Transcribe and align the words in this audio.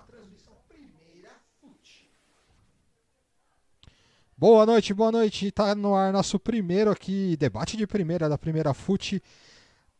transmissão 0.00 0.54
Primeira 0.68 1.30
Fute. 1.60 2.10
Boa 4.36 4.66
noite, 4.66 4.94
boa 4.94 5.12
noite. 5.12 5.50
Tá 5.50 5.74
no 5.74 5.94
ar 5.94 6.12
nosso 6.12 6.38
primeiro 6.38 6.90
aqui, 6.90 7.36
debate 7.36 7.76
de 7.76 7.86
primeira 7.86 8.28
da 8.28 8.38
Primeira 8.38 8.74
Fute. 8.74 9.22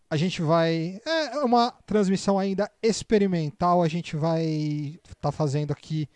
A 0.09 0.17
gente 0.17 0.43
vai. 0.43 1.01
É 1.07 1.39
uma 1.39 1.71
transmissão 1.87 2.39
ainda 2.39 2.71
experimental. 2.83 3.83
A 3.83 3.89
gente 3.89 4.17
vai 4.17 4.45
estar 4.45 5.15
tá 5.21 5.33
fazendo 5.33 5.73
aqui 5.73 6.09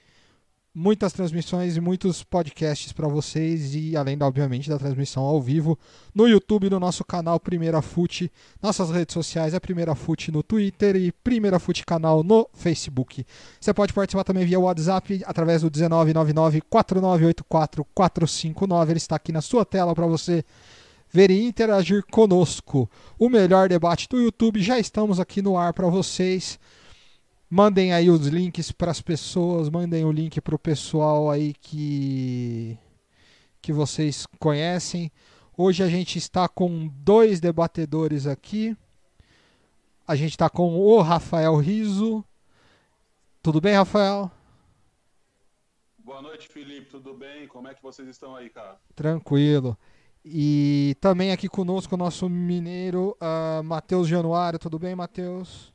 muitas 0.75 1.12
transmissões 1.12 1.77
e 1.77 1.80
muitos 1.80 2.25
podcasts 2.25 2.93
para 2.93 3.06
vocês 3.06 3.77
e 3.77 3.96
além 3.96 4.18
obviamente 4.20 4.68
da 4.68 4.77
transmissão 4.77 5.23
ao 5.23 5.41
vivo 5.41 5.79
no 6.12 6.27
YouTube 6.27 6.68
no 6.68 6.80
nosso 6.80 7.04
canal 7.04 7.38
Primeira 7.38 7.80
Fute, 7.80 8.30
nossas 8.61 8.91
redes 8.91 9.12
sociais 9.12 9.55
é 9.55 9.60
Primeira 9.60 9.95
Fute 9.95 10.32
no 10.32 10.42
Twitter 10.42 10.96
e 10.96 11.12
Primeira 11.12 11.60
Fute 11.60 11.87
canal 11.87 12.24
no 12.24 12.48
Facebook. 12.52 13.24
Você 13.60 13.73
pode 13.73 13.92
participar 13.92 14.24
também 14.24 14.45
via 14.45 14.59
WhatsApp 14.59 15.23
através 15.24 15.62
do 15.62 15.70
1999 15.70 16.60
4984 16.62 17.87
459, 17.95 18.93
ele 18.93 18.98
está 18.98 19.15
aqui 19.15 19.30
na 19.30 19.41
sua 19.41 19.65
tela 19.65 19.95
para 19.95 20.06
você 20.06 20.45
ver 21.12 21.30
e 21.30 21.46
interagir 21.46 22.02
conosco. 22.10 22.91
O 23.16 23.29
melhor 23.29 23.68
debate 23.68 24.09
do 24.09 24.20
YouTube 24.20 24.60
já 24.60 24.80
estamos 24.80 25.20
aqui 25.20 25.41
no 25.41 25.56
ar 25.56 25.73
para 25.73 25.87
vocês. 25.87 26.59
Mandem 27.48 27.93
aí 27.93 28.11
os 28.11 28.27
links 28.27 28.73
para 28.73 28.91
as 28.91 29.01
pessoas, 29.01 29.69
mandem 29.69 30.05
o 30.05 30.12
link 30.12 30.41
para 30.41 30.55
o 30.55 30.59
pessoal 30.59 31.30
aí 31.30 31.52
que 31.55 32.79
que 33.61 33.73
vocês 33.73 34.27
conhecem. 34.39 35.11
Hoje 35.57 35.83
a 35.83 35.88
gente 35.88 36.19
está 36.19 36.47
com 36.49 36.88
dois 36.88 37.41
debatedores 37.41 38.27
aqui. 38.27 38.77
A 40.07 40.15
gente 40.15 40.33
está 40.33 40.51
com 40.51 40.77
o 40.77 41.01
Rafael 41.01 41.57
Riso. 41.57 42.23
Tudo 43.43 43.61
bem, 43.61 43.74
Rafael? 43.74 44.30
Boa 45.99 46.21
noite, 46.21 46.46
Felipe. 46.49 46.90
Tudo 46.90 47.15
bem? 47.15 47.49
Como 47.49 47.68
é 47.68 47.74
que 47.74 47.83
vocês 47.83 48.07
estão 48.07 48.37
aí, 48.37 48.51
cara? 48.51 48.77
Tranquilo. 48.95 49.79
E 50.24 50.96
também 51.01 51.33
aqui 51.33 51.49
conosco 51.49 51.95
o 51.95 51.99
nosso 51.99 52.29
mineiro 52.29 53.16
uh, 53.21 53.63
Matheus 53.63 54.07
Januário. 54.07 54.59
Tudo 54.59 54.79
bem, 54.79 54.95
Matheus? 54.95 55.74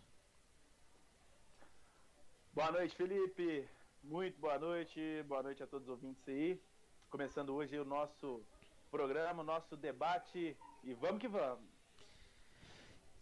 Boa 2.59 2.73
noite, 2.73 2.93
Felipe. 2.93 3.65
Muito 4.03 4.37
boa 4.37 4.59
noite. 4.59 4.99
Boa 5.29 5.41
noite 5.41 5.63
a 5.63 5.65
todos 5.65 5.87
os 5.87 5.93
ouvintes 5.93 6.21
aí. 6.27 6.59
Começando 7.09 7.55
hoje 7.55 7.79
o 7.79 7.85
nosso 7.85 8.41
programa, 8.91 9.41
o 9.41 9.45
nosso 9.45 9.77
debate. 9.77 10.57
E 10.83 10.93
vamos 10.95 11.21
que 11.21 11.27
vamos. 11.29 11.63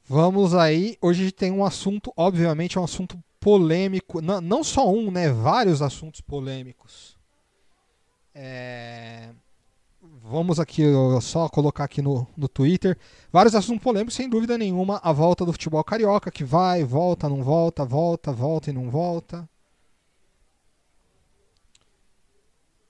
Vamos 0.06 0.56
aí. 0.56 0.98
Hoje 1.00 1.32
tem 1.32 1.52
um 1.52 1.64
assunto, 1.64 2.12
obviamente, 2.18 2.80
é 2.80 2.82
um 2.82 2.84
assunto 2.84 3.24
polêmico. 3.40 4.22
Não, 4.22 4.42
não 4.42 4.64
só 4.64 4.90
um, 4.90 5.12
né? 5.12 5.30
Vários 5.32 5.84
assuntos 5.84 6.20
polêmicos. 6.20 7.16
É 8.34 9.30
vamos 10.30 10.60
aqui 10.60 10.84
só 11.22 11.48
colocar 11.48 11.86
aqui 11.86 12.02
no, 12.02 12.28
no 12.36 12.48
Twitter. 12.48 12.98
Vários 13.32 13.56
assuntos 13.56 13.82
polêmicos, 13.82 14.14
sem 14.14 14.30
dúvida 14.30 14.58
nenhuma. 14.58 15.00
A 15.04 15.12
volta 15.12 15.46
do 15.46 15.52
futebol 15.52 15.84
carioca, 15.84 16.30
que 16.30 16.44
vai, 16.44 16.84
volta, 16.84 17.30
não 17.30 17.42
volta, 17.42 17.86
volta, 17.86 18.32
volta 18.32 18.70
e 18.70 18.74
não 18.74 18.90
volta. 18.90 19.50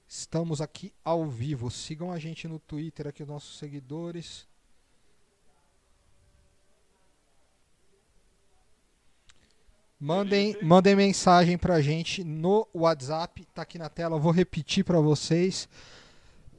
Estamos 0.07 0.61
aqui 0.61 0.91
ao 1.03 1.25
vivo. 1.25 1.69
Sigam 1.69 2.11
a 2.11 2.17
gente 2.17 2.47
no 2.47 2.59
Twitter 2.59 3.07
aqui, 3.07 3.21
os 3.21 3.29
nossos 3.29 3.57
seguidores. 3.59 4.47
Mandem, 9.99 10.55
mandem 10.61 10.95
mensagem 10.95 11.57
pra 11.57 11.81
gente 11.81 12.23
no 12.23 12.67
WhatsApp, 12.71 13.47
tá 13.53 13.63
aqui 13.63 13.79
na 13.79 13.89
tela, 13.89 14.15
eu 14.15 14.19
vou 14.19 14.31
repetir 14.31 14.83
para 14.83 14.99
vocês. 14.99 15.67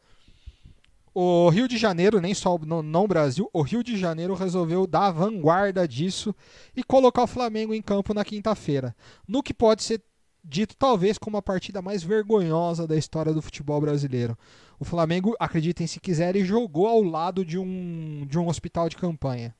o 1.20 1.48
Rio 1.48 1.66
de 1.66 1.76
Janeiro, 1.76 2.20
nem 2.20 2.32
só 2.32 2.56
no, 2.58 2.80
não 2.80 3.02
o 3.02 3.08
Brasil, 3.08 3.50
o 3.52 3.60
Rio 3.60 3.82
de 3.82 3.96
Janeiro 3.96 4.34
resolveu 4.34 4.86
dar 4.86 5.06
a 5.06 5.10
vanguarda 5.10 5.88
disso 5.88 6.32
e 6.76 6.84
colocar 6.84 7.24
o 7.24 7.26
Flamengo 7.26 7.74
em 7.74 7.82
campo 7.82 8.14
na 8.14 8.24
quinta-feira. 8.24 8.94
No 9.26 9.42
que 9.42 9.52
pode 9.52 9.82
ser 9.82 10.00
dito 10.44 10.76
talvez 10.76 11.18
como 11.18 11.36
a 11.36 11.42
partida 11.42 11.82
mais 11.82 12.04
vergonhosa 12.04 12.86
da 12.86 12.96
história 12.96 13.34
do 13.34 13.42
futebol 13.42 13.80
brasileiro. 13.80 14.38
O 14.78 14.84
Flamengo, 14.84 15.34
acreditem 15.40 15.88
se 15.88 15.98
quiserem, 15.98 16.44
jogou 16.44 16.86
ao 16.86 17.02
lado 17.02 17.44
de 17.44 17.58
um, 17.58 18.24
de 18.24 18.38
um 18.38 18.46
hospital 18.46 18.88
de 18.88 18.96
campanha. 18.96 19.52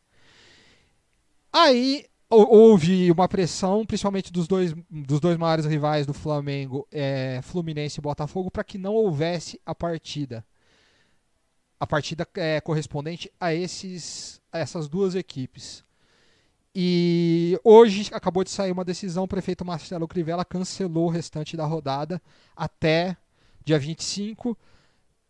Aí 1.52 2.04
houve 2.30 3.10
uma 3.10 3.26
pressão, 3.26 3.84
principalmente 3.84 4.32
dos 4.32 4.47
dois, 4.47 4.72
dos 4.88 5.18
dois 5.18 5.36
maiores 5.36 5.66
rivais 5.66 6.06
do 6.06 6.14
Flamengo, 6.14 6.86
é, 6.92 7.41
Fluminense 7.42 7.98
e 7.98 8.00
Botafogo, 8.00 8.48
para 8.48 8.62
que 8.62 8.78
não 8.78 8.94
houvesse 8.94 9.60
a 9.66 9.74
partida 9.74 10.47
a 11.78 11.87
partida 11.87 12.27
é 12.34 12.61
correspondente 12.61 13.31
a, 13.41 13.55
esses, 13.55 14.41
a 14.53 14.59
essas 14.59 14.89
duas 14.89 15.15
equipes. 15.15 15.84
E 16.75 17.59
hoje 17.65 18.09
acabou 18.12 18.44
de 18.44 18.50
sair 18.50 18.71
uma 18.71 18.84
decisão, 18.84 19.25
o 19.25 19.28
prefeito 19.28 19.65
Marcelo 19.65 20.06
Crivella 20.06 20.44
cancelou 20.44 21.06
o 21.06 21.11
restante 21.11 21.56
da 21.56 21.65
rodada 21.65 22.21
até 22.56 23.16
dia 23.65 23.78
25 23.78 24.56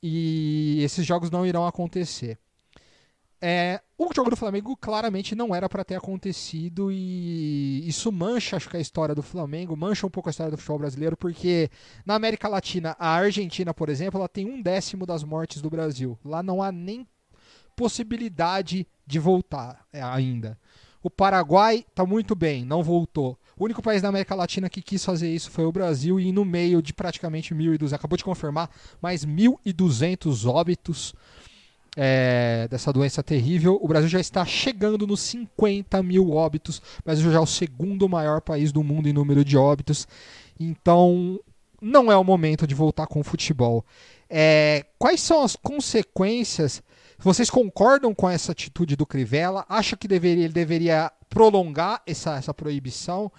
e 0.03 0.81
esses 0.83 1.07
jogos 1.07 1.31
não 1.31 1.47
irão 1.47 1.67
acontecer. 1.67 2.39
É, 3.41 3.81
o 3.99 4.15
jogo 4.15 4.31
do 4.31 4.37
Flamengo 4.37 4.77
claramente 4.77 5.35
não 5.35 5.53
era 5.53 5.69
para 5.69 5.85
ter 5.85 5.97
acontecido 5.97 6.93
e 6.93 7.87
isso 7.87 8.13
mancha, 8.13 8.57
acho 8.57 8.71
que 8.71 8.77
a 8.77 8.81
história 8.81 9.13
do 9.13 9.25
Flamengo, 9.25 9.77
mancha 9.77 10.07
um 10.07 10.11
pouco 10.11 10.29
a 10.29 10.31
história 10.31 10.53
do 10.53 10.57
futebol 10.57 10.79
brasileiro, 10.79 11.17
porque 11.17 11.69
na 12.07 12.15
América 12.15 12.47
Latina, 12.47 12.95
a 12.97 13.09
Argentina, 13.09 13.75
por 13.75 13.89
exemplo, 13.89 14.21
ela 14.21 14.29
tem 14.29 14.47
um 14.47 14.63
décimo 14.63 15.05
das 15.05 15.25
mortes 15.25 15.61
do 15.61 15.69
Brasil. 15.69 16.17
Lá 16.25 16.45
não 16.45 16.63
há 16.63 16.71
nem 16.71 17.05
possibilidade 17.75 18.87
de 19.05 19.19
voltar 19.19 19.85
é, 19.93 20.01
ainda. 20.01 20.57
O 21.03 21.11
Paraguai 21.11 21.85
está 21.89 22.07
muito 22.07 22.37
bem, 22.37 22.65
não 22.65 22.83
voltou. 22.83 23.37
O 23.57 23.65
único 23.65 23.83
país 23.83 24.01
da 24.01 24.09
América 24.09 24.35
Latina 24.35 24.71
que 24.71 24.83
quis 24.83 25.05
fazer 25.05 25.33
isso 25.33 25.51
foi 25.51 25.65
o 25.65 25.73
Brasil 25.73 26.21
e 26.21 26.31
no 26.31 26.45
meio 26.45 26.81
de 26.81 26.93
praticamente 26.93 27.53
1.200, 27.53 27.93
acabou 27.93 28.17
de 28.17 28.25
confirmar, 28.25 28.71
mais 29.03 29.27
1.200 29.27 30.49
óbitos 30.49 31.15
é, 32.01 32.69
dessa 32.71 32.93
doença 32.93 33.25
terrível. 33.25 33.77
O 33.83 33.89
Brasil 33.89 34.09
já 34.09 34.21
está 34.21 34.45
chegando 34.47 35.05
nos 35.05 35.19
50 35.21 36.01
mil 36.01 36.31
óbitos. 36.31 36.79
O 37.01 37.05
Brasil 37.05 37.29
já 37.33 37.39
é 37.39 37.41
o 37.41 37.47
segundo 37.47 38.09
maior 38.09 38.41
país 38.41 38.71
do 38.71 38.85
mundo 38.85 39.09
em 39.09 39.13
número 39.13 39.45
de 39.45 39.57
óbitos. 39.57 40.07
Então, 40.61 41.41
não 41.83 42.11
é 42.11 42.17
o 42.17 42.23
momento 42.23 42.69
de 42.69 42.75
voltar 42.75 43.09
com 43.09 43.19
o 43.19 43.25
futebol. 43.25 43.85
É, 44.31 44.87
quais 44.97 45.21
são 45.21 45.43
as 45.43 45.57
consequências? 45.57 46.81
Vocês 47.19 47.51
concordam 47.51 48.15
com 48.15 48.31
essa 48.31 48.53
atitude 48.53 48.95
do 48.95 49.05
Crivella? 49.05 49.67
Acha 49.69 49.97
que 49.97 50.07
deveria, 50.07 50.45
ele 50.45 50.53
deveria 50.53 51.11
prolongar 51.29 52.01
essa, 52.07 52.37
essa 52.37 52.55
proibição? 52.55 53.33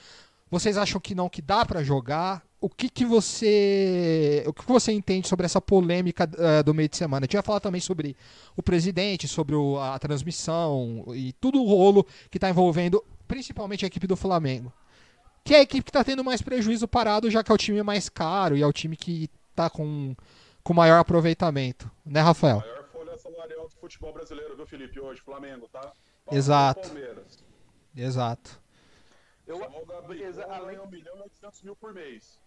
Vocês 0.51 0.77
acham 0.77 0.99
que 0.99 1.15
não, 1.15 1.29
que 1.29 1.41
dá 1.41 1.65
para 1.65 1.81
jogar? 1.81 2.43
O 2.61 2.69
que, 2.69 2.89
que 2.89 3.05
você 3.05 4.43
o 4.45 4.53
que 4.53 4.65
você 4.65 4.91
entende 4.91 5.27
sobre 5.27 5.45
essa 5.45 5.61
polêmica 5.61 6.25
uh, 6.25 6.63
do 6.63 6.73
meio 6.73 6.89
de 6.89 6.97
semana? 6.97 7.23
A 7.23 7.25
gente 7.25 7.35
vai 7.35 7.43
falar 7.43 7.59
também 7.59 7.79
sobre 7.79 8.15
o 8.55 8.61
presidente, 8.61 9.27
sobre 9.27 9.55
o, 9.55 9.79
a 9.79 9.97
transmissão 9.97 11.05
e 11.15 11.33
tudo 11.33 11.61
o 11.61 11.65
rolo 11.65 12.05
que 12.29 12.37
está 12.37 12.49
envolvendo 12.49 13.03
principalmente 13.27 13.85
a 13.85 13.87
equipe 13.87 14.07
do 14.07 14.17
Flamengo. 14.17 14.73
Que 15.43 15.55
é 15.55 15.59
a 15.59 15.61
equipe 15.61 15.83
que 15.83 15.89
está 15.89 16.03
tendo 16.03 16.23
mais 16.23 16.41
prejuízo 16.41 16.87
parado, 16.87 17.31
já 17.31 17.43
que 17.43 17.51
é 17.51 17.55
o 17.55 17.57
time 17.57 17.81
mais 17.81 18.09
caro 18.09 18.57
e 18.57 18.61
é 18.61 18.67
o 18.67 18.73
time 18.73 18.97
que 18.97 19.29
está 19.51 19.69
com, 19.69 20.15
com 20.63 20.73
maior 20.73 20.99
aproveitamento. 20.99 21.89
Né, 22.05 22.19
Rafael? 22.19 22.59
Maior 22.59 22.83
folha 22.91 23.17
salarial 23.17 23.69
do 23.69 23.75
futebol 23.75 24.11
brasileiro, 24.11 24.55
viu, 24.55 24.67
Felipe? 24.67 24.99
Hoje, 24.99 25.21
Flamengo, 25.21 25.67
tá? 25.71 25.93
Exato. 26.31 26.91
Exato. 27.95 28.61
Eu, 29.47 29.63
além 30.49 30.75
de 30.77 30.81
1 30.81 30.87
milhão 30.89 31.17
e 31.17 31.21
800 31.21 31.63
mil 31.63 31.75
por 31.75 31.93
mês. 31.93 32.39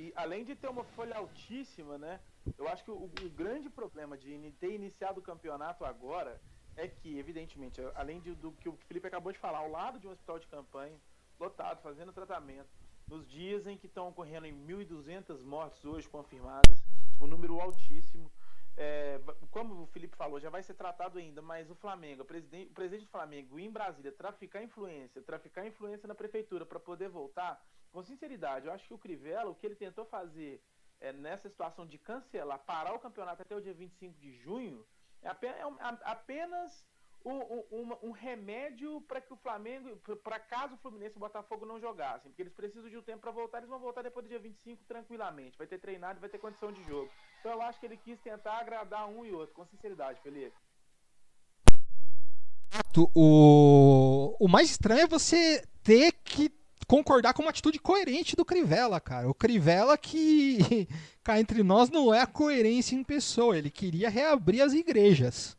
E 0.00 0.14
além 0.16 0.44
de 0.46 0.54
ter 0.56 0.68
uma 0.70 0.82
folha 0.82 1.14
altíssima, 1.14 1.98
né? 1.98 2.20
Eu 2.56 2.66
acho 2.68 2.82
que 2.82 2.90
o, 2.90 3.04
o, 3.04 3.30
grande 3.36 3.68
problema 3.68 4.16
de 4.16 4.50
ter 4.58 4.72
iniciado 4.72 5.20
o 5.20 5.22
campeonato 5.22 5.84
agora 5.84 6.40
é 6.74 6.88
que, 6.88 7.18
evidentemente, 7.18 7.82
além 7.94 8.18
de, 8.18 8.34
do 8.34 8.50
que 8.52 8.66
o 8.70 8.78
Felipe 8.88 9.06
acabou 9.06 9.30
de 9.30 9.38
falar, 9.38 9.58
ao 9.58 9.70
lado 9.70 9.98
de 9.98 10.08
um 10.08 10.10
hospital 10.10 10.38
de 10.38 10.46
campanha, 10.46 10.98
lotado, 11.38 11.82
fazendo 11.82 12.14
tratamento, 12.14 12.70
nos 13.06 13.28
dias 13.28 13.66
em 13.66 13.76
que 13.76 13.86
estão 13.86 14.08
ocorrendo 14.08 14.46
em 14.46 14.54
1.200 14.66 15.44
mortes 15.44 15.84
hoje 15.84 16.08
confirmadas, 16.08 16.82
um 17.20 17.26
número 17.26 17.60
altíssimo. 17.60 18.32
É, 18.78 19.20
como 19.50 19.82
o 19.82 19.86
Felipe 19.88 20.16
falou, 20.16 20.40
já 20.40 20.48
vai 20.48 20.62
ser 20.62 20.72
tratado 20.72 21.18
ainda, 21.18 21.42
mas 21.42 21.70
o 21.70 21.74
Flamengo, 21.74 22.22
o 22.22 22.24
presidente, 22.24 22.70
o 22.70 22.74
presidente 22.74 23.04
do 23.04 23.10
Flamengo 23.10 23.58
em 23.58 23.70
Brasília, 23.70 24.12
traficar 24.12 24.62
influência, 24.62 25.20
traficar 25.20 25.66
influência 25.66 26.08
na 26.08 26.14
prefeitura 26.14 26.64
para 26.64 26.80
poder 26.80 27.10
voltar, 27.10 27.62
com 27.92 28.02
sinceridade, 28.02 28.66
eu 28.66 28.72
acho 28.72 28.86
que 28.86 28.94
o 28.94 28.98
Crivella, 28.98 29.50
o 29.50 29.54
que 29.54 29.66
ele 29.66 29.74
tentou 29.74 30.04
fazer 30.04 30.62
é, 31.00 31.12
nessa 31.12 31.48
situação 31.48 31.86
de 31.86 31.98
cancelar, 31.98 32.58
parar 32.60 32.94
o 32.94 32.98
campeonato 32.98 33.42
até 33.42 33.54
o 33.54 33.60
dia 33.60 33.74
25 33.74 34.18
de 34.18 34.32
junho, 34.32 34.86
é 35.22 35.28
apenas, 35.28 35.58
é 35.58 35.64
apenas 36.04 36.86
um, 37.24 37.38
um, 37.70 37.96
um, 38.02 38.10
remédio 38.10 39.00
para 39.02 39.20
que 39.20 39.32
o 39.32 39.36
Flamengo, 39.36 39.94
para 40.22 40.38
caso 40.38 40.74
o 40.74 40.78
Fluminense 40.78 41.14
e 41.14 41.18
o 41.18 41.20
Botafogo 41.20 41.66
não 41.66 41.78
jogassem, 41.78 42.30
porque 42.30 42.42
eles 42.42 42.52
precisam 42.52 42.88
de 42.88 42.96
um 42.96 43.02
tempo 43.02 43.20
para 43.20 43.30
voltar, 43.30 43.58
eles 43.58 43.68
vão 43.68 43.78
voltar 43.78 44.02
depois 44.02 44.24
do 44.24 44.28
dia 44.28 44.38
25 44.38 44.84
tranquilamente, 44.84 45.58
vai 45.58 45.66
ter 45.66 45.78
treinado 45.78 46.20
vai 46.20 46.30
ter 46.30 46.38
condição 46.38 46.72
de 46.72 46.82
jogo. 46.84 47.10
Então 47.40 47.52
eu 47.52 47.62
acho 47.62 47.78
que 47.78 47.86
ele 47.86 47.96
quis 47.96 48.18
tentar 48.20 48.58
agradar 48.58 49.06
um 49.06 49.24
e 49.24 49.32
outro, 49.32 49.54
com 49.54 49.64
sinceridade, 49.66 50.20
Felipe. 50.20 50.56
O, 53.14 54.36
o 54.40 54.48
mais 54.48 54.70
estranho 54.70 55.02
é 55.02 55.06
você 55.06 55.64
ter 55.82 56.12
que 56.12 56.59
concordar 56.90 57.34
com 57.34 57.42
uma 57.42 57.50
atitude 57.50 57.78
coerente 57.78 58.34
do 58.34 58.44
Crivella, 58.44 58.98
cara. 58.98 59.30
O 59.30 59.32
Crivella 59.32 59.96
que 59.96 60.88
cá 61.22 61.38
entre 61.38 61.62
nós 61.62 61.88
não 61.88 62.12
é 62.12 62.20
a 62.20 62.26
coerência 62.26 62.96
em 62.96 63.04
pessoa, 63.04 63.56
ele 63.56 63.70
queria 63.70 64.10
reabrir 64.10 64.60
as 64.60 64.72
igrejas. 64.72 65.56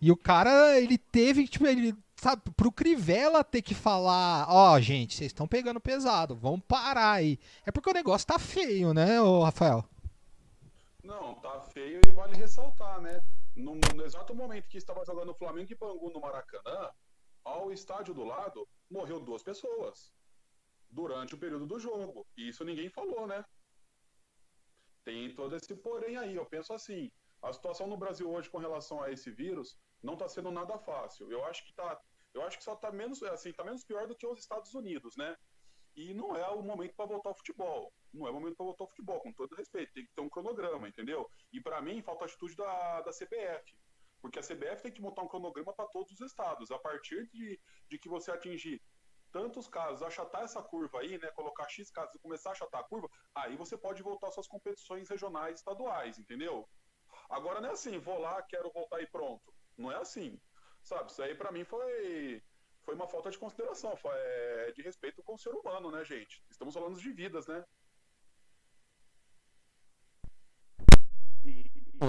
E 0.00 0.12
o 0.12 0.16
cara, 0.16 0.78
ele 0.78 0.98
teve, 0.98 1.48
tipo, 1.48 1.66
ele, 1.66 1.92
sabe, 2.14 2.42
pro 2.56 2.70
Crivella 2.70 3.42
ter 3.42 3.60
que 3.60 3.74
falar, 3.74 4.46
ó, 4.48 4.74
oh, 4.74 4.80
gente, 4.80 5.16
vocês 5.16 5.30
estão 5.30 5.48
pegando 5.48 5.80
pesado, 5.80 6.36
vamos 6.36 6.60
parar 6.68 7.14
aí. 7.14 7.40
É 7.66 7.72
porque 7.72 7.90
o 7.90 7.94
negócio 7.94 8.24
tá 8.24 8.38
feio, 8.38 8.94
né, 8.94 9.20
ô 9.20 9.42
Rafael? 9.42 9.84
Não, 11.02 11.34
tá 11.34 11.60
feio 11.72 12.00
e 12.06 12.10
vale 12.12 12.36
ressaltar, 12.36 13.00
né? 13.00 13.20
No, 13.56 13.74
no 13.74 14.04
exato 14.04 14.32
momento 14.32 14.68
que 14.68 14.78
estava 14.78 15.04
jogando 15.04 15.34
Flamengo 15.34 15.72
e 15.72 15.74
Bangu 15.74 16.08
no 16.10 16.20
Maracanã, 16.20 16.90
ao 17.44 17.72
estádio 17.72 18.14
do 18.14 18.22
lado, 18.22 18.68
morreu 18.88 19.18
duas 19.18 19.42
pessoas 19.42 20.14
durante 20.90 21.34
o 21.34 21.38
período 21.38 21.66
do 21.66 21.78
jogo. 21.78 22.26
E 22.36 22.48
isso 22.48 22.64
ninguém 22.64 22.88
falou, 22.88 23.26
né? 23.26 23.44
Tem 25.04 25.34
todo 25.34 25.54
esse 25.54 25.74
porém 25.76 26.16
aí. 26.16 26.34
Eu 26.34 26.46
penso 26.46 26.72
assim, 26.72 27.10
a 27.42 27.52
situação 27.52 27.86
no 27.86 27.96
Brasil 27.96 28.30
hoje 28.30 28.50
com 28.50 28.58
relação 28.58 29.02
a 29.02 29.10
esse 29.10 29.30
vírus 29.30 29.78
não 30.02 30.14
está 30.14 30.28
sendo 30.28 30.50
nada 30.50 30.78
fácil. 30.78 31.30
Eu 31.30 31.44
acho 31.44 31.64
que 31.64 31.72
tá, 31.74 32.00
eu 32.34 32.42
acho 32.42 32.58
que 32.58 32.64
só 32.64 32.74
está 32.74 32.90
menos, 32.90 33.22
assim, 33.22 33.52
tá 33.52 33.64
menos 33.64 33.84
pior 33.84 34.06
do 34.06 34.16
que 34.16 34.26
os 34.26 34.40
Estados 34.40 34.74
Unidos, 34.74 35.16
né? 35.16 35.36
E 35.94 36.12
não 36.12 36.36
é 36.36 36.46
o 36.48 36.62
momento 36.62 36.94
para 36.94 37.06
voltar 37.06 37.30
ao 37.30 37.36
futebol. 37.36 37.92
Não 38.12 38.26
é 38.26 38.30
o 38.30 38.34
momento 38.34 38.56
para 38.56 38.66
voltar 38.66 38.84
ao 38.84 38.90
futebol, 38.90 39.20
com 39.20 39.32
todo 39.32 39.56
respeito. 39.56 39.92
Tem 39.94 40.04
que 40.04 40.12
ter 40.12 40.20
um 40.20 40.28
cronograma, 40.28 40.88
entendeu? 40.88 41.28
E 41.52 41.60
para 41.60 41.80
mim 41.80 42.02
falta 42.02 42.24
a 42.24 42.26
atitude 42.26 42.54
da, 42.54 43.00
da 43.00 43.10
CBF. 43.12 43.74
Porque 44.20 44.38
a 44.38 44.42
CBF 44.42 44.82
tem 44.82 44.92
que 44.92 45.00
montar 45.00 45.22
um 45.22 45.28
cronograma 45.28 45.72
para 45.72 45.86
todos 45.86 46.12
os 46.12 46.20
estados. 46.20 46.70
A 46.70 46.78
partir 46.78 47.26
de, 47.28 47.58
de 47.88 47.98
que 47.98 48.08
você 48.08 48.30
atingir 48.30 48.82
tantos 49.32 49.68
casos, 49.68 50.02
achatar 50.02 50.42
essa 50.42 50.62
curva 50.62 51.00
aí, 51.00 51.18
né? 51.18 51.30
Colocar 51.32 51.68
X 51.68 51.90
casos 51.90 52.14
e 52.14 52.18
começar 52.18 52.50
a 52.50 52.52
achatar 52.52 52.80
a 52.80 52.84
curva, 52.84 53.08
aí 53.34 53.56
você 53.56 53.76
pode 53.76 54.02
voltar 54.02 54.28
às 54.28 54.34
suas 54.34 54.48
competições 54.48 55.08
regionais 55.08 55.58
estaduais, 55.58 56.18
entendeu? 56.18 56.68
Agora 57.28 57.60
não 57.60 57.70
é 57.70 57.72
assim, 57.72 57.98
vou 57.98 58.18
lá, 58.18 58.40
quero 58.42 58.70
voltar 58.72 59.00
e 59.00 59.06
pronto. 59.06 59.52
Não 59.76 59.90
é 59.90 59.96
assim. 59.96 60.40
Sabe, 60.82 61.10
isso 61.10 61.22
aí 61.22 61.34
para 61.34 61.50
mim 61.50 61.64
foi 61.64 62.42
foi 62.84 62.94
uma 62.94 63.08
falta 63.08 63.30
de 63.30 63.38
consideração, 63.38 63.96
foi, 63.96 64.12
é, 64.14 64.72
de 64.72 64.80
respeito 64.80 65.20
com 65.24 65.34
o 65.34 65.38
ser 65.38 65.50
humano, 65.50 65.90
né, 65.90 66.04
gente? 66.04 66.40
Estamos 66.48 66.72
falando 66.72 66.96
de 66.96 67.12
vidas, 67.12 67.44
né? 67.48 67.64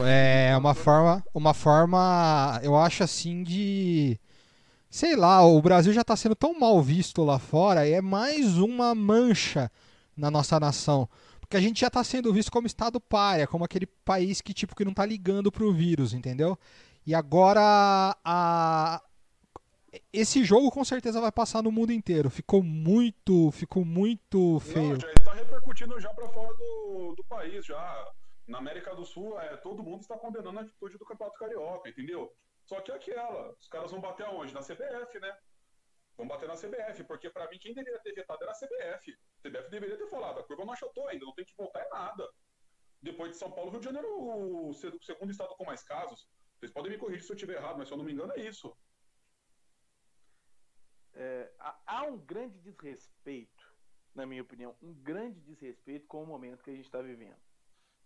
É 0.06 0.56
uma 0.56 0.76
forma, 0.76 1.26
uma 1.34 1.54
forma, 1.54 2.60
eu 2.62 2.76
acho 2.76 3.04
assim 3.04 3.42
de 3.42 4.20
sei 4.90 5.16
lá, 5.16 5.46
o 5.46 5.62
Brasil 5.62 5.94
já 5.94 6.02
está 6.02 6.16
sendo 6.16 6.36
tão 6.36 6.58
mal 6.60 6.82
visto 6.82 7.24
lá 7.24 7.40
fora, 7.40 7.88
é 7.88 8.02
mais 8.02 8.58
uma 8.58 8.94
mancha 8.96 9.72
na 10.16 10.32
nossa 10.32 10.60
nação. 10.60 11.08
Porque 11.40 11.58
a 11.58 11.62
gente 11.62 11.80
já 11.80 11.88
está 11.88 12.04
sendo 12.04 12.34
visto 12.34 12.52
como 12.52 12.68
estado 12.68 13.00
párea, 13.00 13.48
como 13.48 13.64
aquele 13.64 13.86
país 13.86 14.42
que 14.42 14.54
tipo 14.54 14.76
que 14.76 14.84
não 14.84 14.92
está 14.92 15.06
ligando 15.06 15.52
pro 15.52 15.72
vírus, 15.72 16.14
entendeu? 16.14 16.58
E 17.06 17.16
agora 17.16 18.18
a 18.24 19.02
esse 20.12 20.44
jogo 20.44 20.70
com 20.70 20.84
certeza 20.84 21.22
vai 21.22 21.32
passar 21.32 21.64
no 21.64 21.72
mundo 21.72 21.92
inteiro. 21.92 22.30
Ficou 22.30 22.62
muito, 22.62 23.52
ficou 23.52 23.86
muito 23.86 24.60
feio. 24.60 24.94
Não, 24.94 25.00
já 25.00 25.12
está 25.12 25.34
repercutindo 25.34 26.00
já 26.00 26.10
para 26.14 26.28
fora 26.30 26.54
do, 26.56 27.16
do 27.16 27.24
país 27.24 27.66
já. 27.66 28.12
Na 28.48 28.60
América 28.60 28.96
do 28.96 29.06
Sul, 29.06 29.40
é, 29.42 29.58
todo 29.58 29.84
mundo 29.84 30.02
está 30.02 30.18
condenando 30.18 30.60
a 30.60 30.62
atitude 30.62 30.98
do 30.98 31.06
Campeonato 31.06 31.38
Carioca, 31.38 31.90
entendeu? 31.90 32.32
Só 32.68 32.82
que 32.82 32.92
é 32.92 32.96
aquela, 32.96 33.52
os 33.54 33.68
caras 33.70 33.92
vão 33.92 34.02
bater 34.02 34.26
aonde? 34.26 34.54
Na 34.54 34.60
CBF, 34.60 35.20
né? 35.22 35.38
Vão 36.18 36.28
bater 36.28 36.50
na 36.50 36.56
CBF, 36.56 37.04
porque 37.06 37.30
para 37.30 37.50
mim 37.50 37.58
quem 37.58 37.74
deveria 37.74 38.00
ter 38.02 38.14
vetado 38.14 38.44
era 38.44 38.52
a 38.52 38.56
CBF. 38.56 39.18
A 39.38 39.48
CBF 39.48 39.70
deveria 39.70 39.98
ter 39.98 40.08
falado, 40.10 40.40
a 40.40 40.44
curva 40.44 40.66
não 40.66 40.74
achatou 40.74 41.08
ainda, 41.08 41.26
não 41.26 41.34
tem 41.34 41.46
que 41.46 41.56
voltar 41.56 41.86
em 41.86 41.90
nada. 41.90 42.30
Depois 43.02 43.32
de 43.32 43.38
São 43.38 43.50
Paulo, 43.52 43.72
Rio 43.72 43.80
de 43.80 43.86
Janeiro, 43.86 44.70
o 44.70 44.74
segundo 44.74 45.32
estado 45.32 45.56
com 45.56 45.64
mais 45.64 45.82
casos. 45.82 46.28
Vocês 46.60 46.72
podem 46.72 46.92
me 46.92 46.98
corrigir 46.98 47.24
se 47.24 47.32
eu 47.32 47.36
estiver 47.36 47.56
errado, 47.56 47.78
mas 47.78 47.88
se 47.88 47.94
eu 47.94 47.98
não 47.98 48.04
me 48.04 48.12
engano 48.12 48.34
é 48.34 48.42
isso. 48.42 48.76
É, 51.14 51.50
há 51.86 52.04
um 52.04 52.18
grande 52.18 52.60
desrespeito, 52.60 53.74
na 54.14 54.26
minha 54.26 54.42
opinião, 54.42 54.76
um 54.82 54.94
grande 54.94 55.40
desrespeito 55.40 56.06
com 56.08 56.22
o 56.22 56.28
momento 56.28 56.64
que 56.64 56.72
a 56.72 56.76
gente 56.76 56.86
está 56.86 57.02
vivendo. 57.02 57.47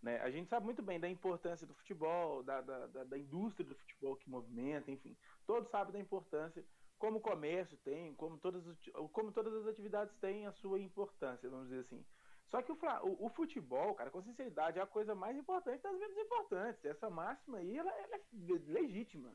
Né? 0.01 0.19
A 0.21 0.31
gente 0.31 0.49
sabe 0.49 0.65
muito 0.65 0.81
bem 0.81 0.99
da 0.99 1.07
importância 1.07 1.67
do 1.67 1.75
futebol, 1.75 2.41
da, 2.41 2.61
da, 2.61 2.87
da, 2.87 3.03
da 3.03 3.17
indústria 3.17 3.67
do 3.67 3.75
futebol 3.75 4.15
que 4.15 4.29
movimenta, 4.29 4.89
enfim. 4.89 5.15
Todos 5.45 5.69
sabem 5.69 5.93
da 5.93 5.99
importância, 5.99 6.65
como 6.97 7.17
o 7.17 7.21
comércio 7.21 7.77
tem, 7.77 8.13
como 8.15 8.37
todas, 8.37 8.63
como 9.11 9.31
todas 9.31 9.53
as 9.53 9.67
atividades 9.67 10.15
têm 10.17 10.47
a 10.47 10.51
sua 10.53 10.79
importância, 10.79 11.49
vamos 11.49 11.69
dizer 11.69 11.81
assim. 11.81 12.03
Só 12.51 12.61
que 12.61 12.71
o, 12.71 12.77
o, 13.03 13.27
o, 13.27 13.29
futebol, 13.29 13.95
cara, 13.95 14.11
com 14.11 14.21
sinceridade, 14.21 14.77
é 14.77 14.81
a 14.81 14.87
coisa 14.87 15.15
mais 15.15 15.37
importante 15.37 15.81
das 15.81 15.97
menos 15.97 16.17
importantes. 16.17 16.83
Essa 16.83 17.09
máxima 17.09 17.59
aí, 17.59 17.77
ela, 17.77 17.91
ela, 17.91 18.15
é 18.15 18.21
legítima. 18.67 19.33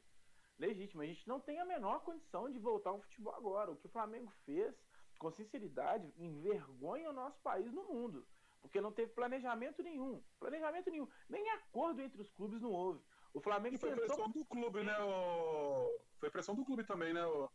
Legítima. 0.59 1.03
A 1.03 1.07
gente 1.07 1.27
não 1.27 1.41
tem 1.41 1.59
a 1.59 1.65
menor 1.65 2.01
condição 2.05 2.51
de 2.51 2.59
voltar 2.59 2.91
ao 2.91 3.01
futebol 3.01 3.35
agora. 3.35 3.71
O 3.71 3.77
que 3.77 3.87
o 3.87 3.91
Flamengo 3.91 4.31
fez, 4.45 4.75
com 5.19 5.31
sinceridade, 5.31 6.13
envergonha 6.19 7.09
o 7.09 7.15
nosso 7.15 7.41
país 7.41 7.73
no 7.73 7.85
mundo. 7.85 8.27
Porque 8.61 8.81
não 8.81 8.93
teve 8.93 9.13
planejamento 9.13 9.83
nenhum. 9.83 10.23
Planejamento 10.39 10.91
nenhum. 10.91 11.09
Nem 11.29 11.49
acordo 11.51 12.03
entre 12.03 12.21
os 12.21 12.31
clubes 12.31 12.61
não 12.61 12.71
houve. 12.71 13.03
O 13.33 13.41
Flamengo 13.41 13.77
e 13.77 13.79
foi 13.79 13.91
tentou... 13.91 14.07
pressão 14.07 14.31
do 14.31 14.45
clube, 14.45 14.83
né? 14.83 14.99
O... 14.99 16.01
Foi 16.19 16.31
pressão 16.31 16.55
do 16.55 16.65
clube 16.65 16.85
também, 16.85 17.13
né? 17.13 17.25
O... 17.27 17.49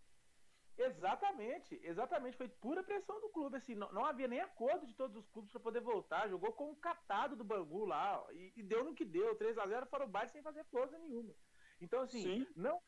Exatamente, 0.77 1.79
exatamente. 1.83 2.37
Foi 2.37 2.47
pura 2.47 2.83
pressão 2.83 3.19
do 3.19 3.29
clube. 3.29 3.57
Assim, 3.57 3.75
não, 3.75 3.91
não 3.91 4.05
havia 4.05 4.27
nem 4.27 4.39
acordo 4.39 4.85
de 4.85 4.93
todos 4.93 5.17
os 5.17 5.27
clubes 5.29 5.51
para 5.51 5.59
poder 5.59 5.81
voltar. 5.81 6.29
Jogou 6.29 6.53
com 6.53 6.71
um 6.71 6.75
catado 6.75 7.35
do 7.35 7.43
Bangu 7.43 7.85
lá 7.85 8.23
e, 8.31 8.53
e 8.55 8.63
deu 8.63 8.83
no 8.83 8.95
que 8.95 9.05
deu. 9.05 9.35
3 9.35 9.57
a 9.57 9.67
0 9.67 9.87
para 9.87 10.05
o 10.05 10.07
baile 10.07 10.29
sem 10.29 10.41
fazer 10.41 10.63
força 10.65 10.97
nenhuma. 10.97 11.33
Então, 11.79 12.01
assim, 12.01 12.45
não, 12.55 12.79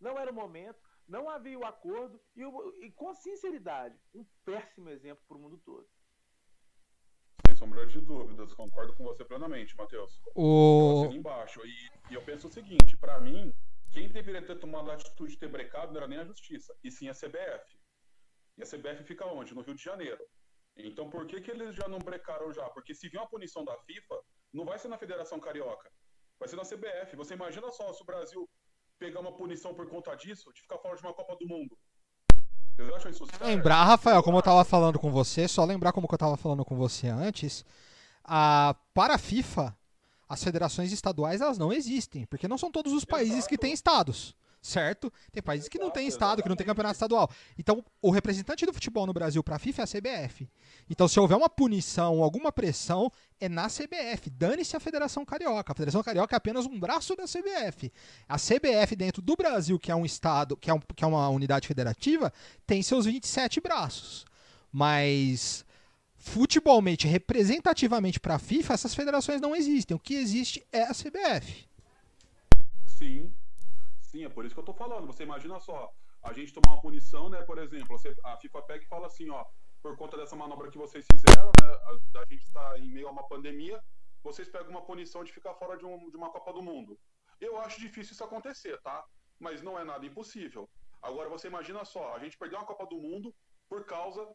não 0.00 0.18
era 0.18 0.30
o 0.30 0.34
momento, 0.34 0.80
não 1.06 1.28
havia 1.28 1.58
o 1.58 1.66
acordo 1.66 2.18
e, 2.34 2.42
e 2.86 2.90
com 2.92 3.12
sinceridade, 3.12 4.00
um 4.14 4.24
péssimo 4.42 4.88
exemplo 4.88 5.22
para 5.28 5.36
o 5.36 5.40
mundo 5.40 5.58
todo 5.58 5.86
sombra 7.58 7.84
de 7.86 8.00
dúvidas, 8.00 8.54
concordo 8.54 8.94
com 8.94 9.04
você 9.04 9.24
plenamente, 9.24 9.76
Matheus. 9.76 10.20
O... 10.34 11.10
Embaixo. 11.12 11.60
E, 11.66 11.90
e, 12.10 12.14
eu 12.14 12.22
penso 12.22 12.46
o 12.46 12.52
seguinte, 12.52 12.96
para 12.96 13.20
mim, 13.20 13.52
quem 13.90 14.08
deveria 14.08 14.40
ter 14.40 14.58
tomado 14.60 14.90
a 14.90 14.94
atitude 14.94 15.32
de 15.32 15.38
ter 15.38 15.48
brecado 15.48 15.92
não 15.92 15.98
era 15.98 16.08
nem 16.08 16.18
a 16.18 16.24
justiça, 16.24 16.72
e 16.84 16.90
sim 16.90 17.08
a 17.08 17.12
CBF. 17.12 17.76
E 18.56 18.62
a 18.62 18.66
CBF 18.66 19.02
fica 19.04 19.26
onde? 19.26 19.54
No 19.54 19.62
Rio 19.62 19.74
de 19.74 19.82
Janeiro. 19.82 20.24
Então 20.76 21.10
por 21.10 21.26
que, 21.26 21.40
que 21.40 21.50
eles 21.50 21.74
já 21.74 21.88
não 21.88 21.98
brecaram 21.98 22.52
já? 22.52 22.68
Porque 22.70 22.94
se 22.94 23.08
vier 23.08 23.20
uma 23.20 23.28
punição 23.28 23.64
da 23.64 23.76
FIFA, 23.78 24.20
não 24.52 24.64
vai 24.64 24.78
ser 24.78 24.88
na 24.88 24.96
Federação 24.96 25.40
Carioca, 25.40 25.90
vai 26.38 26.48
ser 26.48 26.54
na 26.54 26.62
CBF. 26.62 27.16
Você 27.16 27.34
imagina 27.34 27.70
só 27.72 27.92
se 27.92 28.02
o 28.02 28.06
Brasil 28.06 28.48
pegar 28.98 29.18
uma 29.20 29.36
punição 29.36 29.74
por 29.74 29.88
conta 29.88 30.14
disso, 30.14 30.52
de 30.52 30.60
ficar 30.60 30.78
fora 30.78 30.96
de 30.96 31.02
uma 31.02 31.14
Copa 31.14 31.36
do 31.36 31.48
Mundo. 31.48 31.76
Vocês 32.78 32.94
acham 32.94 33.10
isso 33.10 33.26
certo? 33.26 33.44
Lembrar, 33.44 33.82
Rafael, 33.82 34.22
como 34.22 34.36
eu 34.36 34.40
estava 34.40 34.64
falando 34.64 35.00
com 35.00 35.10
você, 35.10 35.48
só 35.48 35.64
lembrar 35.64 35.92
como 35.92 36.06
eu 36.08 36.14
estava 36.14 36.36
falando 36.36 36.64
com 36.64 36.76
você 36.76 37.08
antes, 37.08 37.64
a, 38.22 38.76
para 38.94 39.14
a 39.14 39.18
FIFA, 39.18 39.76
as 40.28 40.44
federações 40.44 40.92
estaduais 40.92 41.40
elas 41.40 41.58
não 41.58 41.72
existem, 41.72 42.24
porque 42.26 42.46
não 42.46 42.56
são 42.56 42.70
todos 42.70 42.92
os 42.92 43.04
países 43.04 43.38
Exato. 43.38 43.48
que 43.48 43.58
têm 43.58 43.72
estados 43.72 44.36
certo? 44.60 45.12
Tem 45.32 45.42
países 45.42 45.68
que 45.68 45.78
não 45.78 45.90
têm 45.90 46.06
estado, 46.06 46.42
que 46.42 46.48
não 46.48 46.56
tem 46.56 46.66
campeonato 46.66 46.94
estadual. 46.94 47.30
Então, 47.58 47.84
o 48.02 48.10
representante 48.10 48.66
do 48.66 48.72
futebol 48.72 49.06
no 49.06 49.12
Brasil 49.12 49.42
para 49.42 49.56
a 49.56 49.58
FIFA 49.58 49.82
é 49.82 49.84
a 49.84 49.86
CBF. 49.86 50.48
Então, 50.90 51.08
se 51.08 51.18
houver 51.18 51.36
uma 51.36 51.48
punição, 51.48 52.22
alguma 52.22 52.50
pressão, 52.50 53.10
é 53.40 53.48
na 53.48 53.68
CBF. 53.68 54.30
Dane-se 54.30 54.76
a 54.76 54.80
Federação 54.80 55.24
Carioca. 55.24 55.72
A 55.72 55.74
Federação 55.74 56.02
Carioca 56.02 56.34
é 56.34 56.38
apenas 56.38 56.66
um 56.66 56.78
braço 56.78 57.14
da 57.14 57.24
CBF. 57.24 57.92
A 58.28 58.36
CBF 58.36 58.96
dentro 58.96 59.22
do 59.22 59.36
Brasil, 59.36 59.78
que 59.78 59.90
é 59.90 59.94
um 59.94 60.04
estado, 60.04 60.56
que 60.56 60.70
é, 60.70 60.74
um, 60.74 60.80
que 60.80 61.04
é 61.04 61.06
uma 61.06 61.28
unidade 61.28 61.66
federativa, 61.66 62.32
tem 62.66 62.82
seus 62.82 63.06
27 63.06 63.60
braços. 63.60 64.26
Mas 64.72 65.64
futebolmente, 66.18 67.06
representativamente 67.06 68.20
para 68.20 68.34
a 68.34 68.38
FIFA, 68.38 68.74
essas 68.74 68.94
federações 68.94 69.40
não 69.40 69.54
existem. 69.54 69.96
O 69.96 70.00
que 70.00 70.14
existe 70.14 70.66
é 70.72 70.82
a 70.82 70.92
CBF. 70.92 71.66
Sim. 72.86 73.32
Sim, 74.10 74.24
é 74.24 74.28
por 74.28 74.44
isso 74.44 74.54
que 74.54 74.60
eu 74.60 74.64
tô 74.64 74.74
falando. 74.74 75.06
Você 75.06 75.22
imagina 75.22 75.60
só, 75.60 75.92
a 76.22 76.32
gente 76.32 76.52
tomar 76.52 76.74
uma 76.74 76.80
punição, 76.82 77.28
né? 77.28 77.42
Por 77.42 77.58
exemplo, 77.58 77.88
você- 77.98 78.14
a 78.24 78.36
FIFA 78.38 78.62
pega 78.62 78.84
e 78.84 78.88
fala 78.88 79.06
assim, 79.06 79.28
ó, 79.30 79.44
por 79.82 79.96
conta 79.96 80.16
dessa 80.16 80.34
manobra 80.42 80.70
que 80.70 80.78
vocês 80.78 81.04
fizeram, 81.12 81.50
né? 81.62 81.70
A, 82.20 82.24
gente 82.30 82.42
está 82.42 82.78
em 82.78 82.90
meio 82.90 83.08
a 83.08 83.10
uma 83.10 83.28
pandemia, 83.28 83.82
vocês 84.22 84.48
pegam 84.48 84.70
uma 84.70 84.84
punição 84.84 85.22
de 85.24 85.32
ficar 85.32 85.54
fora 85.54 85.76
de, 85.76 85.84
um- 85.84 86.10
de 86.10 86.16
uma 86.16 86.30
Copa 86.30 86.52
do 86.52 86.62
Mundo. 86.62 86.98
Eu 87.40 87.58
acho 87.58 87.78
difícil 87.80 88.12
isso 88.14 88.24
acontecer, 88.24 88.80
tá? 88.82 89.04
Mas 89.38 89.62
não 89.62 89.78
é 89.78 89.84
nada 89.84 90.04
impossível. 90.06 90.68
Agora 91.02 91.28
você 91.28 91.46
imagina 91.46 91.84
só, 91.84 92.14
a 92.16 92.18
gente 92.18 92.36
perdeu 92.38 92.58
uma 92.58 92.66
Copa 92.66 92.86
do 92.86 92.96
Mundo 92.98 93.32
por 93.68 93.84
causa 93.84 94.26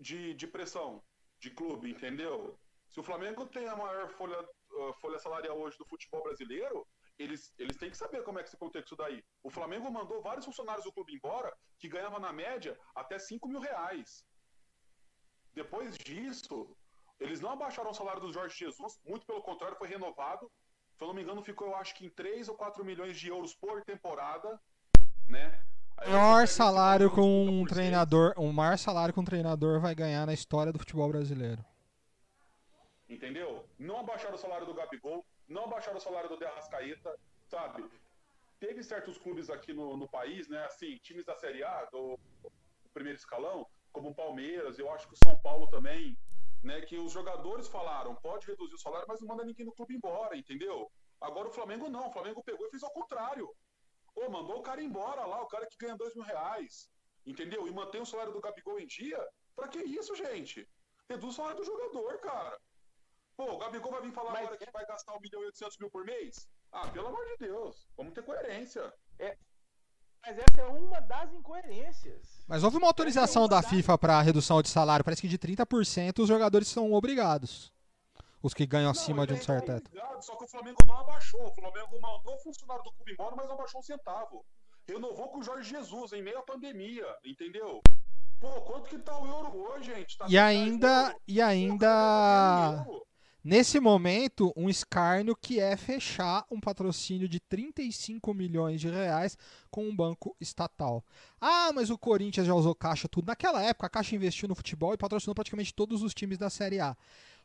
de, 0.00 0.32
de 0.34 0.46
pressão 0.46 1.02
de 1.40 1.50
clube, 1.50 1.90
entendeu? 1.90 2.56
Se 2.88 2.98
o 3.00 3.02
Flamengo 3.02 3.46
tem 3.46 3.68
a 3.68 3.76
maior 3.76 4.08
folha, 4.10 4.38
ah, 4.40 4.92
folha 5.00 5.18
salarial 5.18 5.58
hoje 5.58 5.76
do 5.76 5.84
futebol 5.84 6.22
brasileiro, 6.22 6.86
eles, 7.18 7.52
eles 7.58 7.76
têm 7.76 7.90
que 7.90 7.96
saber 7.96 8.22
como 8.22 8.38
é 8.38 8.42
que 8.42 8.50
se 8.50 8.56
contexto 8.56 8.86
isso 8.86 8.96
daí. 8.96 9.24
O 9.42 9.50
Flamengo 9.50 9.90
mandou 9.90 10.22
vários 10.22 10.44
funcionários 10.44 10.84
do 10.84 10.92
clube 10.92 11.14
embora 11.14 11.52
que 11.78 11.88
ganhavam 11.88 12.20
na 12.20 12.32
média 12.32 12.78
até 12.94 13.18
5 13.18 13.48
mil 13.48 13.60
reais. 13.60 14.24
Depois 15.52 15.96
disso, 15.98 16.76
eles 17.18 17.40
não 17.40 17.50
abaixaram 17.50 17.90
o 17.90 17.94
salário 17.94 18.20
do 18.20 18.32
Jorge 18.32 18.56
Jesus, 18.56 19.00
muito 19.04 19.26
pelo 19.26 19.42
contrário, 19.42 19.76
foi 19.76 19.88
renovado. 19.88 20.50
Se 20.96 21.02
eu 21.02 21.08
não 21.08 21.14
me 21.14 21.22
engano, 21.22 21.42
ficou, 21.42 21.68
eu 21.68 21.76
acho 21.76 21.94
que 21.94 22.06
em 22.06 22.10
3 22.10 22.48
ou 22.48 22.56
4 22.56 22.84
milhões 22.84 23.18
de 23.18 23.28
euros 23.28 23.54
por 23.54 23.84
temporada, 23.84 24.60
né? 25.28 25.60
Aí 25.96 26.12
maior 26.12 26.46
salário 26.46 27.10
com 27.10 27.46
um 27.46 27.64
treinador, 27.64 28.32
o 28.36 28.52
maior 28.52 28.78
salário 28.78 29.12
que 29.12 29.18
um 29.18 29.24
treinador 29.24 29.80
vai 29.80 29.94
ganhar 29.96 30.24
na 30.26 30.32
história 30.32 30.72
do 30.72 30.78
futebol 30.78 31.08
brasileiro. 31.08 31.64
Entendeu? 33.08 33.68
Não 33.78 33.98
abaixaram 33.98 34.36
o 34.36 34.38
salário 34.38 34.66
do 34.66 34.74
Gabigol, 34.74 35.26
não 35.48 35.64
abaixaram 35.64 35.96
o 35.98 36.00
salário 36.00 36.28
do 36.28 36.36
De 36.36 36.44
Arrascaeta, 36.44 37.18
sabe? 37.46 37.84
Teve 38.60 38.82
certos 38.82 39.16
clubes 39.18 39.48
aqui 39.50 39.72
no, 39.72 39.96
no 39.96 40.08
país, 40.08 40.48
né? 40.48 40.64
Assim, 40.66 40.96
times 40.98 41.24
da 41.24 41.34
Série 41.34 41.62
A, 41.62 41.84
do, 41.86 42.18
do 42.42 42.52
primeiro 42.92 43.18
escalão, 43.18 43.66
como 43.92 44.10
o 44.10 44.14
Palmeiras, 44.14 44.78
eu 44.78 44.92
acho 44.92 45.08
que 45.08 45.14
o 45.14 45.24
São 45.24 45.36
Paulo 45.38 45.68
também, 45.68 46.18
né? 46.62 46.80
Que 46.82 46.98
os 46.98 47.12
jogadores 47.12 47.68
falaram, 47.68 48.14
pode 48.16 48.46
reduzir 48.46 48.74
o 48.74 48.78
salário, 48.78 49.06
mas 49.08 49.20
não 49.20 49.28
manda 49.28 49.44
ninguém 49.44 49.64
do 49.64 49.72
clube 49.72 49.94
embora, 49.94 50.36
entendeu? 50.36 50.90
Agora 51.20 51.48
o 51.48 51.52
Flamengo 51.52 51.88
não, 51.88 52.08
o 52.08 52.12
Flamengo 52.12 52.42
pegou 52.44 52.66
e 52.66 52.70
fez 52.70 52.82
ao 52.82 52.92
contrário. 52.92 53.48
Pô, 54.14 54.28
mandou 54.30 54.58
o 54.58 54.62
cara 54.62 54.82
embora 54.82 55.24
lá, 55.24 55.42
o 55.42 55.48
cara 55.48 55.66
que 55.66 55.78
ganha 55.78 55.96
dois 55.96 56.14
mil 56.14 56.24
reais, 56.24 56.90
entendeu? 57.24 57.66
E 57.66 57.72
mantém 57.72 58.00
o 58.00 58.06
salário 58.06 58.32
do 58.32 58.40
Gabigol 58.40 58.78
em 58.78 58.86
dia. 58.86 59.18
Pra 59.54 59.68
que 59.68 59.78
isso, 59.78 60.14
gente? 60.14 60.68
Reduz 61.08 61.34
o 61.34 61.36
salário 61.36 61.58
do 61.58 61.64
jogador, 61.64 62.18
cara. 62.18 62.58
Pô, 63.38 63.52
o 63.54 63.58
Gabigol 63.58 63.92
vai 63.92 64.02
vir 64.02 64.10
falar 64.12 64.32
Mas- 64.32 64.42
agora 64.42 64.56
que 64.58 64.70
vai 64.72 64.84
gastar 64.84 65.14
1 65.14 65.20
milhão 65.20 65.40
e 65.42 65.46
800 65.46 65.78
mil 65.78 65.88
por 65.88 66.04
mês? 66.04 66.48
Ah, 66.72 66.88
pelo 66.88 67.06
amor 67.06 67.24
de 67.24 67.46
Deus, 67.46 67.86
vamos 67.96 68.12
ter 68.12 68.22
coerência. 68.24 68.92
Mas 70.26 70.36
essa 70.38 70.60
é 70.60 70.64
uma 70.66 71.00
das 71.00 71.32
incoerências. 71.32 72.44
Mas 72.48 72.64
houve 72.64 72.76
uma 72.78 72.88
autorização 72.88 73.46
da 73.46 73.62
FIFA 73.62 73.96
para 73.96 74.20
redução 74.20 74.60
de 74.60 74.68
salário, 74.68 75.04
parece 75.04 75.22
que 75.22 75.28
de 75.28 75.38
30% 75.38 76.18
os 76.18 76.28
jogadores 76.28 76.66
são 76.66 76.92
obrigados. 76.92 77.72
Os 78.42 78.52
que 78.52 78.66
ganham 78.66 78.90
acima 78.90 79.18
Não, 79.18 79.26
de 79.26 79.32
um 79.34 79.36
ele 79.36 79.44
certo 79.44 79.66
teto. 79.66 79.90
Só 80.20 80.34
que 80.36 80.44
o 80.44 80.48
Flamengo 80.48 80.78
não 80.84 80.96
abaixou. 80.98 81.44
O 81.46 81.54
Flamengo 81.54 82.00
mandou 82.00 82.34
o 82.34 82.38
funcionário 82.40 82.82
do 82.82 82.92
clube 82.92 83.12
embora, 83.12 83.36
mas 83.36 83.46
não 83.46 83.54
abaixou 83.54 83.78
um 83.78 83.82
centavo. 83.84 84.44
Renovou 84.88 85.28
com 85.28 85.38
o 85.38 85.42
Jorge 85.44 85.70
Jesus 85.70 86.12
em 86.12 86.22
meio 86.22 86.38
à 86.38 86.42
pandemia, 86.42 87.06
entendeu? 87.24 87.80
Pô, 88.40 88.48
quanto 88.62 88.88
que 88.90 88.98
tá 88.98 89.16
o 89.16 89.26
euro 89.26 89.56
hoje, 89.56 89.94
gente? 89.94 90.16
Tá 90.18 90.26
E 90.26 90.30
100 90.30 90.36
reais 90.38 90.56
ainda, 90.56 91.16
e 91.26 91.34
Pô, 91.34 91.38
cara, 91.40 91.48
ainda 91.50 91.86
tá. 91.86 92.86
Nesse 93.42 93.80
momento, 93.80 94.52
um 94.56 94.68
escárnio 94.68 95.36
que 95.36 95.58
é 95.60 95.76
fechar 95.76 96.44
um 96.50 96.60
patrocínio 96.60 97.28
de 97.28 97.40
35 97.40 98.34
milhões 98.34 98.80
de 98.80 98.88
reais 98.88 99.36
com 99.70 99.88
um 99.88 99.94
banco 99.94 100.36
estatal. 100.40 101.04
Ah, 101.40 101.70
mas 101.74 101.90
o 101.90 101.98
Corinthians 101.98 102.46
já 102.46 102.54
usou 102.54 102.74
caixa 102.74 103.08
tudo. 103.08 103.26
Naquela 103.26 103.62
época, 103.62 103.86
a 103.86 103.90
Caixa 103.90 104.14
investiu 104.16 104.48
no 104.48 104.54
futebol 104.54 104.92
e 104.94 104.98
patrocinou 104.98 105.34
praticamente 105.34 105.72
todos 105.74 106.02
os 106.02 106.14
times 106.14 106.38
da 106.38 106.50
Série 106.50 106.80
A. 106.80 106.96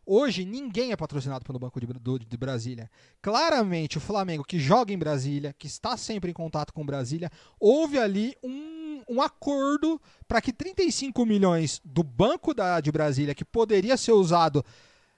Hoje, 0.06 0.44
ninguém 0.44 0.92
é 0.92 0.98
patrocinado 0.98 1.46
pelo 1.46 1.58
Banco 1.58 1.80
de, 1.80 1.86
do- 1.88 2.20
de 2.20 2.38
Brasília. 2.38 2.92
Claramente, 3.22 3.98
o 3.98 4.02
Flamengo, 4.02 4.44
que 4.44 4.60
joga 4.60 4.92
em 4.92 4.98
Brasília, 4.98 5.56
que 5.58 5.66
está 5.66 5.96
sempre 5.96 6.30
em 6.30 6.34
contato 6.34 6.74
com 6.74 6.86
Brasília, 6.86 7.32
houve 7.58 7.98
ali 7.98 8.36
um, 8.44 9.02
um 9.08 9.22
acordo 9.22 10.02
para 10.28 10.42
que 10.42 10.52
35 10.52 11.26
milhões 11.26 11.80
do 11.86 12.04
Banco 12.04 12.54
da, 12.54 12.82
de 12.82 12.92
Brasília, 12.92 13.34
que 13.34 13.46
poderia 13.46 13.96
ser 13.96 14.12
usado 14.12 14.66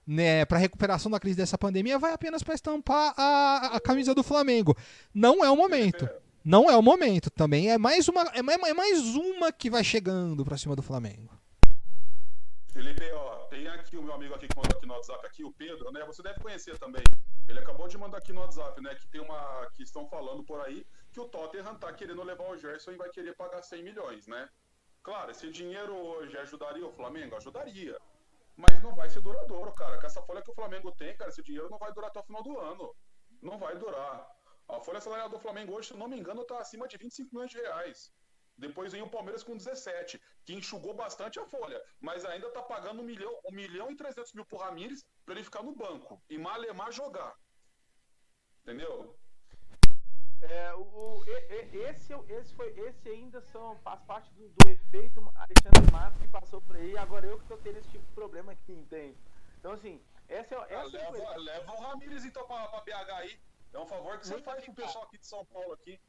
né, 0.06 0.46
para 0.46 0.58
recuperação 0.58 1.12
da 1.12 1.20
crise 1.20 1.38
dessa 1.38 1.58
pandemia, 1.58 2.00
vai 2.00 2.14
apenas 2.14 2.44
para 2.44 2.54
estampar 2.54 3.14
a, 3.18 3.72
a 3.74 3.80
camisa 3.80 4.14
do 4.14 4.24
Flamengo. 4.24 4.76
Não 5.14 5.44
é 5.44 5.50
o 5.50 5.56
momento. 5.56 6.08
Não 6.44 6.70
é 6.70 6.78
o 6.78 6.82
momento. 6.82 7.32
Também 7.32 7.72
é 7.72 7.78
mais 7.78 8.08
uma, 8.08 8.22
é 8.34 8.42
mais, 8.42 8.62
é 8.62 8.74
mais 8.74 9.16
uma 9.16 9.52
que 9.52 9.70
vai 9.70 9.84
chegando 9.84 10.46
para 10.46 10.58
cima 10.58 10.76
do 10.76 10.84
Flamengo. 10.84 11.34
Felipe, 12.72 13.10
ó, 13.14 13.46
tem 13.48 13.68
aqui 13.70 13.98
o 13.98 14.04
meu 14.04 14.14
amigo 14.14 14.36
aqui 14.36 14.48
que 14.48 14.56
mandou 14.58 14.78
aqui 14.78 14.86
no 14.86 14.94
WhatsApp, 14.94 15.26
aqui 15.26 15.44
o 15.44 15.52
Pedro, 15.52 15.92
né? 15.92 16.04
Você 16.06 16.22
deve 16.22 16.40
conhecer 16.42 16.78
também. 16.78 17.04
Ele 17.48 17.58
acabou 17.58 17.88
de 17.88 17.98
mandar 17.98 18.18
aqui 18.18 18.34
no 18.34 18.42
WhatsApp, 18.42 18.82
né? 18.82 18.94
Que 18.96 19.08
tem 19.08 19.22
uma. 19.22 19.70
que 19.74 19.82
estão 19.82 20.06
falando 20.08 20.44
por 20.44 20.60
aí 20.60 20.86
que 21.12 21.20
o 21.22 21.26
Tottenham 21.26 21.76
tá 21.76 21.94
querendo 21.94 22.22
levar 22.22 22.44
o 22.50 22.58
Gerson 22.58 22.92
e 22.92 22.98
vai 22.98 23.10
querer 23.10 23.34
pagar 23.36 23.62
100 23.62 23.84
milhões, 23.84 24.28
né? 24.28 24.50
Claro, 25.02 25.32
esse 25.32 25.50
dinheiro 25.50 25.96
hoje 25.96 26.38
ajudaria 26.38 26.86
o 26.86 26.92
Flamengo? 26.92 27.38
Ajudaria. 27.38 27.98
Mas 28.56 28.82
não 28.82 28.96
vai 28.96 29.10
ser 29.10 29.22
duradouro, 29.22 29.74
cara. 29.74 30.00
Com 30.00 30.08
essa 30.08 30.22
folha 30.22 30.42
que 30.42 30.52
o 30.52 30.56
Flamengo 30.56 30.92
tem, 30.94 31.16
cara, 31.18 31.30
esse 31.30 31.44
dinheiro 31.44 31.70
não 31.70 31.78
vai 31.78 31.92
durar 31.94 32.10
até 32.10 32.20
o 32.20 32.24
final 32.24 32.44
do 32.44 32.60
ano. 32.60 32.96
Não 33.42 33.58
vai 33.58 33.78
durar. 33.78 34.28
A 34.68 34.80
folha 34.80 35.02
salarial 35.02 35.30
do 35.30 35.40
Flamengo 35.40 35.74
hoje, 35.74 35.90
se 35.90 35.98
não 35.98 36.08
me 36.08 36.18
engano, 36.18 36.46
tá 36.46 36.60
acima 36.60 36.88
de 36.88 36.98
25 36.98 37.30
milhões 37.34 37.52
de 37.52 37.58
reais. 37.58 38.12
Depois 38.58 38.94
vem 38.94 39.02
o 39.02 39.10
Palmeiras 39.10 39.44
com 39.44 39.58
17, 39.58 40.20
que 40.46 40.54
enxugou 40.54 40.94
bastante 40.94 41.40
a 41.40 41.46
folha, 41.46 41.82
mas 42.00 42.24
ainda 42.24 42.50
tá 42.52 42.62
pagando 42.62 43.02
1 43.02 43.04
milhão, 43.04 43.42
1 43.52 43.52
milhão 43.54 43.92
e 43.92 43.96
300 43.96 44.34
mil 44.34 44.46
pro 44.46 44.58
Ramires 44.58 45.04
pra 45.26 45.36
ele 45.36 45.44
ficar 45.44 45.62
no 45.62 45.76
banco 45.76 46.24
e 46.30 46.38
malemar 46.38 46.92
jogar. 46.92 47.36
Entendeu? 48.62 49.20
É, 50.50 50.74
o, 50.76 50.82
o- 50.82 51.24
e- 51.28 51.76
e- 51.76 51.78
esse, 51.90 52.14
o- 52.14 52.26
esse, 52.30 52.54
foi, 52.54 52.68
esse 52.80 53.10
ainda 53.10 53.42
são, 53.42 53.76
faz 53.84 54.02
parte 54.04 54.32
do, 54.34 54.48
do 54.50 54.70
efeito 54.70 55.20
Alexandre 55.36 55.92
Matos 55.92 56.22
que 56.22 56.28
passou 56.28 56.62
por 56.62 56.76
aí, 56.76 56.98
agora 56.98 57.26
eu 57.26 57.40
que 57.40 57.46
tô 57.46 57.58
tendo 57.58 57.78
esse 57.80 57.90
tipo 57.90 58.06
de 58.06 58.12
problema 58.12 58.52
aqui, 58.52 58.74
entende? 58.74 59.18
Então, 59.60 59.72
assim, 59.72 60.00
essa 60.28 60.54
é, 60.56 60.58
Ah, 60.58 60.84
essa 60.86 60.98
é 60.98 61.06
a 61.06 61.10
leva, 61.10 61.36
leva 61.38 61.72
o 61.74 61.82
Ramires 61.82 62.24
então 62.26 62.46
pra, 62.46 62.68
pra 62.68 62.82
BH 62.82 63.10
aí. 63.12 63.40
É 63.74 63.80
um 63.80 63.86
favor 63.88 64.18
que 64.20 64.26
você 64.28 64.34
Muito 64.34 64.46
faz 64.46 64.62
pro 64.64 64.72
obrigado. 64.72 64.88
pessoal 64.88 65.04
aqui 65.06 65.18
de 65.18 65.26
São 65.26 65.46
Paulo 65.46 65.74
aqui. 65.74 66.00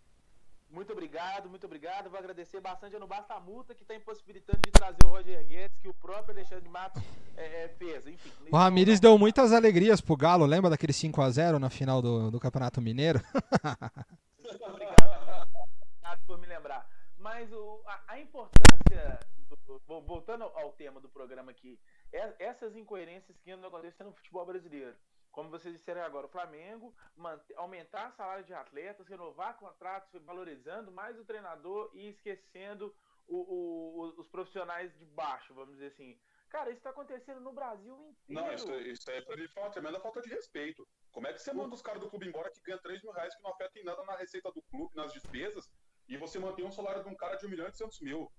Muito 0.68 0.92
obrigado, 0.92 1.48
muito 1.48 1.64
obrigado. 1.64 2.10
Vou 2.10 2.18
agradecer 2.18 2.60
bastante. 2.60 2.92
Eu 2.92 2.98
não 3.00 3.06
basta 3.06 3.34
a 3.34 3.40
multa 3.40 3.72
que 3.74 3.82
está 3.82 3.94
impossibilitando 3.94 4.58
de 4.64 4.70
trazer 4.72 4.98
o 5.04 5.08
Roger 5.08 5.44
Guedes, 5.46 5.76
que 5.78 5.88
o 5.88 5.94
próprio 5.94 6.34
Alexandre 6.34 6.68
Matos 6.68 7.02
é, 7.36 7.64
é, 7.64 7.68
fez. 7.68 8.04
Enfim, 8.06 8.32
O 8.50 8.56
Ramires 8.56 8.98
deu 8.98 9.16
muitas 9.16 9.52
alegrias 9.52 10.00
pro 10.00 10.16
Galo, 10.16 10.44
lembra 10.44 10.68
daquele 10.68 10.92
5 10.92 11.22
a 11.22 11.30
0 11.30 11.58
na 11.60 11.70
final 11.70 12.02
do, 12.02 12.30
do 12.32 12.40
Campeonato 12.40 12.80
Mineiro? 12.80 13.20
Obrigado, 14.54 15.48
obrigado 15.90 16.26
por 16.26 16.38
me 16.38 16.46
lembrar. 16.46 16.88
Mas 17.18 17.50
o- 17.52 17.82
a, 17.86 18.04
a 18.08 18.20
importância, 18.20 19.18
do- 19.48 19.78
vo- 19.86 20.02
voltando 20.02 20.44
ao 20.44 20.72
tema 20.72 21.00
do 21.00 21.08
programa 21.08 21.50
aqui, 21.50 21.80
é- 22.12 22.34
essas 22.38 22.76
incoerências 22.76 23.36
que 23.38 23.50
andam 23.50 23.68
acontecendo 23.68 24.08
no 24.08 24.12
futebol 24.14 24.46
brasileiro. 24.46 24.96
Como 25.32 25.50
vocês 25.50 25.74
disseram 25.76 26.02
agora, 26.02 26.26
o 26.26 26.30
Flamengo 26.30 26.94
mante- 27.16 27.54
aumentar 27.56 28.12
salário 28.12 28.44
de 28.44 28.54
atletas, 28.54 29.06
renovar 29.06 29.56
contratos, 29.58 30.22
valorizando 30.24 30.90
mais 30.92 31.18
o 31.18 31.24
treinador 31.24 31.90
e 31.92 32.08
esquecendo 32.08 32.94
o- 33.28 34.00
o- 34.06 34.21
os 34.21 34.28
profissionais 34.28 34.97
de 34.99 35.04
baixo, 35.06 35.54
vamos 35.54 35.75
dizer 35.75 35.87
assim. 35.88 36.18
Cara, 36.49 36.71
isso 36.71 36.78
está 36.78 36.90
acontecendo 36.90 37.40
no 37.40 37.52
Brasil 37.52 37.95
inteiro. 38.09 38.40
Não, 38.40 38.52
isso, 38.52 38.73
isso 38.75 39.11
aí 39.11 39.21
pra 39.25 39.37
mim 39.37 39.49
uma 39.56 39.71
tremenda 39.71 40.00
falta 40.00 40.23
de 40.23 40.28
respeito. 40.30 40.87
Como 41.11 41.26
é 41.26 41.33
que 41.33 41.38
você 41.40 41.52
manda 41.52 41.75
os 41.75 41.83
caras 41.83 42.00
do 42.00 42.09
clube 42.09 42.26
embora 42.28 42.50
que 42.50 42.61
ganha 42.62 42.78
3 42.78 43.02
mil 43.02 43.12
reais, 43.12 43.35
que 43.35 43.42
não 43.42 43.50
afeta 43.50 43.78
em 43.78 43.85
nada 43.85 44.02
na 44.04 44.16
receita 44.16 44.50
do 44.52 44.62
clube, 44.62 44.95
nas 44.95 45.12
despesas, 45.12 45.68
e 46.09 46.16
você 46.16 46.38
mantém 46.38 46.64
um 46.64 46.71
salário 46.71 47.02
de 47.02 47.09
um 47.09 47.16
cara 47.16 47.37
de 47.37 47.47
1 47.47 47.49
milhão 47.50 47.64
e 47.64 47.68
800 47.68 48.00
mil? 48.00 48.33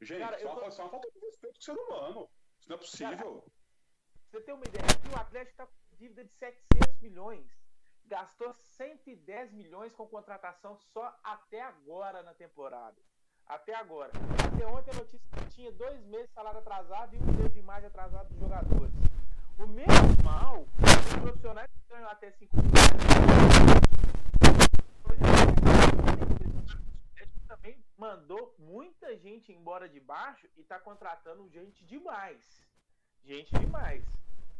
Gente, 0.00 0.18
Cara, 0.20 0.36
isso, 0.36 0.46
é 0.46 0.50
uma, 0.50 0.60
tô- 0.60 0.68
isso 0.68 0.80
é 0.80 0.84
uma 0.84 0.90
falta 0.90 1.10
de 1.10 1.18
respeito 1.18 1.54
com 1.54 1.60
o 1.60 1.64
ser 1.64 1.72
humano. 1.72 2.30
Isso 2.60 2.68
não 2.68 2.76
é 2.76 2.78
possível. 2.78 3.42
Pra 3.42 4.40
você 4.40 4.40
ter 4.42 4.52
uma 4.52 4.64
ideia, 4.66 4.84
aqui 4.84 5.08
o 5.08 5.18
Atlético 5.18 5.50
está 5.52 5.66
com 5.66 5.96
dívida 5.96 6.24
de 6.24 6.32
700 6.34 7.00
milhões. 7.00 7.50
Gastou 8.04 8.52
110 8.52 9.52
milhões 9.52 9.92
com 9.94 10.06
contratação 10.06 10.76
só 10.76 11.18
até 11.24 11.62
agora 11.62 12.22
na 12.22 12.34
temporada. 12.34 13.00
Até 13.46 13.74
agora. 13.74 14.10
Até 14.52 14.66
ontem 14.66 14.90
a 14.90 14.94
notícia 14.94 15.20
que 15.36 15.44
tinha 15.50 15.70
dois 15.72 16.04
meses 16.06 16.26
de 16.28 16.34
salário 16.34 16.58
atrasado 16.58 17.14
e 17.14 17.18
um 17.18 17.32
mês 17.38 17.52
de 17.52 17.58
imagem 17.60 17.86
atrasado 17.86 18.28
dos 18.28 18.38
jogadores. 18.38 18.92
O 19.58 19.66
mesmo 19.66 20.22
mal, 20.24 20.60
os 20.62 21.20
profissionais 21.22 21.70
que 21.70 21.94
ganham 21.94 22.08
até 22.10 22.30
5 22.32 22.56
milhões. 22.56 22.76
O 25.04 25.08
Atlético 27.12 27.40
também 27.48 27.78
mandou 27.96 28.54
muita 28.58 29.16
gente 29.16 29.52
embora 29.52 29.88
de 29.88 30.00
baixo 30.00 30.46
e 30.56 30.60
está 30.60 30.78
contratando 30.78 31.48
gente 31.48 31.84
demais. 31.86 32.38
Gente 33.24 33.50
demais. 33.58 34.04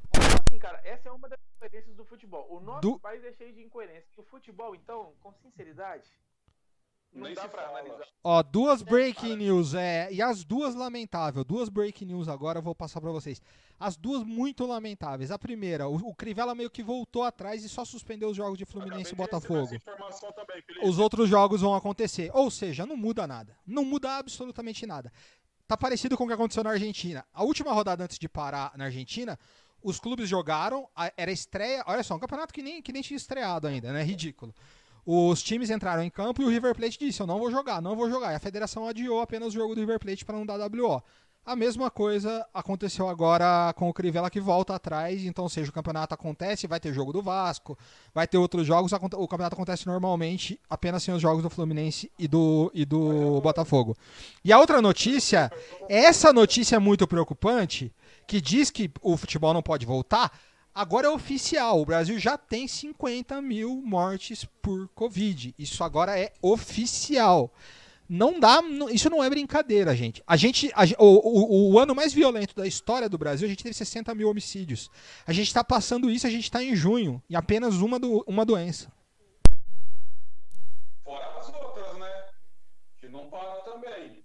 Então, 0.09 0.23
assim, 0.47 0.59
cara, 0.59 0.81
essa 0.85 1.09
é 1.09 1.13
uma 1.13 1.29
das 1.29 1.39
incoerências 1.57 1.97
do 1.97 2.05
futebol. 2.05 2.47
O 2.51 2.61
nosso 2.61 2.81
Do- 2.83 2.99
país 3.01 3.25
é 3.25 3.33
cheio 3.33 3.53
de 3.53 3.63
incoerências. 3.63 4.11
E 4.17 4.21
o 4.21 4.25
futebol, 4.25 4.75
então, 4.75 5.13
com 5.21 5.33
sinceridade, 5.35 6.11
não 7.17 7.33
dá 7.35 7.49
pra 7.49 7.63
fala. 7.63 7.79
analisar. 7.79 8.07
Ó, 8.23 8.43
duas 8.43 8.83
breaking 8.83 9.37
news, 9.37 9.75
é, 9.75 10.09
e 10.13 10.21
as 10.21 10.45
duas 10.45 10.75
lamentável, 10.75 11.45
duas 11.45 11.69
breaking 11.69 12.07
news 12.07 12.29
agora 12.29 12.59
eu 12.59 12.63
vou 12.63 12.75
passar 12.75 13.01
pra 13.01 13.11
vocês. 13.11 13.41
As 13.79 13.97
duas 13.97 14.23
muito 14.25 14.65
lamentáveis. 14.67 15.31
A 15.31 15.39
primeira, 15.39 15.87
o, 15.89 15.97
o 15.97 16.15
Crivella 16.15 16.55
meio 16.55 16.71
que 16.71 16.83
voltou 16.83 17.23
atrás 17.25 17.63
e 17.65 17.69
só 17.69 17.85
suspendeu 17.85 18.31
os 18.31 18.37
jogos 18.37 18.57
de 18.59 18.65
Fluminense 18.65 19.13
e 19.13 19.17
Botafogo. 19.17 19.69
também. 19.69 20.63
Os 20.83 20.99
outros 20.99 21.29
jogos 21.29 21.61
vão 21.61 21.75
acontecer. 21.75 22.31
Ou 22.35 22.51
seja, 22.51 22.87
não 22.87 22.97
muda 22.97 23.27
nada. 23.27 23.57
Não 23.67 23.85
muda 23.85 24.17
absolutamente 24.17 24.87
nada. 24.87 25.13
Tá 25.69 25.77
parecido 25.77 26.17
com 26.17 26.25
o 26.25 26.27
que 26.27 26.33
aconteceu 26.33 26.65
na 26.65 26.71
Argentina. 26.71 27.25
A 27.35 27.43
última 27.45 27.73
rodada 27.73 28.03
antes 28.05 28.19
de 28.19 28.29
parar 28.29 28.73
na 28.77 28.85
Argentina, 28.87 29.39
os 29.83 30.01
clubes 30.01 30.29
jogaram, 30.29 30.89
a- 30.97 31.13
era 31.17 31.31
estreia. 31.31 31.85
Olha 31.87 32.03
só, 32.03 32.15
um 32.15 32.19
campeonato 32.19 32.55
que 32.55 32.63
nem, 32.63 32.81
que 32.81 32.93
nem 32.93 33.03
tinha 33.03 33.17
estreado 33.17 33.67
ainda, 33.67 33.93
né? 33.93 34.03
Ridículo. 34.03 34.55
Os 35.07 35.41
times 35.41 35.71
entraram 35.71 36.03
em 36.03 36.11
campo 36.11 36.43
e 36.43 36.45
o 36.45 36.49
River 36.49 36.75
Plate 36.75 36.99
disse: 36.99 37.21
Eu 37.21 37.29
não 37.29 37.39
vou 37.39 37.49
jogar, 37.49 37.81
não 37.81 37.95
vou 37.95 38.11
jogar. 38.11 38.33
E 38.33 38.35
a 38.35 38.41
federação 38.41 38.89
adiou 38.89 39.21
apenas 39.21 39.49
o 39.49 39.51
jogo 39.53 39.73
do 39.73 39.81
River 39.81 40.01
Plate 40.01 40.25
para 40.25 40.37
não 40.37 40.45
dar 40.45 40.59
WO. 40.59 41.01
A 41.47 41.55
mesma 41.55 41.89
coisa 41.93 42.45
aconteceu 42.53 43.09
agora 43.09 43.73
com 43.75 43.89
o 43.89 43.95
Crivella 43.95 44.29
que 44.29 44.41
volta 44.41 44.75
atrás. 44.75 45.25
Então, 45.25 45.49
seja, 45.49 45.71
o 45.71 45.73
campeonato 45.73 46.13
acontece, 46.13 46.67
vai 46.67 46.81
ter 46.81 46.93
jogo 46.93 47.13
do 47.13 47.23
Vasco, 47.23 47.79
vai 48.13 48.27
ter 48.27 48.37
outros 48.37 48.67
jogos. 48.67 48.91
O 48.91 49.29
campeonato 49.29 49.55
acontece 49.55 49.87
normalmente, 49.87 50.59
apenas 50.69 51.05
sem 51.05 51.15
os 51.15 51.23
jogos 51.23 51.45
do 51.45 51.49
Fluminense 51.49 52.11
e 52.19 52.27
do, 52.27 52.69
e 52.75 52.85
do 52.85 53.41
Botafogo. 53.43 53.97
E 54.45 54.53
a 54.53 54.59
outra 54.59 54.83
notícia, 54.83 55.49
essa 55.89 56.33
notícia 56.33 56.75
é 56.75 56.81
muito 56.81 57.07
preocupante, 57.07 57.95
que 58.27 58.41
diz 58.41 58.69
que 58.69 58.91
o 59.01 59.17
futebol 59.17 59.55
não 59.55 59.63
pode 59.63 59.87
voltar. 59.87 60.33
Agora 60.79 61.07
é 61.07 61.11
oficial, 61.11 61.81
o 61.81 61.87
Brasil 61.87 62.19
já 62.19 62.37
tem 62.37 62.69
50 62.69 63.41
mil 63.41 63.81
mortes 63.83 64.45
por 64.61 64.89
Covid. 64.89 65.55
Isso 65.59 65.83
agora 65.83 66.19
é 66.21 66.35
oficial. 66.43 67.51
Não 68.07 68.39
dá, 68.39 68.61
isso 68.93 69.09
não 69.09 69.25
é 69.25 69.31
brincadeira, 69.31 69.97
gente. 69.97 70.23
A 70.27 70.37
gente, 70.37 70.71
a 70.75 70.83
o, 71.03 71.07
o- 71.07 71.73
o 71.73 71.79
ano 71.79 71.95
mais 71.95 72.13
violento 72.13 72.55
da 72.55 72.67
história 72.67 73.09
do 73.09 73.17
Brasil, 73.17 73.47
a 73.47 73.49
gente 73.49 73.63
teve 73.65 73.75
60 73.75 74.15
mil 74.15 74.29
homicídios. 74.29 74.91
A 75.27 75.33
gente 75.33 75.47
está 75.47 75.65
passando 75.65 76.11
isso, 76.11 76.27
a 76.27 76.31
gente 76.31 76.45
está 76.45 76.63
em 76.63 76.77
junho, 76.77 77.23
em 77.31 77.35
apenas 77.35 77.77
uma, 77.77 77.99
do, 77.99 78.23
uma 78.27 78.45
doença. 78.45 78.93
Fora 81.03 81.39
as 81.39 81.49
outras, 81.55 81.99
né? 81.99 82.25
Que 82.99 83.09
não 83.09 83.31
para 83.31 83.63
também. 83.63 84.23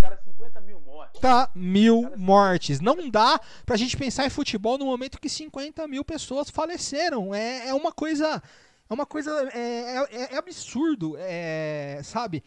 Cara, 0.00 0.20
50 0.22 0.60
mil 0.60 0.78
mortes. 0.80 1.11
50 1.22 1.50
mil 1.54 2.10
mortes. 2.16 2.80
Não 2.80 3.08
dá 3.08 3.40
pra 3.64 3.76
gente 3.76 3.96
pensar 3.96 4.26
em 4.26 4.30
futebol 4.30 4.76
no 4.76 4.86
momento 4.86 5.20
que 5.20 5.28
50 5.28 5.86
mil 5.86 6.04
pessoas 6.04 6.50
faleceram. 6.50 7.32
É, 7.34 7.68
é 7.68 7.74
uma 7.74 7.92
coisa. 7.92 8.42
É 8.90 8.92
uma 8.94 9.06
coisa. 9.06 9.30
É, 9.54 10.04
é- 10.10 10.34
é 10.34 10.36
absurdo. 10.36 11.14
É, 11.18 12.00
sabe? 12.02 12.42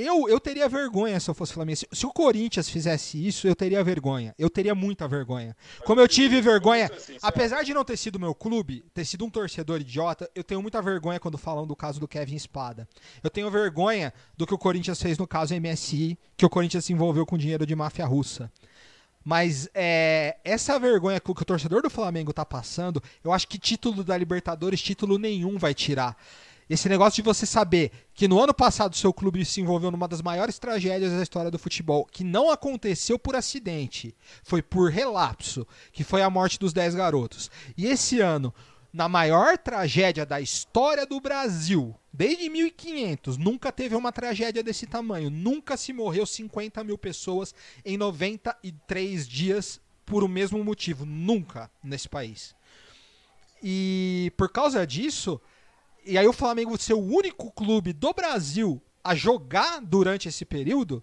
Eu, 0.00 0.28
eu 0.28 0.38
teria 0.38 0.68
vergonha 0.68 1.18
se 1.18 1.28
eu 1.28 1.34
fosse 1.34 1.52
Flamengo. 1.52 1.76
Se, 1.76 1.88
se 1.90 2.06
o 2.06 2.12
Corinthians 2.12 2.68
fizesse 2.68 3.26
isso, 3.26 3.48
eu 3.48 3.56
teria 3.56 3.82
vergonha. 3.82 4.32
Eu 4.38 4.48
teria 4.48 4.72
muita 4.72 5.08
vergonha. 5.08 5.56
Como 5.84 6.00
eu 6.00 6.06
tive 6.06 6.40
vergonha. 6.40 6.86
Sinceros. 6.86 7.24
Apesar 7.24 7.64
de 7.64 7.74
não 7.74 7.84
ter 7.84 7.96
sido 7.96 8.16
meu 8.16 8.32
clube, 8.32 8.84
ter 8.94 9.04
sido 9.04 9.24
um 9.24 9.30
torcedor 9.30 9.80
idiota, 9.80 10.30
eu 10.36 10.44
tenho 10.44 10.62
muita 10.62 10.80
vergonha 10.80 11.18
quando 11.18 11.36
falam 11.36 11.66
do 11.66 11.74
caso 11.74 11.98
do 11.98 12.06
Kevin 12.06 12.36
Espada. 12.36 12.88
Eu 13.24 13.28
tenho 13.28 13.50
vergonha 13.50 14.14
do 14.36 14.46
que 14.46 14.54
o 14.54 14.58
Corinthians 14.58 15.02
fez 15.02 15.18
no 15.18 15.26
caso 15.26 15.52
MSI, 15.52 16.16
que 16.36 16.46
o 16.46 16.48
Corinthians 16.48 16.84
se 16.84 16.92
envolveu 16.92 17.26
com 17.26 17.36
dinheiro 17.36 17.66
de 17.66 17.74
máfia 17.74 18.06
russa. 18.06 18.52
Mas 19.24 19.68
é, 19.74 20.36
essa 20.44 20.78
vergonha 20.78 21.18
que 21.18 21.30
o 21.30 21.34
que 21.34 21.42
o 21.42 21.44
torcedor 21.44 21.82
do 21.82 21.90
Flamengo 21.90 22.32
tá 22.32 22.46
passando, 22.46 23.02
eu 23.24 23.32
acho 23.32 23.48
que 23.48 23.58
título 23.58 24.04
da 24.04 24.16
Libertadores, 24.16 24.80
título 24.80 25.18
nenhum 25.18 25.58
vai 25.58 25.74
tirar. 25.74 26.16
Esse 26.68 26.88
negócio 26.88 27.22
de 27.22 27.26
você 27.26 27.46
saber 27.46 27.90
que 28.12 28.28
no 28.28 28.38
ano 28.38 28.52
passado 28.52 28.94
seu 28.94 29.12
clube 29.12 29.44
se 29.44 29.60
envolveu 29.60 29.90
numa 29.90 30.06
das 30.06 30.20
maiores 30.20 30.58
tragédias 30.58 31.12
da 31.12 31.22
história 31.22 31.50
do 31.50 31.58
futebol, 31.58 32.04
que 32.04 32.22
não 32.22 32.50
aconteceu 32.50 33.18
por 33.18 33.34
acidente, 33.34 34.14
foi 34.42 34.60
por 34.60 34.90
relapso, 34.90 35.66
que 35.92 36.04
foi 36.04 36.22
a 36.22 36.28
morte 36.28 36.58
dos 36.58 36.72
10 36.72 36.94
garotos. 36.94 37.50
E 37.76 37.86
esse 37.86 38.20
ano, 38.20 38.52
na 38.92 39.08
maior 39.08 39.56
tragédia 39.56 40.26
da 40.26 40.40
história 40.40 41.06
do 41.06 41.20
Brasil, 41.20 41.94
desde 42.12 42.50
1500, 42.50 43.38
nunca 43.38 43.72
teve 43.72 43.94
uma 43.94 44.12
tragédia 44.12 44.62
desse 44.62 44.86
tamanho. 44.86 45.30
Nunca 45.30 45.76
se 45.76 45.92
morreu 45.92 46.26
50 46.26 46.84
mil 46.84 46.98
pessoas 46.98 47.54
em 47.84 47.96
93 47.96 49.26
dias 49.26 49.80
por 50.04 50.22
o 50.22 50.28
mesmo 50.28 50.62
motivo. 50.62 51.06
Nunca 51.06 51.70
nesse 51.82 52.08
país. 52.08 52.54
E 53.62 54.32
por 54.36 54.50
causa 54.50 54.86
disso, 54.86 55.40
e 56.08 56.16
aí 56.16 56.26
o 56.26 56.32
Flamengo 56.32 56.76
ser 56.78 56.94
o 56.94 57.04
único 57.04 57.50
clube 57.50 57.92
do 57.92 58.12
Brasil 58.12 58.80
a 59.04 59.14
jogar 59.14 59.80
durante 59.80 60.28
esse 60.28 60.44
período, 60.44 61.02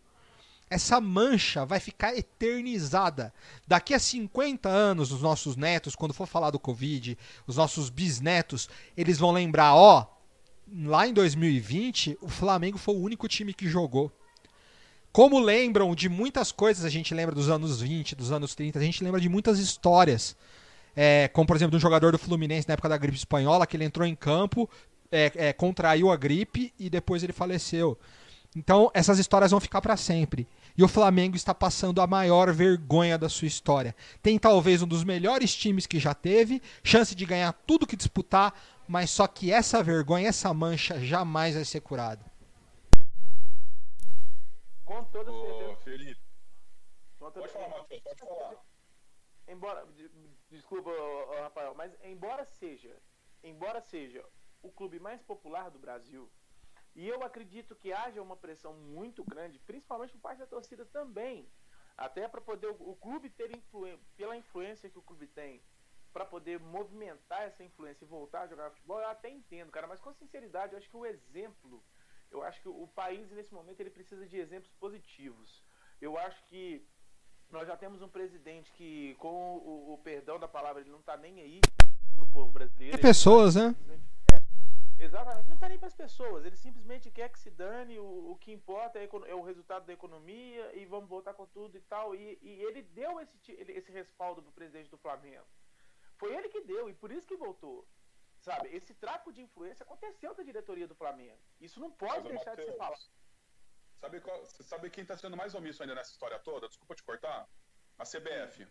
essa 0.70 1.00
mancha 1.00 1.66
vai 1.66 1.80
ficar 1.80 2.18
eternizada. 2.18 3.34
Daqui 3.68 3.94
a 3.94 4.00
50 4.00 4.68
anos, 4.68 5.12
os 5.12 5.22
nossos 5.22 5.56
netos, 5.56 5.96
quando 5.96 6.14
for 6.14 6.28
falar 6.28 6.50
do 6.50 6.60
Covid, 6.60 7.18
os 7.46 7.56
nossos 7.58 7.90
bisnetos, 7.90 8.68
eles 8.98 9.18
vão 9.18 9.32
lembrar, 9.32 9.76
ó, 9.76 10.08
lá 10.74 11.08
em 11.08 11.14
2020, 11.14 12.18
o 12.22 12.28
Flamengo 12.28 12.78
foi 12.78 12.96
o 12.96 13.00
único 13.00 13.28
time 13.28 13.54
que 13.54 13.68
jogou. 13.68 14.12
Como 15.12 15.40
lembram 15.40 15.96
de 15.96 16.10
muitas 16.10 16.52
coisas, 16.52 16.84
a 16.84 16.90
gente 16.90 17.14
lembra 17.14 17.34
dos 17.34 17.50
anos 17.50 17.80
20, 17.80 18.16
dos 18.16 18.32
anos 18.32 18.54
30, 18.54 18.80
a 18.80 18.82
gente 18.82 19.04
lembra 19.04 19.22
de 19.22 19.30
muitas 19.30 19.60
histórias. 19.60 20.36
É, 20.96 21.30
como, 21.30 21.46
por 21.46 21.56
exemplo, 21.56 21.72
de 21.72 21.78
um 21.78 21.80
jogador 21.80 22.12
do 22.12 22.18
Fluminense 22.18 22.68
na 22.68 22.74
época 22.74 22.90
da 22.90 22.98
gripe 22.98 23.18
espanhola, 23.18 23.68
que 23.68 23.78
ele 23.78 23.84
entrou 23.84 24.08
em 24.08 24.16
campo, 24.16 24.70
é, 25.12 25.32
é, 25.36 25.54
contraiu 25.54 26.12
a 26.12 26.16
gripe 26.16 26.74
e 26.80 26.90
depois 26.90 27.24
ele 27.24 27.34
faleceu. 27.34 27.98
Então, 28.56 28.90
essas 28.94 29.20
histórias 29.20 29.52
vão 29.52 29.60
ficar 29.60 29.82
para 29.82 29.98
sempre. 29.98 30.48
E 30.78 30.84
o 30.84 30.88
Flamengo 30.88 31.36
está 31.36 31.54
passando 31.54 32.02
a 32.02 32.08
maior 32.08 32.52
vergonha 32.54 33.18
da 33.18 33.28
sua 33.30 33.48
história. 33.48 33.96
Tem 34.22 34.38
talvez 34.40 34.82
um 34.82 34.88
dos 34.88 35.04
melhores 35.04 35.54
times 35.56 35.86
que 35.86 36.00
já 36.00 36.14
teve, 36.14 36.62
chance 36.84 37.14
de 37.16 37.26
ganhar 37.26 37.52
tudo 37.66 37.88
que 37.88 37.96
disputar, 37.96 38.54
mas 38.88 39.10
só 39.10 39.28
que 39.28 39.52
essa 39.52 39.82
vergonha, 39.84 40.30
essa 40.30 40.54
mancha 40.54 41.00
jamais 41.00 41.56
vai 41.56 41.66
ser 41.66 41.82
curada. 41.82 42.26
Com 44.84 45.04
toda 45.06 45.32
certeza. 45.32 45.76
Felipe, 45.84 46.22
Com 47.20 47.32
toda 47.32 47.40
pode 47.42 47.54
falar. 47.54 47.70
Matheus, 47.70 48.02
pode 48.04 48.20
falar. 48.20 48.52
Embora, 49.48 49.86
de- 49.96 50.10
desculpa, 50.50 50.92
Rafael, 51.42 51.74
mas 51.76 51.92
embora 52.04 52.46
seja, 52.46 52.96
embora 53.44 53.82
seja 53.82 54.24
o 54.66 54.72
clube 54.72 55.00
mais 55.00 55.22
popular 55.22 55.70
do 55.70 55.80
Brasil, 55.80 56.30
e 56.96 57.08
eu 57.08 57.24
acredito 57.24 57.76
que 57.76 57.92
haja 57.92 58.22
uma 58.22 58.38
pressão 58.38 58.74
muito 58.74 59.24
grande, 59.24 59.60
principalmente 59.60 60.14
por 60.14 60.22
parte 60.22 60.40
da 60.40 60.48
torcida 60.48 60.86
também, 60.86 61.48
até 61.98 62.28
para 62.28 62.42
poder 62.42 62.68
o, 62.68 62.92
o 62.92 62.96
clube 62.96 63.30
ter 63.30 63.56
influência, 63.56 64.00
pela 64.16 64.36
influência 64.36 64.90
que 64.90 64.98
o 64.98 65.04
clube 65.04 65.28
tem, 65.28 65.62
para 66.14 66.26
poder 66.26 66.60
movimentar 66.60 67.44
essa 67.44 67.64
influência 67.64 68.06
e 68.06 68.08
voltar 68.08 68.42
a 68.44 68.48
jogar 68.48 68.72
futebol, 68.72 69.00
eu 69.00 69.10
até 69.10 69.30
entendo, 69.30 69.72
cara, 69.72 69.88
mas 69.88 70.00
com 70.00 70.14
sinceridade, 70.14 70.74
eu 70.74 70.80
acho 70.80 70.90
que 70.90 70.96
o 70.96 71.06
exemplo, 71.06 71.84
eu 72.32 72.42
acho 72.42 72.62
que 72.62 72.70
o 72.70 72.88
país 72.88 73.30
nesse 73.32 73.54
momento 73.54 73.82
ele 73.82 73.90
precisa 73.90 74.26
de 74.26 74.38
exemplos 74.38 74.72
positivos. 74.80 75.62
Eu 76.02 76.18
acho 76.18 76.42
que 76.46 76.88
nós 77.52 77.68
já 77.68 77.76
temos 77.76 78.02
um 78.02 78.10
presidente 78.10 78.72
que, 78.72 79.16
com 79.16 79.58
o, 79.58 79.94
o 79.94 79.98
perdão 79.98 80.40
da 80.40 80.48
palavra, 80.48 80.82
ele 80.82 80.90
não 80.90 81.02
tá 81.02 81.18
nem 81.18 81.42
aí 81.42 81.60
pro 82.16 82.26
povo 82.28 82.52
brasileiro. 82.52 82.98
E 82.98 83.02
pessoas, 83.02 83.56
né? 83.56 83.76
Exatamente, 84.98 85.50
não 85.50 85.58
tá 85.58 85.68
nem 85.68 85.78
para 85.78 85.88
as 85.88 85.94
pessoas. 85.94 86.46
Ele 86.46 86.56
simplesmente 86.56 87.12
quer 87.12 87.30
que 87.30 87.40
se 87.40 87.52
dane. 87.52 88.00
O, 88.00 88.32
o 88.32 88.38
que 88.38 88.52
importa 88.52 88.98
é, 89.00 89.10
é 89.28 89.36
o 89.36 89.42
resultado 89.42 89.86
da 89.86 89.94
economia 89.94 90.74
e 90.74 90.86
vamos 90.86 91.10
voltar 91.10 91.34
com 91.34 91.46
tudo 91.46 91.78
e 91.78 91.82
tal. 91.82 92.16
E, 92.16 92.40
e 92.42 92.64
ele 92.64 92.82
deu 92.82 93.20
esse, 93.20 93.38
esse 93.52 93.92
respaldo 93.92 94.42
pro 94.42 94.52
presidente 94.52 94.90
do 94.90 94.98
Flamengo. 94.98 95.46
Foi 96.18 96.34
ele 96.34 96.50
que 96.50 96.62
deu 96.62 96.90
e 96.90 96.94
por 96.94 97.12
isso 97.12 97.28
que 97.28 97.36
voltou. 97.36 97.88
Sabe, 98.40 98.70
esse 98.70 98.94
tráfico 98.94 99.34
de 99.34 99.42
influência 99.42 99.84
aconteceu 99.84 100.34
da 100.36 100.44
diretoria 100.44 100.88
do 100.88 100.96
Flamengo. 100.96 101.40
Isso 101.60 101.80
não 101.80 101.92
pode 101.92 102.24
Mas, 102.24 102.36
deixar 102.36 102.56
de 102.56 102.64
ser 102.64 102.78
falado. 102.78 103.02
Sabe, 104.00 104.22
qual, 104.22 104.46
sabe 104.46 104.90
quem 104.90 105.06
tá 105.06 105.18
sendo 105.18 105.36
mais 105.36 105.56
omisso 105.56 105.82
ainda 105.82 105.96
nessa 105.96 106.12
história 106.12 106.38
toda? 106.40 106.68
Desculpa 106.68 106.96
te 106.96 107.04
cortar. 107.04 107.50
A 107.98 108.04
CBF. 108.04 108.68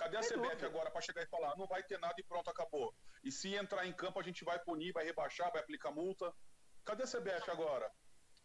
Cadê 0.00 0.16
a 0.16 0.22
Sem 0.22 0.38
CBF 0.38 0.48
dúvida. 0.52 0.66
agora 0.68 0.90
pra 0.90 1.02
chegar 1.02 1.22
e 1.22 1.26
falar, 1.26 1.54
não 1.58 1.66
vai 1.66 1.82
ter 1.82 1.98
nada 1.98 2.14
e 2.18 2.22
pronto, 2.24 2.48
acabou. 2.48 2.94
E 3.22 3.30
se 3.30 3.54
entrar 3.54 3.86
em 3.86 3.92
campo, 3.92 4.18
a 4.18 4.22
gente 4.22 4.42
vai 4.44 4.58
punir, 4.58 4.92
vai 4.92 5.04
rebaixar, 5.04 5.52
vai 5.52 5.60
aplicar 5.60 5.90
multa. 5.90 6.32
Cadê 6.86 7.02
a 7.02 7.06
CBF 7.06 7.50
agora? 7.50 7.90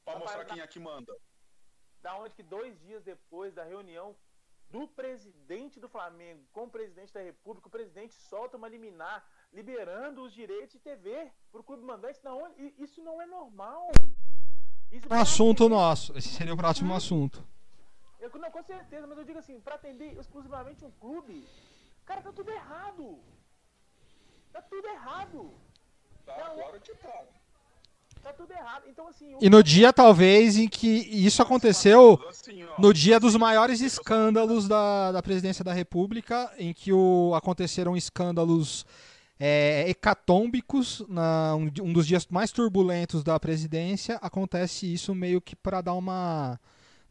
Pra 0.03 0.15
Rapaz, 0.15 0.19
mostrar 0.35 0.45
quem 0.53 0.61
é 0.61 0.67
que 0.67 0.79
manda. 0.79 1.15
da 2.01 2.17
onde 2.17 2.35
que 2.35 2.43
dois 2.43 2.77
dias 2.81 3.01
depois 3.03 3.53
da 3.53 3.63
reunião 3.63 4.15
do 4.69 4.85
presidente 4.87 5.79
do 5.79 5.87
Flamengo 5.87 6.45
com 6.51 6.65
o 6.65 6.69
presidente 6.69 7.13
da 7.13 7.21
República, 7.21 7.67
o 7.69 7.71
presidente 7.71 8.13
solta 8.15 8.57
uma 8.57 8.67
liminar 8.67 9.25
liberando 9.53 10.23
os 10.23 10.33
direitos 10.33 10.73
de 10.73 10.79
TV 10.79 11.31
pro 11.53 11.63
clube 11.63 11.83
mandante. 11.83 12.21
Da 12.21 12.33
onde? 12.33 12.75
Isso 12.77 13.01
não 13.01 13.21
é 13.21 13.25
normal. 13.25 13.89
Isso 14.91 15.07
Um 15.09 15.13
assunto 15.19 15.63
a 15.63 15.67
ver- 15.69 15.73
nosso. 15.73 16.17
Esse 16.17 16.29
seria 16.29 16.53
o 16.53 16.57
próximo 16.57 16.93
assunto. 16.93 17.47
Eu, 18.19 18.29
não, 18.39 18.51
com 18.51 18.63
certeza, 18.63 19.05
mas 19.07 19.17
eu 19.17 19.23
digo 19.23 19.39
assim, 19.39 19.59
pra 19.59 19.75
atender 19.75 20.17
exclusivamente 20.17 20.83
um 20.85 20.91
clube, 20.91 21.47
cara, 22.05 22.21
tá 22.21 22.31
tudo 22.31 22.49
errado. 22.51 23.19
Tá 24.51 24.61
tudo 24.61 24.87
errado. 24.87 25.51
Tá, 26.25 26.37
Não, 26.37 26.55
claro 26.55 26.79
que 26.81 26.95
tá. 26.95 27.23
Tá 28.23 28.33
tudo 28.33 28.51
errado. 28.53 28.85
Então, 28.87 29.07
assim. 29.07 29.35
E 29.39 29.49
no 29.49 29.61
dia, 29.61 29.93
talvez, 29.93 30.57
em 30.57 30.67
que 30.67 30.87
isso 30.87 31.41
aconteceu, 31.43 32.19
Assim, 32.27 32.63
ó, 32.63 32.81
no 32.81 32.91
dia 32.91 33.19
dos 33.19 33.35
maiores 33.35 33.81
escândalos 33.81 34.67
da, 34.67 35.11
da 35.11 35.21
presidência 35.21 35.63
da 35.63 35.73
República, 35.73 36.51
em 36.57 36.73
que 36.73 36.91
o, 36.91 37.33
aconteceram 37.35 37.95
escândalos 37.95 38.83
é, 39.39 39.87
hecatômbicos, 39.87 41.03
na, 41.07 41.55
um, 41.55 41.69
um 41.83 41.93
dos 41.93 42.07
dias 42.07 42.25
mais 42.27 42.51
turbulentos 42.51 43.23
da 43.23 43.39
presidência, 43.39 44.15
acontece 44.21 44.91
isso 44.91 45.13
meio 45.13 45.39
que 45.39 45.55
para 45.55 45.81
dar 45.81 45.93
uma. 45.93 46.59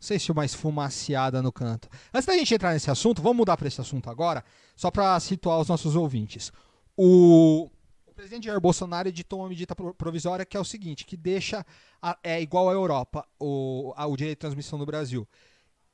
Sei 0.01 0.19
se 0.19 0.31
uma 0.31 0.45
esfumaciada 0.45 1.41
no 1.41 1.51
canto. 1.53 1.89
Antes 2.13 2.27
da 2.27 2.37
gente 2.37 2.55
entrar 2.55 2.73
nesse 2.75 2.91
assunto, 2.91 3.23
vamos 3.23 3.39
mudar 3.39 3.57
para 3.57 3.69
esse 3.69 3.81
assunto 3.81 4.11
agora, 4.11 4.45
só 4.77 4.91
para 4.91 5.19
situar 5.21 5.59
os 5.61 5.69
nossos 5.69 5.97
ouvintes. 5.97 6.53
O, 6.97 7.71
o 8.07 8.13
presidente 8.15 8.45
Jair 8.47 8.61
Bolsonaro 8.61 9.09
editou 9.09 9.41
uma 9.41 9.49
medida 9.49 9.75
pro- 9.75 9.95
provisória 9.95 10.45
que 10.45 10.57
é 10.57 10.61
o 10.61 10.65
seguinte, 10.65 11.05
que 11.07 11.17
deixa 11.17 11.65
a- 12.03 12.19
é 12.23 12.41
igual 12.41 12.69
à 12.69 12.73
Europa 12.73 13.27
o, 13.41 13.93
a- 13.97 14.07
o 14.07 14.17
direito 14.17 14.37
de 14.39 14.41
transmissão 14.41 14.79
no 14.79 14.85
Brasil. 14.87 15.27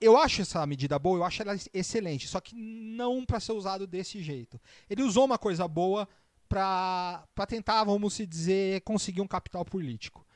Eu 0.00 0.16
acho 0.16 0.42
essa 0.42 0.66
medida 0.66 0.98
boa, 0.98 1.18
eu 1.18 1.24
acho 1.24 1.42
ela 1.42 1.54
excelente, 1.72 2.26
só 2.26 2.40
que 2.40 2.54
não 2.56 3.24
para 3.24 3.38
ser 3.38 3.52
usado 3.52 3.86
desse 3.86 4.22
jeito. 4.22 4.58
Ele 4.88 5.02
usou 5.02 5.24
uma 5.24 5.38
coisa 5.38 5.68
boa 5.68 6.08
para 6.48 7.46
tentar, 7.46 7.84
vamos 7.84 8.14
se 8.14 8.26
dizer, 8.26 8.80
conseguir 8.80 9.20
um 9.20 9.26
capital 9.26 9.64
político. 9.64 10.26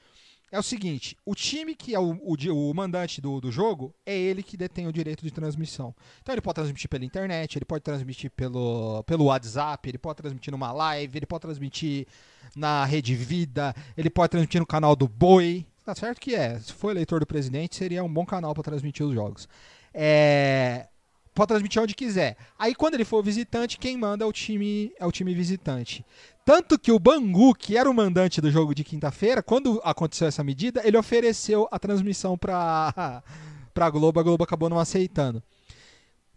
É 0.55 0.59
o 0.61 0.63
seguinte, 0.63 1.17
o 1.27 1.35
time 1.35 1.75
que 1.75 1.97
é 1.97 1.99
o, 1.99 2.13
o 2.23 2.37
o 2.53 2.73
mandante 2.73 3.21
do, 3.21 3.41
do 3.41 3.51
jogo 3.51 3.93
é 4.07 4.17
ele 4.17 4.41
que 4.41 4.57
detém 4.57 4.87
o 4.87 4.93
direito 4.93 5.25
de 5.25 5.33
transmissão. 5.33 5.93
Então 6.23 6.33
ele 6.33 6.41
pode 6.41 6.55
transmitir 6.55 6.89
pela 6.89 7.05
internet, 7.05 7.59
ele 7.59 7.65
pode 7.65 7.83
transmitir 7.83 8.31
pelo, 8.31 9.03
pelo 9.03 9.25
WhatsApp, 9.25 9.89
ele 9.89 9.99
pode 9.99 10.19
transmitir 10.19 10.53
numa 10.53 10.71
live, 10.71 11.19
ele 11.19 11.27
pode 11.27 11.41
transmitir 11.41 12.07
na 12.55 12.85
Rede 12.85 13.17
Vida, 13.17 13.75
ele 13.97 14.09
pode 14.09 14.31
transmitir 14.31 14.61
no 14.61 14.67
canal 14.67 14.95
do 14.95 15.09
Boi. 15.09 15.67
Tá 15.85 15.93
certo 15.93 16.21
que 16.21 16.37
é. 16.37 16.57
Se 16.61 16.73
for 16.73 16.93
eleitor 16.93 17.19
do 17.19 17.27
presidente, 17.27 17.75
seria 17.75 18.05
um 18.05 18.15
bom 18.15 18.25
canal 18.25 18.55
para 18.55 18.63
transmitir 18.63 19.05
os 19.05 19.13
jogos. 19.13 19.49
É, 19.93 20.87
pode 21.35 21.49
transmitir 21.49 21.83
onde 21.83 21.95
quiser. 21.95 22.37
Aí 22.57 22.77
quando 22.77 22.95
ele 22.95 23.05
for 23.05 23.25
visitante, 23.25 23.77
quem 23.77 23.97
manda 23.97 24.23
é 24.23 24.27
o 24.29 24.33
time 24.33 24.93
é 25.01 25.05
o 25.05 25.11
time 25.11 25.35
visitante. 25.35 26.07
Tanto 26.45 26.79
que 26.79 26.93
o 26.93 26.99
Bangu, 26.99 27.55
que 27.55 27.77
era 27.77 27.89
o 27.91 27.95
mandante 27.95 28.41
do 28.41 28.51
jogo 28.51 28.75
de 28.75 28.85
quinta-feira, 28.85 29.43
quando 29.43 29.81
aconteceu 29.83 30.29
essa 30.29 30.45
medida, 30.45 30.83
ele 30.85 30.99
ofereceu 30.99 31.67
a 31.71 31.79
transmissão 31.79 32.37
para 32.37 33.23
para 33.73 33.91
Globo, 33.91 34.21
a 34.21 34.23
Globo 34.23 34.45
acabou 34.45 34.69
não 34.69 34.79
aceitando. 34.79 35.43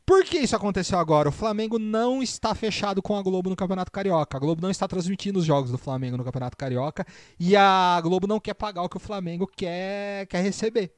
Por 0.07 0.23
que 0.23 0.39
isso 0.39 0.55
aconteceu 0.55 0.97
agora? 0.97 1.27
O 1.27 1.33
Flamengo 1.33 1.77
não 1.77 2.23
está 2.23 2.55
fechado 2.55 3.01
com 3.01 3.17
a 3.17 3.21
Globo 3.21 3.49
no 3.49 3.57
Campeonato 3.57 3.91
Carioca. 3.91 4.37
A 4.37 4.39
Globo 4.39 4.61
não 4.61 4.71
está 4.71 4.87
transmitindo 4.87 5.37
os 5.37 5.45
jogos 5.45 5.69
do 5.69 5.77
Flamengo 5.77 6.15
no 6.15 6.23
Campeonato 6.23 6.55
Carioca 6.55 7.05
e 7.37 7.57
a 7.57 7.99
Globo 8.01 8.25
não 8.25 8.39
quer 8.39 8.53
pagar 8.53 8.83
o 8.83 8.89
que 8.89 8.95
o 8.95 9.01
Flamengo 9.01 9.45
quer, 9.45 10.25
quer 10.27 10.41
receber. 10.41 10.93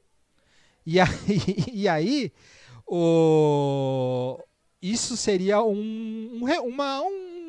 E 0.86 1.00
aí, 1.00 1.08
e 1.74 1.88
aí 1.88 2.32
o... 2.86 4.38
isso 4.80 5.16
seria 5.16 5.60
um, 5.60 6.38
um 6.40 6.68
uma, 6.68 7.02
um, 7.02 7.39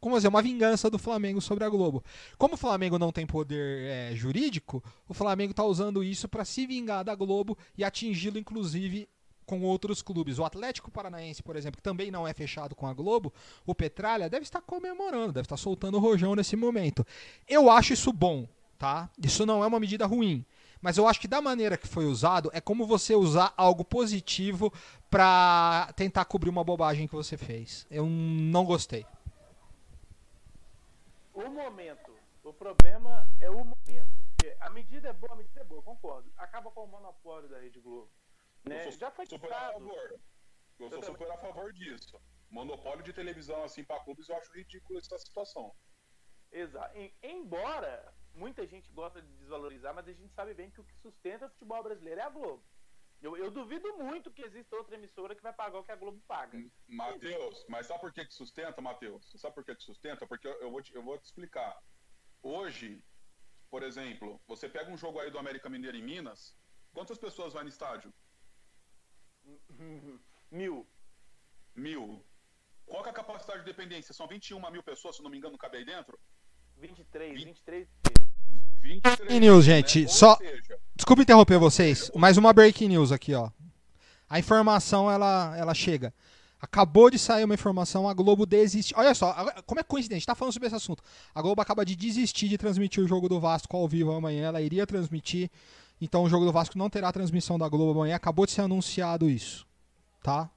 como 0.00 0.16
dizer, 0.16 0.28
uma 0.28 0.42
vingança 0.42 0.90
do 0.90 0.98
Flamengo 0.98 1.40
sobre 1.40 1.64
a 1.64 1.68
Globo. 1.68 2.02
Como 2.38 2.54
o 2.54 2.56
Flamengo 2.58 2.98
não 2.98 3.12
tem 3.12 3.26
poder 3.26 3.84
é, 3.84 4.14
jurídico, 4.14 4.82
o 5.08 5.14
Flamengo 5.14 5.52
está 5.52 5.64
usando 5.64 6.02
isso 6.02 6.28
para 6.28 6.44
se 6.44 6.66
vingar 6.66 7.04
da 7.04 7.14
Globo 7.14 7.56
e 7.76 7.84
atingi-lo, 7.84 8.38
inclusive, 8.38 9.08
com 9.46 9.62
outros 9.62 10.02
clubes. 10.02 10.38
O 10.38 10.44
Atlético 10.44 10.90
Paranaense, 10.90 11.42
por 11.42 11.56
exemplo, 11.56 11.76
que 11.76 11.82
também 11.82 12.10
não 12.10 12.26
é 12.26 12.34
fechado 12.34 12.74
com 12.74 12.86
a 12.86 12.92
Globo, 12.92 13.32
o 13.64 13.74
Petralha 13.74 14.28
deve 14.28 14.42
estar 14.42 14.60
comemorando, 14.60 15.32
deve 15.32 15.46
estar 15.46 15.56
soltando 15.56 15.96
o 15.96 16.00
rojão 16.00 16.34
nesse 16.34 16.56
momento. 16.56 17.06
Eu 17.48 17.70
acho 17.70 17.92
isso 17.92 18.12
bom, 18.12 18.48
tá? 18.76 19.08
Isso 19.22 19.46
não 19.46 19.62
é 19.62 19.66
uma 19.66 19.80
medida 19.80 20.04
ruim. 20.04 20.44
Mas 20.80 20.98
eu 20.98 21.08
acho 21.08 21.20
que 21.20 21.28
da 21.28 21.40
maneira 21.40 21.76
que 21.76 21.88
foi 21.88 22.04
usado, 22.04 22.50
é 22.52 22.60
como 22.60 22.86
você 22.86 23.14
usar 23.14 23.54
algo 23.56 23.84
positivo 23.84 24.72
pra 25.10 25.92
tentar 25.96 26.24
cobrir 26.26 26.50
uma 26.50 26.62
bobagem 26.62 27.06
que 27.06 27.14
você 27.14 27.36
fez. 27.36 27.86
Eu 27.90 28.06
não 28.06 28.64
gostei. 28.64 29.06
O 31.36 31.50
momento. 31.50 32.18
O 32.42 32.52
problema 32.52 33.28
é 33.40 33.50
o 33.50 33.64
momento. 33.64 34.16
Porque 34.36 34.56
A 34.60 34.70
medida 34.70 35.08
é 35.08 35.12
boa, 35.12 35.32
a 35.32 35.36
medida 35.36 35.60
é 35.60 35.64
boa, 35.64 35.82
concordo. 35.82 36.32
Acaba 36.36 36.70
com 36.70 36.84
o 36.84 36.86
monopólio 36.86 37.48
da 37.48 37.58
Rede 37.60 37.80
Globo. 37.80 38.10
Né? 38.64 38.80
Eu 38.86 38.92
sou 38.92 39.00
Já 39.00 39.10
foi 39.10 39.26
super 39.26 39.52
a 39.52 39.72
favor. 39.72 40.20
Eu 40.78 40.88
sou 40.90 40.98
Eu 40.98 41.02
super 41.02 41.30
a 41.30 41.38
favor 41.38 41.72
disso. 41.72 42.20
Monopólio 42.50 43.02
de 43.02 43.12
televisão 43.12 43.62
assim 43.64 43.84
para 43.84 44.02
clubes, 44.04 44.28
eu 44.28 44.36
acho 44.36 44.52
ridículo 44.52 44.98
essa 44.98 45.18
situação. 45.18 45.74
Exato. 46.52 46.96
Em- 46.96 47.14
Embora 47.22 48.14
muita 48.32 48.66
gente 48.66 48.90
gosta 48.92 49.20
de 49.20 49.28
desvalorizar, 49.36 49.94
mas 49.94 50.06
a 50.06 50.12
gente 50.12 50.32
sabe 50.32 50.54
bem 50.54 50.70
que 50.70 50.80
o 50.80 50.84
que 50.84 50.94
sustenta 50.96 51.46
o 51.46 51.50
futebol 51.50 51.82
brasileiro 51.82 52.20
é 52.20 52.24
a 52.24 52.30
Globo. 52.30 52.64
Eu, 53.22 53.36
eu 53.36 53.50
duvido 53.50 53.96
muito 53.96 54.30
que 54.30 54.42
exista 54.42 54.76
outra 54.76 54.94
emissora 54.94 55.34
que 55.34 55.42
vai 55.42 55.52
pagar 55.52 55.78
o 55.78 55.84
que 55.84 55.90
a 55.92 55.96
Globo 55.96 56.20
paga. 56.28 56.58
Matheus, 56.86 57.64
mas 57.68 57.86
sabe 57.86 58.00
por 58.00 58.12
que, 58.12 58.24
que 58.24 58.34
sustenta, 58.34 58.80
Matheus? 58.80 59.30
Sabe 59.36 59.54
por 59.54 59.64
que, 59.64 59.74
que 59.74 59.82
sustenta? 59.82 60.26
Porque 60.26 60.46
eu, 60.46 60.52
eu 60.60 60.70
vou 60.70 60.82
te, 60.82 60.94
eu 60.94 61.02
vou 61.02 61.18
te 61.18 61.24
explicar. 61.24 61.76
Hoje, 62.42 63.02
por 63.70 63.82
exemplo, 63.82 64.40
você 64.46 64.68
pega 64.68 64.90
um 64.90 64.96
jogo 64.96 65.18
aí 65.18 65.30
do 65.30 65.38
América 65.38 65.68
Mineiro 65.68 65.96
em 65.96 66.02
Minas, 66.02 66.54
quantas 66.92 67.18
pessoas 67.18 67.52
vai 67.54 67.62
no 67.62 67.68
estádio? 67.70 68.12
Mil. 70.50 70.86
Mil. 71.74 72.24
Qual 72.84 73.02
que 73.02 73.08
é 73.08 73.12
a 73.12 73.14
capacidade 73.14 73.60
de 73.60 73.64
dependência? 73.64 74.14
São 74.14 74.28
21 74.28 74.70
mil 74.70 74.82
pessoas, 74.82 75.16
se 75.16 75.22
não 75.22 75.30
me 75.30 75.38
engano, 75.38 75.58
cabe 75.58 75.78
aí 75.78 75.84
dentro? 75.84 76.18
23, 76.76 77.32
Vinte- 77.32 77.46
23. 77.46 77.88
23 78.80 79.16
Breaking 79.18 79.40
news, 79.40 79.64
gente. 79.64 80.02
Ou 80.02 80.08
Só- 80.08 80.36
seja, 80.36 80.55
Desculpa 80.96 81.20
interromper 81.20 81.58
vocês, 81.58 82.10
mais 82.16 82.38
uma 82.38 82.54
breaking 82.54 82.88
news 82.88 83.12
aqui, 83.12 83.34
ó. 83.34 83.50
A 84.30 84.38
informação 84.38 85.10
ela, 85.10 85.54
ela 85.54 85.74
chega. 85.74 86.12
Acabou 86.58 87.10
de 87.10 87.18
sair 87.18 87.44
uma 87.44 87.52
informação, 87.52 88.08
a 88.08 88.14
Globo 88.14 88.46
desiste. 88.46 88.94
Olha 88.96 89.14
só, 89.14 89.34
como 89.66 89.78
é 89.78 89.82
coincidente, 89.82 90.24
tá 90.24 90.34
falando 90.34 90.54
sobre 90.54 90.68
esse 90.68 90.74
assunto. 90.74 91.02
A 91.34 91.42
Globo 91.42 91.60
acaba 91.60 91.84
de 91.84 91.94
desistir 91.94 92.48
de 92.48 92.56
transmitir 92.56 93.04
o 93.04 93.06
jogo 93.06 93.28
do 93.28 93.38
Vasco 93.38 93.76
ao 93.76 93.86
vivo 93.86 94.10
amanhã. 94.10 94.46
Ela 94.46 94.62
iria 94.62 94.86
transmitir, 94.86 95.50
então 96.00 96.24
o 96.24 96.30
jogo 96.30 96.46
do 96.46 96.50
Vasco 96.50 96.78
não 96.78 96.88
terá 96.88 97.12
transmissão 97.12 97.58
da 97.58 97.68
Globo 97.68 98.00
amanhã. 98.00 98.16
Acabou 98.16 98.46
de 98.46 98.52
ser 98.52 98.62
anunciado 98.62 99.28
isso, 99.28 99.66
tá? 100.22 100.48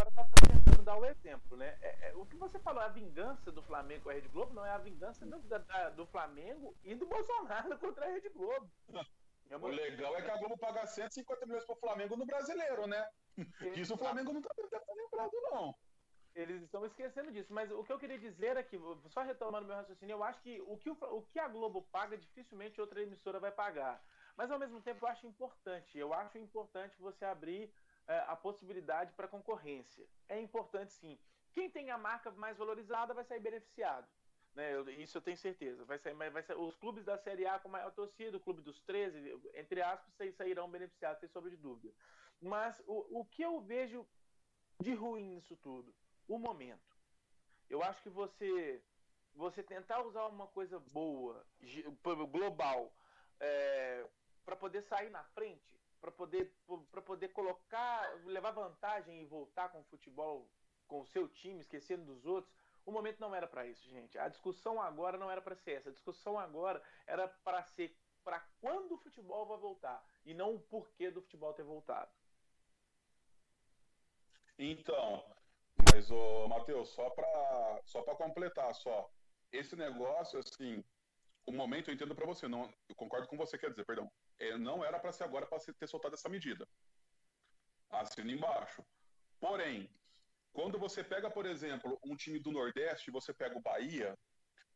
Agora 0.00 0.10
tá 0.16 0.26
tentando 0.48 0.82
dar 0.82 0.89
o 1.00 1.04
exemplo, 1.06 1.56
né? 1.56 1.78
É- 1.80 2.08
é, 2.10 2.14
o 2.14 2.26
que 2.26 2.36
você 2.36 2.58
falou, 2.58 2.82
a 2.82 2.88
vingança 2.88 3.50
do 3.50 3.62
Flamengo 3.62 4.04
com 4.04 4.10
a 4.10 4.12
Rede 4.12 4.28
Globo 4.28 4.54
não 4.54 4.64
é 4.64 4.70
a 4.70 4.78
vingança 4.78 5.24
do, 5.26 5.38
da- 5.42 5.90
do 5.90 6.06
Flamengo 6.06 6.76
e 6.84 6.94
do 6.94 7.06
Bolsonaro 7.06 7.78
contra 7.78 8.06
a 8.06 8.10
Rede 8.10 8.28
Globo. 8.30 8.70
É 9.48 9.56
o 9.56 9.66
legal 9.66 10.16
é 10.16 10.22
que 10.22 10.30
a 10.30 10.36
Globo 10.36 10.56
paga 10.58 10.86
150 10.86 11.46
milhões 11.46 11.64
pro 11.64 11.74
Flamengo 11.76 12.16
no 12.16 12.24
brasileiro, 12.24 12.86
né? 12.86 13.08
Isso 13.74 13.94
o 13.94 13.98
Flamengo 13.98 14.32
não 14.32 14.40
tá, 14.42 14.54
não 14.56 14.68
tá 14.68 14.92
lembrado, 14.94 15.32
não. 15.50 15.74
Eles 16.32 16.62
estão 16.62 16.86
esquecendo 16.86 17.32
disso, 17.32 17.52
mas 17.52 17.70
o 17.72 17.82
que 17.82 17.92
eu 17.92 17.98
queria 17.98 18.18
dizer 18.18 18.56
aqui, 18.56 18.78
só 19.08 19.22
retomando 19.22 19.66
meu 19.66 19.74
raciocínio, 19.74 20.14
eu 20.14 20.22
acho 20.22 20.40
que 20.40 20.60
o 20.60 20.76
que, 20.78 20.88
o, 20.88 20.92
o 20.92 21.22
que 21.22 21.40
a 21.40 21.48
Globo 21.48 21.82
paga, 21.90 22.16
dificilmente 22.16 22.80
outra 22.80 23.02
emissora 23.02 23.40
vai 23.40 23.50
pagar. 23.50 24.00
Mas 24.36 24.50
ao 24.50 24.58
mesmo 24.58 24.80
tempo 24.80 25.04
eu 25.04 25.08
acho 25.08 25.26
importante, 25.26 25.98
eu 25.98 26.14
acho 26.14 26.38
importante 26.38 27.00
você 27.00 27.24
abrir 27.24 27.62
é, 27.64 27.72
a 28.18 28.36
possibilidade 28.36 29.12
para 29.12 29.28
concorrência. 29.28 30.06
É 30.28 30.40
importante 30.40 30.92
sim. 30.92 31.18
Quem 31.52 31.70
tem 31.70 31.90
a 31.90 31.98
marca 31.98 32.30
mais 32.32 32.56
valorizada 32.56 33.14
vai 33.14 33.24
sair 33.24 33.40
beneficiado. 33.40 34.08
Né? 34.54 34.74
Eu- 34.74 34.88
isso 34.90 35.16
eu 35.18 35.22
tenho 35.22 35.36
certeza. 35.36 35.84
Vai 35.84 35.98
sair, 35.98 36.14
vai 36.14 36.42
sair- 36.42 36.56
os 36.58 36.76
clubes 36.76 37.04
da 37.04 37.16
Série 37.18 37.46
A 37.46 37.58
com 37.58 37.68
maior 37.68 37.92
torcida, 37.92 38.36
o 38.36 38.40
clube 38.40 38.62
dos 38.62 38.80
13, 38.82 39.16
entre 39.54 39.80
aspas, 39.82 40.12
sa- 40.14 40.32
sairão 40.32 40.68
beneficiados, 40.70 41.20
sem 41.20 41.28
sombra 41.28 41.50
de 41.50 41.56
dúvida. 41.56 41.94
Mas 42.40 42.82
o, 42.86 43.20
o 43.20 43.24
que 43.24 43.42
eu 43.42 43.60
vejo 43.60 44.06
de 44.80 44.94
ruim 44.94 45.26
nisso 45.28 45.56
tudo? 45.56 45.94
O 46.26 46.38
momento. 46.38 46.96
Eu 47.68 47.82
acho 47.82 48.02
que 48.02 48.10
você 48.10 48.82
você 49.32 49.62
tentar 49.62 50.02
usar 50.02 50.26
uma 50.26 50.48
coisa 50.48 50.80
boa, 50.80 51.46
global, 52.32 52.92
para 54.44 54.56
poder 54.56 54.82
sair 54.82 55.08
na 55.10 55.22
frente, 55.22 55.79
para 56.00 56.10
poder 56.10 56.52
para 56.90 57.02
poder 57.02 57.28
colocar, 57.28 58.12
levar 58.24 58.52
vantagem 58.52 59.20
e 59.20 59.26
voltar 59.26 59.68
com 59.70 59.80
o 59.80 59.84
futebol, 59.84 60.48
com 60.86 61.00
o 61.00 61.06
seu 61.06 61.28
time, 61.28 61.60
esquecendo 61.60 62.04
dos 62.04 62.26
outros, 62.26 62.52
o 62.84 62.90
momento 62.92 63.20
não 63.20 63.34
era 63.34 63.46
para 63.46 63.66
isso, 63.66 63.88
gente. 63.88 64.18
A 64.18 64.28
discussão 64.28 64.80
agora 64.80 65.18
não 65.18 65.30
era 65.30 65.40
para 65.40 65.54
ser 65.54 65.72
essa. 65.72 65.90
A 65.90 65.92
discussão 65.92 66.38
agora 66.38 66.82
era 67.06 67.28
para 67.28 67.62
ser 67.62 67.96
para 68.24 68.40
quando 68.60 68.92
o 68.92 68.98
futebol 68.98 69.46
vai 69.46 69.58
voltar 69.58 70.04
e 70.24 70.34
não 70.34 70.54
o 70.54 70.60
porquê 70.60 71.10
do 71.10 71.22
futebol 71.22 71.54
ter 71.54 71.62
voltado. 71.62 72.10
Então, 74.58 75.24
mas, 75.90 76.10
ô, 76.10 76.46
Matheus, 76.48 76.90
só 76.90 77.08
pra, 77.10 77.80
só 77.86 78.02
pra 78.02 78.14
completar, 78.14 78.74
só. 78.74 79.10
Esse 79.50 79.74
negócio, 79.74 80.38
assim, 80.38 80.84
o 81.46 81.52
momento 81.52 81.88
eu 81.88 81.94
entendo 81.94 82.14
pra 82.14 82.26
você, 82.26 82.46
não, 82.46 82.72
eu 82.88 82.94
concordo 82.94 83.26
com 83.26 83.36
você, 83.36 83.58
quer 83.58 83.70
dizer, 83.70 83.84
perdão. 83.84 84.10
É, 84.38 84.56
não 84.56 84.84
era 84.84 84.98
para 84.98 85.12
ser 85.12 85.24
agora 85.24 85.46
para 85.46 85.58
ter 85.58 85.86
soltado 85.86 86.14
essa 86.14 86.28
medida. 86.28 86.66
Assina 87.90 88.30
embaixo. 88.30 88.84
Porém, 89.38 89.90
quando 90.52 90.78
você 90.78 91.02
pega, 91.02 91.30
por 91.30 91.46
exemplo, 91.46 91.98
um 92.04 92.16
time 92.16 92.38
do 92.38 92.52
Nordeste, 92.52 93.10
você 93.10 93.32
pega 93.32 93.56
o 93.56 93.62
Bahia, 93.62 94.16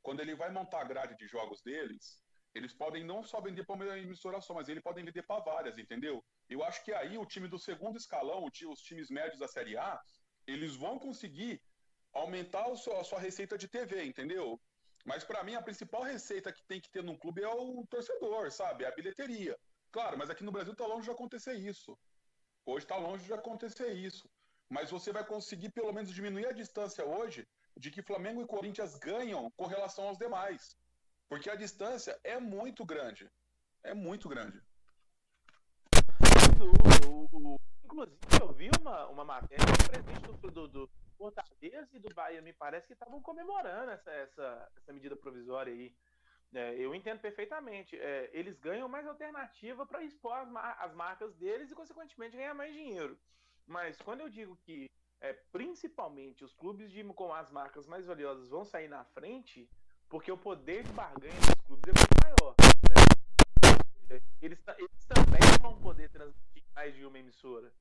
quando 0.02 0.20
ele 0.20 0.34
vai 0.34 0.50
montar 0.50 0.80
a 0.80 0.84
grade 0.84 1.16
de 1.16 1.26
jogos 1.26 1.62
deles, 1.62 2.22
eles 2.54 2.72
podem 2.72 3.04
não 3.04 3.22
só 3.22 3.40
vender 3.40 3.64
para 3.64 3.74
uma 3.74 3.98
emissora 3.98 4.40
só, 4.40 4.54
mas 4.54 4.68
eles 4.68 4.82
podem 4.82 5.04
vender 5.04 5.22
para 5.22 5.42
várias, 5.42 5.76
entendeu? 5.76 6.24
Eu 6.48 6.62
acho 6.62 6.84
que 6.84 6.92
aí 6.92 7.18
o 7.18 7.26
time 7.26 7.48
do 7.48 7.58
segundo 7.58 7.96
escalão, 7.96 8.44
os 8.44 8.80
times 8.80 9.10
médios 9.10 9.40
da 9.40 9.48
Série 9.48 9.76
A, 9.76 10.00
eles 10.46 10.76
vão 10.76 10.98
conseguir 10.98 11.60
aumentar 12.12 12.70
a 12.70 12.76
sua, 12.76 13.00
a 13.00 13.04
sua 13.04 13.18
receita 13.18 13.58
de 13.58 13.66
TV, 13.66 14.04
entendeu? 14.04 14.60
Mas 15.04 15.22
para 15.22 15.44
mim 15.44 15.54
a 15.54 15.62
principal 15.62 16.02
receita 16.02 16.52
que 16.52 16.64
tem 16.64 16.80
que 16.80 16.90
ter 16.90 17.02
num 17.02 17.16
clube 17.16 17.42
é 17.42 17.48
o 17.48 17.86
torcedor, 17.86 18.50
sabe? 18.50 18.84
É 18.84 18.88
a 18.88 18.94
bilheteria. 18.94 19.58
Claro, 19.92 20.16
mas 20.16 20.30
aqui 20.30 20.42
no 20.42 20.50
Brasil 20.50 20.72
está 20.72 20.86
longe 20.86 21.04
de 21.04 21.10
acontecer 21.10 21.54
isso. 21.54 21.96
Hoje 22.64 22.84
está 22.84 22.96
longe 22.96 23.24
de 23.24 23.32
acontecer 23.32 23.92
isso. 23.92 24.28
Mas 24.68 24.90
você 24.90 25.12
vai 25.12 25.24
conseguir 25.24 25.70
pelo 25.70 25.92
menos 25.92 26.12
diminuir 26.12 26.46
a 26.46 26.52
distância 26.52 27.04
hoje 27.04 27.46
de 27.76 27.90
que 27.90 28.02
Flamengo 28.02 28.40
e 28.42 28.46
Corinthians 28.46 28.96
ganham 28.98 29.50
com 29.56 29.66
relação 29.66 30.08
aos 30.08 30.16
demais. 30.16 30.76
Porque 31.28 31.50
a 31.50 31.56
distância 31.56 32.18
é 32.24 32.40
muito 32.40 32.84
grande. 32.84 33.30
É 33.82 33.92
muito 33.92 34.28
grande. 34.28 34.60
inclusive, 37.84 38.18
eu 38.40 38.52
vi 38.52 38.70
uma, 38.80 39.06
uma 39.08 39.24
matéria 39.24 39.64
do 40.52 40.68
do 40.68 40.90
Fortaleza 41.16 41.88
e 41.92 41.98
do 41.98 42.14
Bahia, 42.14 42.42
me 42.42 42.52
parece 42.52 42.86
que 42.86 42.92
estavam 42.92 43.20
comemorando 43.20 43.90
essa, 43.90 44.10
essa, 44.10 44.72
essa 44.76 44.92
medida 44.92 45.16
provisória 45.16 45.72
aí. 45.72 45.94
É, 46.54 46.74
eu 46.78 46.94
entendo 46.94 47.20
perfeitamente. 47.20 47.98
É, 47.98 48.30
eles 48.32 48.58
ganham 48.58 48.88
mais 48.88 49.06
alternativa 49.06 49.84
para 49.84 50.02
expor 50.02 50.34
as, 50.34 50.48
mar 50.48 50.76
as, 50.80 50.94
marcas 50.94 51.34
deles 51.34 51.70
e, 51.70 51.74
consequentemente, 51.74 52.36
ganhar 52.36 52.54
mais 52.54 52.72
dinheiro. 52.72 53.18
Mas 53.66 53.96
quando 53.98 54.20
eu 54.20 54.28
digo 54.28 54.56
que, 54.64 54.88
é, 55.20 55.32
principalmente, 55.50 56.44
os 56.44 56.54
clubes 56.54 56.92
de, 56.92 57.02
com 57.04 57.32
as 57.32 57.50
marcas 57.50 57.86
mais 57.86 58.06
valiosas 58.06 58.48
vão 58.48 58.64
sair 58.64 58.88
na 58.88 59.04
frente, 59.06 59.68
porque 60.08 60.30
o 60.30 60.38
poder 60.38 60.84
de 60.84 60.92
barganha 60.92 61.34
dos 61.40 61.66
clubes 61.66 61.84
é 61.88 61.98
muito 61.98 62.22
maior. 62.22 62.54
Né? 62.88 64.20
Eles, 64.40 64.62
eles 64.78 65.06
também 65.06 65.40
vão 65.60 65.76
poder 65.80 66.08
transmitir 66.10 66.62
mais 66.74 66.94
de 66.94 67.04
uma 67.04 67.18
emissora. 67.18 67.72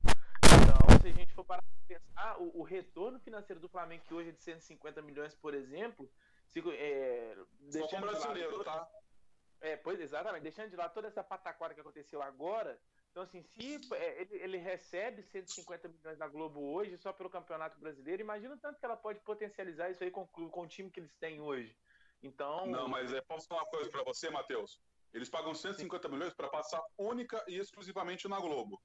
Então, 0.84 1.00
se 1.00 1.08
a 1.08 1.12
gente 1.12 1.32
for 1.32 1.44
parar 1.44 1.62
para 1.62 1.98
pensar, 1.98 2.38
o, 2.38 2.60
o, 2.60 2.62
retorno 2.62 3.18
financeiro 3.18 3.60
do 3.60 3.68
Flamengo, 3.68 4.04
que 4.06 4.14
hoje 4.14 4.28
é 4.28 4.32
de 4.32 4.42
150 4.42 5.02
milhões, 5.02 5.34
por 5.34 5.54
exemplo, 5.54 6.10
se, 6.48 6.60
é, 6.60 7.36
com 7.90 8.00
brasileiro, 8.00 8.58
de 8.58 8.64
tá? 8.64 8.88
É, 9.60 9.76
pois 9.76 9.98
exatamente, 10.00 10.42
deixando 10.42 10.70
de 10.70 10.76
lá 10.76 10.88
toda 10.88 11.08
essa 11.08 11.24
pataquara 11.24 11.74
que 11.74 11.80
aconteceu 11.80 12.20
agora. 12.22 12.78
Então, 13.10 13.22
assim, 13.22 13.42
se 13.42 13.80
é, 13.94 14.20
ele, 14.20 14.36
ele, 14.36 14.58
recebe 14.58 15.22
150 15.22 15.88
milhões 15.88 16.18
da 16.18 16.28
Globo 16.28 16.60
hoje 16.60 16.98
só 16.98 17.12
pelo 17.12 17.30
Campeonato 17.30 17.78
Brasileiro, 17.78 18.22
imagina 18.22 18.54
o 18.54 18.58
tanto 18.58 18.78
que 18.78 18.84
ela 18.84 18.96
pode 18.96 19.20
potencializar 19.20 19.90
isso 19.90 20.04
aí 20.04 20.10
com, 20.10 20.26
com 20.26 20.62
o 20.62 20.66
time 20.66 20.90
que 20.90 21.00
eles 21.00 21.14
têm 21.16 21.40
hoje. 21.40 21.74
Então. 22.22 22.66
Não, 22.66 22.88
mas 22.88 23.12
é, 23.12 23.20
posso 23.22 23.46
falar 23.46 23.62
uma 23.62 23.70
coisa 23.70 23.90
para 23.90 24.02
você, 24.02 24.28
Matheus? 24.30 24.80
Eles 25.12 25.30
pagam 25.30 25.54
150 25.54 26.08
Sim. 26.08 26.12
milhões 26.12 26.34
para 26.34 26.48
passar 26.48 26.82
única 26.98 27.42
e 27.46 27.56
exclusivamente 27.56 28.26
na 28.26 28.40
Globo. 28.40 28.82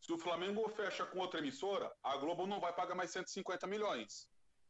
Se 0.00 0.12
o 0.12 0.18
Flamengo 0.18 0.68
fecha 0.70 1.04
com 1.04 1.18
outra 1.18 1.40
emissora, 1.40 1.92
a 2.02 2.16
Globo 2.16 2.46
não 2.46 2.58
vai 2.58 2.74
pagar 2.74 2.94
mais 2.94 3.10
150 3.10 3.66
milhões. 3.66 4.26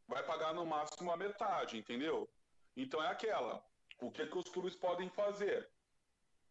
Vai 0.09 0.25
pagar 0.25 0.53
no 0.53 0.67
máximo 0.67 1.11
a 1.13 1.17
metade, 1.17 1.79
entendeu? 1.79 2.29
Então 2.77 3.03
é 3.03 3.09
aquela. 3.09 3.65
O 4.01 4.11
que, 4.11 4.27
que 4.27 4.39
os 4.39 4.49
clubes 4.49 4.75
podem 4.75 5.09
fazer? 5.11 5.71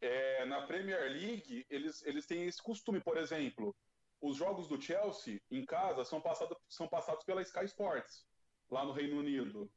É, 0.01 0.45
na 0.45 0.65
Premier 0.65 1.11
League, 1.11 1.65
eles, 1.69 2.01
eles 2.05 2.25
têm 2.25 2.45
esse 2.45 2.61
costume, 2.63 3.01
por 3.01 3.17
exemplo, 3.17 3.75
os 4.21 4.37
jogos 4.37 4.67
do 4.67 4.81
Chelsea 4.81 5.41
em 5.51 5.65
casa 5.65 6.05
são, 6.05 6.21
passado, 6.21 6.55
são 6.69 6.87
passados 6.87 7.25
pela 7.25 7.41
Sky 7.41 7.65
Sports, 7.65 8.25
lá 8.69 8.85
no 8.85 8.93
Reino 8.93 9.19
Unido. 9.19 9.69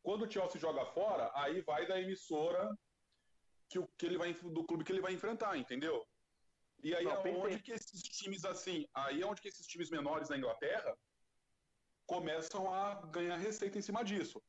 Quando 0.00 0.24
o 0.24 0.30
Chelsea 0.30 0.60
joga 0.60 0.86
fora, 0.86 1.30
aí 1.34 1.60
vai 1.62 1.86
da 1.86 2.00
emissora 2.00 2.72
que, 3.68 3.84
que 3.98 4.06
ele 4.06 4.16
vai, 4.16 4.32
do 4.32 4.64
clube 4.64 4.84
que 4.84 4.92
ele 4.92 5.00
vai 5.00 5.12
enfrentar, 5.12 5.56
entendeu? 5.56 6.06
E 6.82 6.94
aí 6.94 7.06
é 7.06 7.18
onde 7.36 7.60
que 7.60 7.72
esses 7.72 8.02
times 8.02 8.44
assim, 8.44 8.86
aí 8.94 9.22
é 9.22 9.26
onde 9.26 9.40
que 9.40 9.48
esses 9.48 9.66
times 9.66 9.90
menores 9.90 10.28
da 10.28 10.36
Inglaterra 10.36 10.96
começam 12.06 12.72
a 12.72 12.94
ganhar 13.06 13.36
receita 13.36 13.78
em 13.78 13.82
cima 13.82 14.04
disso. 14.04 14.42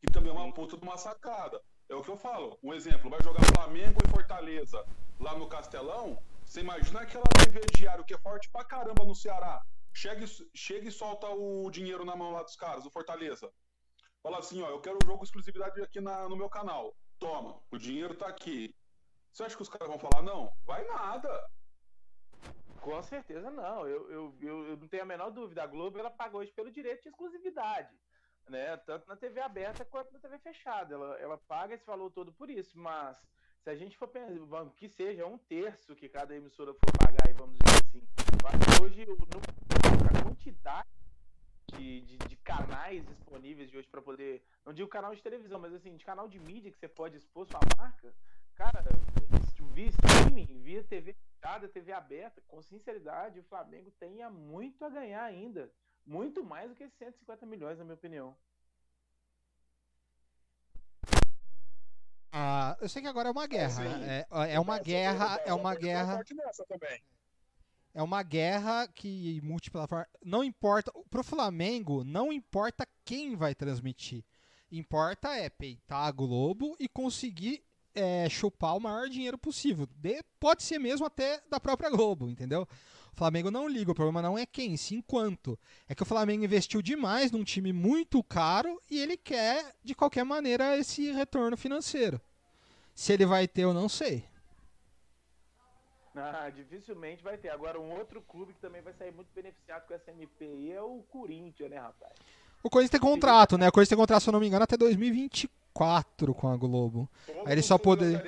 Que 0.00 0.12
também 0.12 0.30
é 0.30 0.34
uma 0.34 0.52
puta 0.52 0.76
de 0.76 0.82
uma 0.82 0.96
sacada. 0.96 1.60
É 1.88 1.94
o 1.94 2.02
que 2.02 2.08
eu 2.08 2.16
falo. 2.16 2.58
Um 2.62 2.72
exemplo, 2.72 3.10
vai 3.10 3.22
jogar 3.22 3.44
Flamengo 3.54 3.98
e 4.04 4.10
Fortaleza 4.10 4.84
lá 5.20 5.36
no 5.36 5.48
Castelão. 5.48 6.18
Você 6.44 6.60
imagina 6.60 7.00
aquela 7.00 7.24
TV 7.24 7.60
diário 7.74 8.04
que 8.04 8.14
é 8.14 8.18
forte 8.18 8.48
pra 8.50 8.64
caramba 8.64 9.04
no 9.04 9.14
Ceará. 9.14 9.60
Chega 9.92 10.24
e, 10.24 10.28
chega 10.54 10.88
e 10.88 10.92
solta 10.92 11.28
o 11.28 11.70
dinheiro 11.70 12.04
na 12.04 12.14
mão 12.14 12.32
lá 12.32 12.42
dos 12.42 12.56
caras, 12.56 12.84
do 12.84 12.90
Fortaleza. 12.90 13.50
Fala 14.22 14.38
assim, 14.38 14.62
ó, 14.62 14.68
eu 14.68 14.80
quero 14.80 14.98
o 15.02 15.06
jogo 15.06 15.24
exclusividade 15.24 15.80
aqui 15.82 16.00
na, 16.00 16.28
no 16.28 16.36
meu 16.36 16.48
canal. 16.48 16.96
Toma, 17.18 17.60
o 17.70 17.78
dinheiro 17.78 18.14
tá 18.14 18.26
aqui. 18.26 18.74
Você 19.36 19.42
acha 19.42 19.54
que 19.54 19.60
os 19.60 19.68
caras 19.68 19.86
vão 19.86 19.98
falar 19.98 20.22
não? 20.22 20.50
Vai 20.64 20.82
nada. 20.86 21.50
Com 22.80 23.02
certeza 23.02 23.50
não. 23.50 23.86
Eu, 23.86 24.10
eu, 24.10 24.34
eu, 24.40 24.68
eu, 24.68 24.76
não 24.78 24.88
tenho 24.88 25.02
a 25.02 25.06
menor 25.06 25.28
dúvida. 25.28 25.62
A 25.62 25.66
Globo 25.66 25.98
ela 25.98 26.10
pagou 26.10 26.40
hoje 26.40 26.50
pelo 26.52 26.70
direito 26.70 27.02
de 27.02 27.10
exclusividade. 27.10 27.94
Né? 28.48 28.74
Tanto 28.78 29.06
na 29.06 29.14
TV 29.14 29.38
aberta 29.42 29.84
quanto 29.84 30.10
na 30.10 30.18
TV 30.18 30.38
fechada. 30.38 30.94
Ela, 30.94 31.18
ela 31.18 31.36
paga 31.36 31.74
esse 31.74 31.84
valor 31.84 32.10
todo 32.12 32.32
por 32.32 32.48
isso. 32.48 32.78
Mas 32.78 33.22
se 33.62 33.68
a 33.68 33.76
gente 33.76 33.98
for 33.98 34.08
pensar, 34.08 34.70
que 34.74 34.88
seja 34.88 35.26
um 35.26 35.36
terço 35.36 35.94
que 35.94 36.08
cada 36.08 36.34
emissora 36.34 36.72
for 36.72 36.90
pagar, 36.98 37.28
e 37.28 37.34
vamos 37.34 37.58
dizer 37.58 37.84
assim, 37.90 38.82
hoje 38.82 39.04
no, 39.04 39.16
a 39.16 40.22
quantidade 40.24 40.88
de, 41.74 42.00
de, 42.00 42.16
de, 42.16 42.36
canais 42.36 43.04
disponíveis 43.04 43.70
de 43.70 43.76
hoje 43.76 43.88
para 43.88 44.00
poder. 44.00 44.42
Não 44.64 44.72
digo 44.72 44.88
canal 44.88 45.14
de 45.14 45.22
televisão, 45.22 45.60
mas 45.60 45.74
assim, 45.74 45.94
de 45.94 46.06
canal 46.06 46.26
de 46.26 46.40
mídia 46.40 46.70
que 46.70 46.78
você 46.78 46.88
pode 46.88 47.18
expor 47.18 47.46
sua 47.46 47.60
marca, 47.76 48.14
cara, 48.54 48.82
via 49.76 49.90
streaming, 49.90 50.46
via 50.62 50.82
TV 50.84 51.12
fechada, 51.12 51.68
TV 51.68 51.92
aberta, 51.92 52.42
com 52.48 52.62
sinceridade, 52.62 53.40
o 53.40 53.44
Flamengo 53.44 53.90
tem 54.00 54.26
muito 54.30 54.82
a 54.82 54.88
ganhar 54.88 55.22
ainda. 55.22 55.70
Muito 56.06 56.42
mais 56.42 56.70
do 56.70 56.74
que 56.74 56.88
150 56.88 57.44
milhões, 57.44 57.76
na 57.76 57.84
minha 57.84 57.94
opinião. 57.94 58.34
Ah, 62.32 62.74
eu 62.80 62.88
sei 62.88 63.02
que 63.02 63.08
agora 63.08 63.28
é 63.28 63.32
uma 63.32 63.46
guerra. 63.46 63.84
É, 63.84 64.26
é, 64.30 64.54
é 64.54 64.60
uma 64.60 64.78
guerra, 64.78 65.40
é 65.44 65.52
uma 65.52 65.74
guerra. 65.74 66.24
É 67.92 68.02
uma 68.02 68.22
guerra 68.22 68.88
que 68.88 69.40
multiplataforma. 69.42 70.06
Não 70.24 70.42
importa. 70.42 70.90
Pro 71.10 71.22
Flamengo, 71.22 72.02
não 72.02 72.32
importa 72.32 72.86
quem 73.04 73.36
vai 73.36 73.54
transmitir. 73.54 74.24
Importa 74.72 75.36
é 75.36 75.50
peitar 75.50 76.06
a 76.06 76.10
Globo 76.10 76.74
e 76.78 76.88
conseguir 76.88 77.62
é, 77.96 78.28
chupar 78.28 78.76
o 78.76 78.80
maior 78.80 79.08
dinheiro 79.08 79.38
possível. 79.38 79.88
De, 79.96 80.22
pode 80.38 80.62
ser 80.62 80.78
mesmo 80.78 81.06
até 81.06 81.40
da 81.50 81.58
própria 81.58 81.90
Globo, 81.90 82.28
entendeu? 82.28 82.68
O 83.12 83.16
Flamengo 83.16 83.50
não 83.50 83.66
liga, 83.66 83.90
o 83.90 83.94
problema 83.94 84.20
não 84.20 84.36
é 84.36 84.44
quem, 84.44 84.76
sim 84.76 85.00
quanto. 85.00 85.58
É 85.88 85.94
que 85.94 86.02
o 86.02 86.06
Flamengo 86.06 86.44
investiu 86.44 86.82
demais 86.82 87.32
num 87.32 87.42
time 87.42 87.72
muito 87.72 88.22
caro 88.22 88.80
e 88.90 89.00
ele 89.00 89.16
quer, 89.16 89.74
de 89.82 89.94
qualquer 89.94 90.24
maneira, 90.24 90.76
esse 90.76 91.10
retorno 91.12 91.56
financeiro. 91.56 92.20
Se 92.94 93.14
ele 93.14 93.24
vai 93.24 93.48
ter, 93.48 93.62
eu 93.62 93.72
não 93.72 93.88
sei. 93.88 94.24
Ah, 96.14 96.50
dificilmente 96.50 97.22
vai 97.22 97.36
ter. 97.36 97.50
Agora, 97.50 97.80
um 97.80 97.92
outro 97.92 98.22
clube 98.22 98.54
que 98.54 98.60
também 98.60 98.80
vai 98.80 98.94
sair 98.94 99.12
muito 99.12 99.28
beneficiado 99.34 99.86
com 99.86 99.94
essa 99.94 100.10
MP 100.10 100.70
é 100.70 100.80
o 100.80 101.02
Corinthians, 101.10 101.70
né, 101.70 101.78
rapaz? 101.78 102.14
O 102.66 102.70
Corinthians 102.70 102.90
tem 102.90 103.00
contrato, 103.00 103.56
né? 103.56 103.68
O 103.68 103.72
Corinthians 103.72 103.90
tem 103.90 103.98
contrato, 103.98 104.22
se 104.24 104.28
eu 104.28 104.32
não 104.32 104.40
me 104.40 104.48
engano, 104.48 104.64
até 104.64 104.76
2024 104.76 106.34
com 106.34 106.48
a 106.48 106.56
Globo. 106.56 107.08
Aí 107.44 107.52
ele 107.52 107.62
só 107.62 107.78
poderia. 107.78 108.20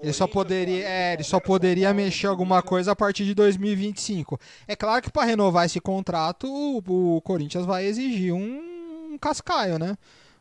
Ele 0.00 0.12
só 0.12 0.28
poderia, 0.28 0.86
é, 0.86 1.14
ele 1.14 1.24
só 1.24 1.40
poderia 1.40 1.92
mexer 1.92 2.28
alguma 2.28 2.62
coisa 2.62 2.92
a 2.92 2.96
partir 2.96 3.24
de 3.24 3.34
2025. 3.34 4.38
É 4.68 4.76
claro 4.76 5.02
que 5.02 5.10
para 5.10 5.24
renovar 5.24 5.66
esse 5.66 5.80
contrato, 5.80 6.46
o, 6.46 7.20
Corinthians 7.22 7.66
vai 7.66 7.86
exigir 7.86 8.32
um, 8.32 9.12
um 9.12 9.18
cascaio, 9.18 9.80
né? 9.80 9.96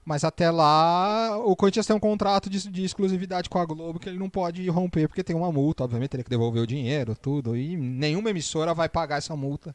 Mas 0.06 0.24
até 0.24 0.52
lá, 0.52 1.36
o 1.38 1.56
Corinthians 1.56 1.88
tem 1.88 1.96
um 1.96 2.00
contrato 2.00 2.48
de, 2.48 2.70
de, 2.70 2.84
exclusividade 2.84 3.50
com 3.50 3.58
a 3.58 3.66
Globo 3.66 4.00
que 4.00 4.10
ele 4.10 4.20
não 4.20 4.30
pode 4.30 4.68
romper 4.70 5.08
porque 5.08 5.24
tem 5.24 5.36
uma 5.36 5.52
multa, 5.52 5.84
obviamente, 5.84 6.10
teria 6.10 6.24
que 6.26 6.30
devolver 6.30 6.62
o 6.62 6.68
dinheiro, 6.68 7.16
tudo. 7.16 7.56
E 7.56 7.76
nenhuma 7.76 8.30
emissora 8.30 8.74
vai 8.74 8.88
pagar 8.88 9.18
essa 9.18 9.36
multa. 9.36 9.74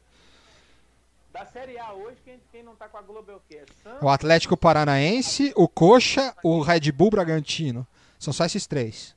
Da 1.31 1.45
Série 1.45 1.77
A 1.77 1.93
hoje, 1.93 2.17
quem, 2.25 2.39
quem 2.51 2.63
não 2.63 2.75
tá 2.75 2.87
com 2.89 2.97
a 2.97 3.01
Globo 3.01 3.31
é 3.31 3.35
o 3.35 3.41
quê? 3.47 3.63
Santos? 3.83 4.01
O 4.01 4.09
Atlético 4.09 4.57
Paranaense, 4.57 5.53
o 5.55 5.67
Coxa, 5.67 6.35
o 6.43 6.59
Red 6.59 6.91
Bull 6.91 7.11
Bragantino. 7.11 7.85
São 8.17 8.33
só 8.33 8.45
esses 8.45 8.65
três. 8.65 9.15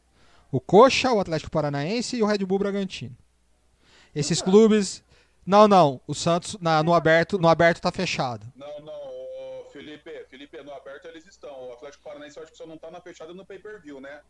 O 0.51 0.61
Coxa, 0.61 1.11
o 1.12 1.18
Atlético 1.20 1.51
Paranaense 1.51 2.16
e 2.16 2.22
o 2.22 2.27
Red 2.27 2.38
Bull 2.38 2.59
Bragantino. 2.59 3.16
Esses 4.14 4.42
clubes. 4.42 5.03
Não, 5.44 5.66
não. 5.66 6.01
O 6.07 6.14
Santos 6.14 6.57
na, 6.61 6.83
no 6.83 6.92
aberto, 6.92 7.38
no 7.38 7.48
aberto 7.48 7.81
tá 7.81 7.90
fechado. 7.90 8.46
Não, 8.55 8.81
não. 8.81 9.01
Felipe, 10.46 10.62
no 10.62 10.72
aberto 10.74 11.07
eles 11.07 11.26
estão. 11.26 11.68
O 11.68 11.72
Atlético 11.72 12.02
Paranaense 12.05 12.37
eu 12.37 12.42
acho 12.42 12.52
que 12.52 12.59
só 12.59 12.66
não 12.66 12.76
tá 12.76 12.90
na 12.90 13.00
fechada 13.00 13.33
no 13.33 13.44
pay-per-view, 13.44 14.00
né? 14.00 14.20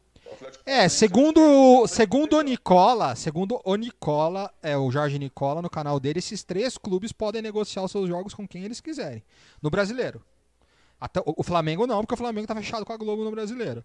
É, 0.65 0.89
segundo, 0.89 1.41
que- 1.83 1.89
segundo 1.89 2.37
o 2.37 2.43
Nicola, 2.43 3.15
segundo 3.17 3.61
o 3.65 3.75
Nicola, 3.77 4.53
é 4.63 4.77
o 4.77 4.91
Jorge 4.91 5.19
Nicola 5.19 5.61
no 5.63 5.71
canal 5.71 5.99
dele, 5.99 6.19
esses 6.19 6.45
três 6.45 6.77
clubes 6.79 7.13
podem 7.13 7.43
negociar 7.43 7.83
os 7.83 7.91
seus 7.91 8.09
jogos 8.09 8.35
com 8.35 8.47
quem 8.47 8.65
eles 8.65 8.81
quiserem. 8.81 9.23
No 9.61 9.71
brasileiro. 9.71 10.23
Até, 11.01 11.21
o, 11.21 11.35
o 11.39 11.43
Flamengo 11.43 11.87
não, 11.87 12.01
porque 12.03 12.15
o 12.15 12.19
Flamengo 12.19 12.47
tá 12.47 12.55
fechado 12.55 12.85
com 12.85 12.93
a 12.93 12.97
Globo 12.97 13.25
no 13.25 13.31
brasileiro. 13.31 13.85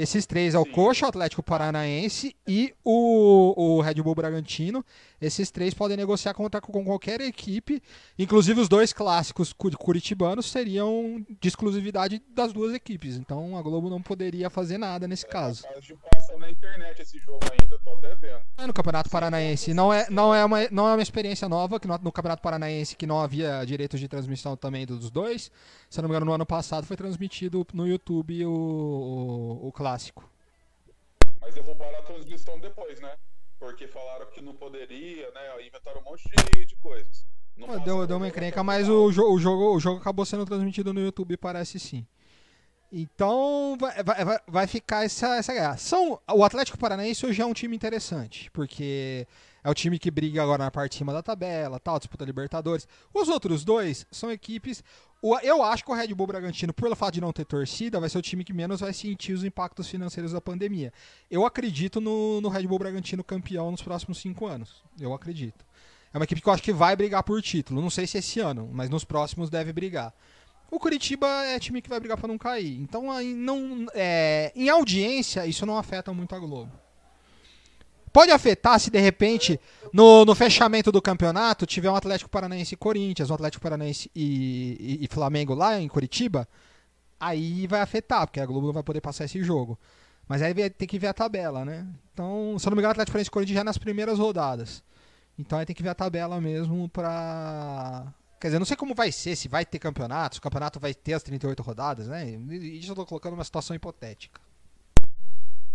Esses 0.00 0.24
três 0.24 0.54
é 0.54 0.58
o 0.58 0.64
Sim. 0.64 0.72
Coxa, 0.72 1.04
o 1.04 1.08
Atlético 1.10 1.42
Paranaense 1.42 2.34
e 2.48 2.72
o, 2.82 3.76
o 3.76 3.80
Red 3.82 3.94
Bull 4.02 4.14
Bragantino. 4.14 4.82
Esses 5.20 5.50
três 5.50 5.74
podem 5.74 5.96
negociar 5.96 6.32
contra, 6.32 6.58
com 6.58 6.82
qualquer 6.84 7.20
equipe. 7.20 7.82
Inclusive 8.18 8.60
os 8.62 8.68
dois 8.68 8.94
clássicos 8.94 9.52
cu- 9.52 9.70
curitibanos 9.76 10.46
seriam 10.46 11.22
de 11.40 11.48
exclusividade 11.48 12.22
das 12.34 12.50
duas 12.52 12.72
equipes. 12.72 13.16
Então 13.16 13.58
a 13.58 13.62
Globo 13.62 13.90
não 13.90 14.00
poderia 14.00 14.48
fazer 14.48 14.78
nada 14.78 15.06
nesse 15.06 15.26
caso. 15.26 15.64
Capaz 15.64 15.84
passar 16.30 16.38
na 16.38 16.50
internet 16.50 17.02
esse 17.02 17.18
jogo 17.18 17.40
ainda, 17.50 17.78
tô 17.84 17.92
até 17.92 18.14
vendo. 18.14 18.40
É 18.58 18.66
no 18.66 18.72
Campeonato 18.72 19.10
Paranaense. 19.10 19.74
Não 19.74 19.92
é, 19.92 20.08
não 20.10 20.34
é, 20.34 20.44
uma, 20.44 20.68
não 20.70 20.88
é 20.88 20.94
uma 20.94 21.02
experiência 21.02 21.48
nova, 21.48 21.80
que 21.80 21.86
no, 21.88 21.98
no 21.98 22.12
Campeonato 22.12 22.42
Paranaense 22.42 22.96
que 22.96 23.06
não 23.06 23.20
havia 23.20 23.64
direitos 23.64 23.98
de 24.00 24.08
transmissão 24.08 24.56
também 24.56 24.86
dos 24.86 25.10
dois. 25.10 25.50
Se 25.88 25.98
eu 25.98 26.02
não 26.02 26.08
me 26.08 26.14
engano, 26.14 26.26
no 26.26 26.32
ano 26.32 26.46
passado 26.46 26.86
foi 26.86 26.96
transmitido 26.96 27.66
no 27.72 27.86
YouTube 27.86 28.44
o, 28.46 28.52
o, 28.52 29.68
o 29.68 29.72
clássico. 29.72 30.28
Mas 31.40 31.54
derrubaram 31.54 31.98
a 31.98 32.02
transmissão 32.02 32.58
depois, 32.60 33.00
né? 33.00 33.14
Porque 33.58 33.86
falaram 33.86 34.26
que 34.26 34.40
não 34.40 34.54
poderia, 34.54 35.30
né? 35.32 35.66
Inventaram 35.66 36.00
um 36.00 36.04
monte 36.04 36.24
de, 36.54 36.66
de 36.66 36.76
coisas. 36.76 37.26
Não 37.56 37.66
Pô, 37.68 37.78
Deu, 37.80 38.06
deu 38.06 38.16
uma 38.16 38.28
encrenca, 38.28 38.62
mas 38.62 38.88
o, 38.88 39.10
jo- 39.10 39.30
o 39.32 39.38
jogo, 39.38 39.74
o 39.74 39.80
jogo 39.80 40.00
acabou 40.00 40.24
sendo 40.24 40.46
transmitido 40.46 40.94
no 40.94 41.00
YouTube, 41.00 41.36
parece 41.36 41.78
sim. 41.78 42.06
Então 42.92 43.76
vai, 43.78 44.02
vai, 44.02 44.38
vai- 44.46 44.66
ficar 44.66 45.04
essa, 45.04 45.36
essa 45.36 45.52
guerra. 45.52 45.76
São, 45.76 46.20
o 46.28 46.44
Atlético 46.44 46.78
Paranaense 46.78 47.24
hoje 47.24 47.40
é 47.40 47.46
um 47.46 47.52
time 47.52 47.76
interessante, 47.76 48.50
porque 48.50 49.26
é 49.62 49.70
o 49.70 49.74
time 49.74 49.98
que 49.98 50.10
briga 50.10 50.42
agora 50.42 50.64
na 50.64 50.70
parte 50.70 50.92
de 50.92 50.98
cima 50.98 51.12
da 51.12 51.22
tabela, 51.22 51.78
tal, 51.78 51.98
disputa 51.98 52.24
Libertadores. 52.24 52.88
Os 53.14 53.28
outros 53.28 53.64
dois 53.64 54.06
são 54.10 54.30
equipes. 54.32 54.82
eu 55.42 55.62
acho 55.62 55.84
que 55.84 55.90
o 55.90 55.94
Red 55.94 56.12
Bull 56.14 56.26
Bragantino, 56.26 56.72
pelo 56.72 56.96
fato 56.96 57.14
de 57.14 57.20
não 57.20 57.32
ter 57.32 57.44
torcida, 57.44 58.00
vai 58.00 58.08
ser 58.08 58.18
o 58.18 58.22
time 58.22 58.42
que 58.42 58.52
menos 58.52 58.80
vai 58.80 58.92
sentir 58.92 59.34
os 59.34 59.44
impactos 59.44 59.88
financeiros 59.88 60.32
da 60.32 60.40
pandemia. 60.40 60.92
Eu 61.30 61.46
acredito 61.46 62.00
no, 62.00 62.40
no 62.40 62.48
Red 62.48 62.66
Bull 62.66 62.78
Bragantino 62.78 63.22
campeão 63.22 63.70
nos 63.70 63.82
próximos 63.82 64.18
cinco 64.18 64.46
anos. 64.46 64.82
Eu 64.98 65.14
acredito. 65.14 65.64
É 66.12 66.18
uma 66.18 66.24
equipe 66.24 66.40
que 66.40 66.48
eu 66.48 66.52
acho 66.52 66.62
que 66.62 66.72
vai 66.72 66.96
brigar 66.96 67.22
por 67.22 67.40
título. 67.40 67.80
Não 67.80 67.88
sei 67.90 68.04
se 68.04 68.18
esse 68.18 68.40
ano, 68.40 68.68
mas 68.72 68.90
nos 68.90 69.04
próximos 69.04 69.48
deve 69.48 69.72
brigar. 69.72 70.12
O 70.70 70.78
Curitiba 70.78 71.26
é 71.46 71.58
time 71.58 71.82
que 71.82 71.88
vai 71.88 71.98
brigar 71.98 72.16
para 72.16 72.28
não 72.28 72.38
cair. 72.38 72.78
Então, 72.80 73.10
aí 73.10 73.34
não, 73.34 73.86
é, 73.92 74.52
em 74.54 74.68
audiência, 74.68 75.44
isso 75.46 75.66
não 75.66 75.76
afeta 75.76 76.12
muito 76.12 76.34
a 76.34 76.38
Globo. 76.38 76.70
Pode 78.12 78.32
afetar 78.32 78.78
se 78.80 78.90
de 78.90 78.98
repente, 78.98 79.58
no, 79.92 80.24
no 80.24 80.34
fechamento 80.34 80.90
do 80.90 81.00
campeonato, 81.00 81.64
tiver 81.66 81.90
um 81.90 81.94
Atlético 81.94 82.28
Paranaense 82.30 82.74
e 82.74 82.76
Corinthians, 82.76 83.30
um 83.30 83.34
Atlético 83.34 83.62
Paranaense 83.62 84.10
e, 84.14 84.98
e- 85.00 85.04
e 85.04 85.08
Flamengo 85.08 85.54
lá 85.54 85.80
em 85.80 85.86
Curitiba. 85.88 86.48
Aí 87.18 87.66
vai 87.68 87.80
afetar, 87.80 88.26
porque 88.26 88.40
a 88.40 88.46
Globo 88.46 88.66
não 88.68 88.72
vai 88.74 88.82
poder 88.82 89.00
passar 89.00 89.26
esse 89.26 89.42
jogo. 89.44 89.78
Mas 90.26 90.42
aí 90.42 90.52
ter 90.70 90.86
que 90.86 90.98
ver 90.98 91.08
a 91.08 91.14
tabela, 91.14 91.64
né? 91.64 91.86
Então, 92.12 92.56
se 92.58 92.66
eu 92.66 92.70
não 92.70 92.76
me 92.76 92.80
engano, 92.80 92.90
o 92.90 92.92
Atlético 92.92 93.12
Paranaense 93.12 93.28
e 93.28 93.32
Corinthians 93.32 93.56
já 93.56 93.64
nas 93.64 93.78
primeiras 93.78 94.18
rodadas. 94.18 94.82
Então 95.38 95.58
aí 95.58 95.64
tem 95.66 95.74
que 95.74 95.82
ver 95.82 95.88
a 95.90 95.94
tabela 95.94 96.40
mesmo 96.40 96.88
pra. 96.88 98.12
Quer 98.40 98.46
dizer, 98.46 98.58
não 98.58 98.64
sei 98.64 98.74
como 98.74 98.94
vai 98.94 99.12
ser, 99.12 99.36
se 99.36 99.48
vai 99.48 99.66
ter 99.66 99.78
campeonato, 99.78 100.36
se 100.36 100.38
o 100.38 100.42
campeonato 100.42 100.80
vai 100.80 100.94
ter 100.94 101.12
as 101.12 101.22
38 101.22 101.62
rodadas, 101.62 102.08
né? 102.08 102.24
Isso 102.24 102.90
eu 102.90 102.96
tô 102.96 103.04
colocando 103.04 103.32
numa 103.32 103.44
situação 103.44 103.76
hipotética. 103.76 104.40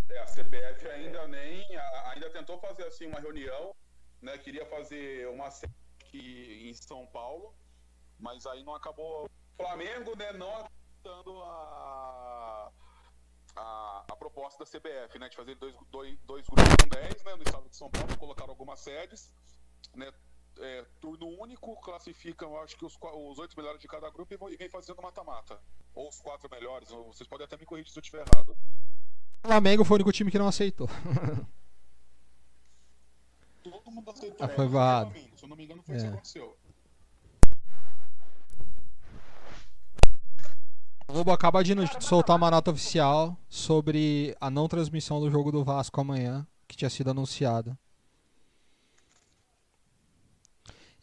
É, 0.09 0.17
a 0.17 0.25
CBF 0.25 0.87
ainda 0.89 1.27
nem. 1.27 1.63
ainda 2.07 2.27
tentou 2.31 2.57
fazer 2.59 2.85
assim 2.85 3.05
uma 3.05 3.19
reunião, 3.19 3.75
né? 4.19 4.35
Queria 4.39 4.65
fazer 4.65 5.27
uma 5.29 5.51
sede 5.51 5.71
aqui 6.01 6.67
em 6.67 6.73
São 6.73 7.05
Paulo, 7.05 7.53
mas 8.19 8.47
aí 8.47 8.63
não 8.63 8.73
acabou. 8.73 9.25
O 9.25 9.63
Flamengo, 9.63 10.17
né, 10.17 10.33
não 10.33 10.49
acatando 10.55 11.43
a, 11.43 12.71
a, 13.55 14.05
a 14.09 14.15
proposta 14.15 14.63
da 14.63 14.65
CBF, 14.65 15.19
né? 15.19 15.29
De 15.29 15.35
fazer 15.35 15.53
dois, 15.53 15.75
dois, 15.91 16.17
dois 16.23 16.47
grupos 16.47 16.75
com 16.81 16.89
10, 16.89 17.23
né? 17.25 17.35
No 17.35 17.43
estado 17.43 17.69
de 17.69 17.75
São 17.75 17.91
Paulo, 17.91 18.17
colocaram 18.17 18.49
algumas 18.49 18.79
sedes, 18.79 19.31
né? 19.93 20.11
É, 20.59 20.85
turno 21.01 21.27
único, 21.41 21.75
classificam, 21.81 22.57
acho 22.61 22.75
que 22.77 22.85
os, 22.85 22.97
os 23.01 23.39
oito 23.39 23.55
melhores 23.57 23.79
de 23.81 23.87
cada 23.87 24.09
grupo 24.09 24.33
e, 24.33 24.37
vão- 24.37 24.49
e 24.49 24.55
vem 24.57 24.69
fazendo 24.69 25.01
mata-mata. 25.01 25.59
Ou 25.93 26.07
os 26.09 26.19
quatro 26.19 26.49
melhores, 26.49 26.91
ou 26.91 27.13
vocês 27.13 27.27
podem 27.27 27.45
até 27.45 27.57
me 27.57 27.65
corrigir 27.65 27.91
se 27.91 27.97
eu 27.99 28.01
estiver 28.01 28.25
errado. 28.33 28.55
O 29.43 29.47
Flamengo 29.47 29.83
foi 29.85 29.95
o 29.95 29.97
único 29.97 30.11
time 30.11 30.31
que 30.31 30.39
não 30.39 30.47
aceitou. 30.47 30.87
Todo 33.63 33.91
mundo 33.91 34.11
aceitou. 34.11 34.45
Ah, 34.45 34.49
foi 34.49 34.67
barrado. 34.67 35.13
Se 35.35 35.43
eu 35.43 35.49
não 35.49 35.55
me 35.55 35.63
engano, 35.65 35.81
foi 35.83 35.95
isso 35.95 36.05
É. 36.05 36.07
que 36.09 36.13
aconteceu. 36.13 36.57
O 41.07 41.13
Globo 41.13 41.31
acaba 41.31 41.63
de 41.63 41.73
soltar 42.01 42.35
uma 42.35 42.49
nota 42.51 42.71
oficial 42.71 43.37
sobre 43.47 44.35
a 44.41 44.49
não 44.49 44.67
transmissão 44.67 45.19
do 45.19 45.29
jogo 45.29 45.51
do 45.51 45.63
Vasco 45.63 46.01
amanhã, 46.01 46.45
que 46.67 46.75
tinha 46.75 46.89
sido 46.89 47.11
anunciada. 47.11 47.77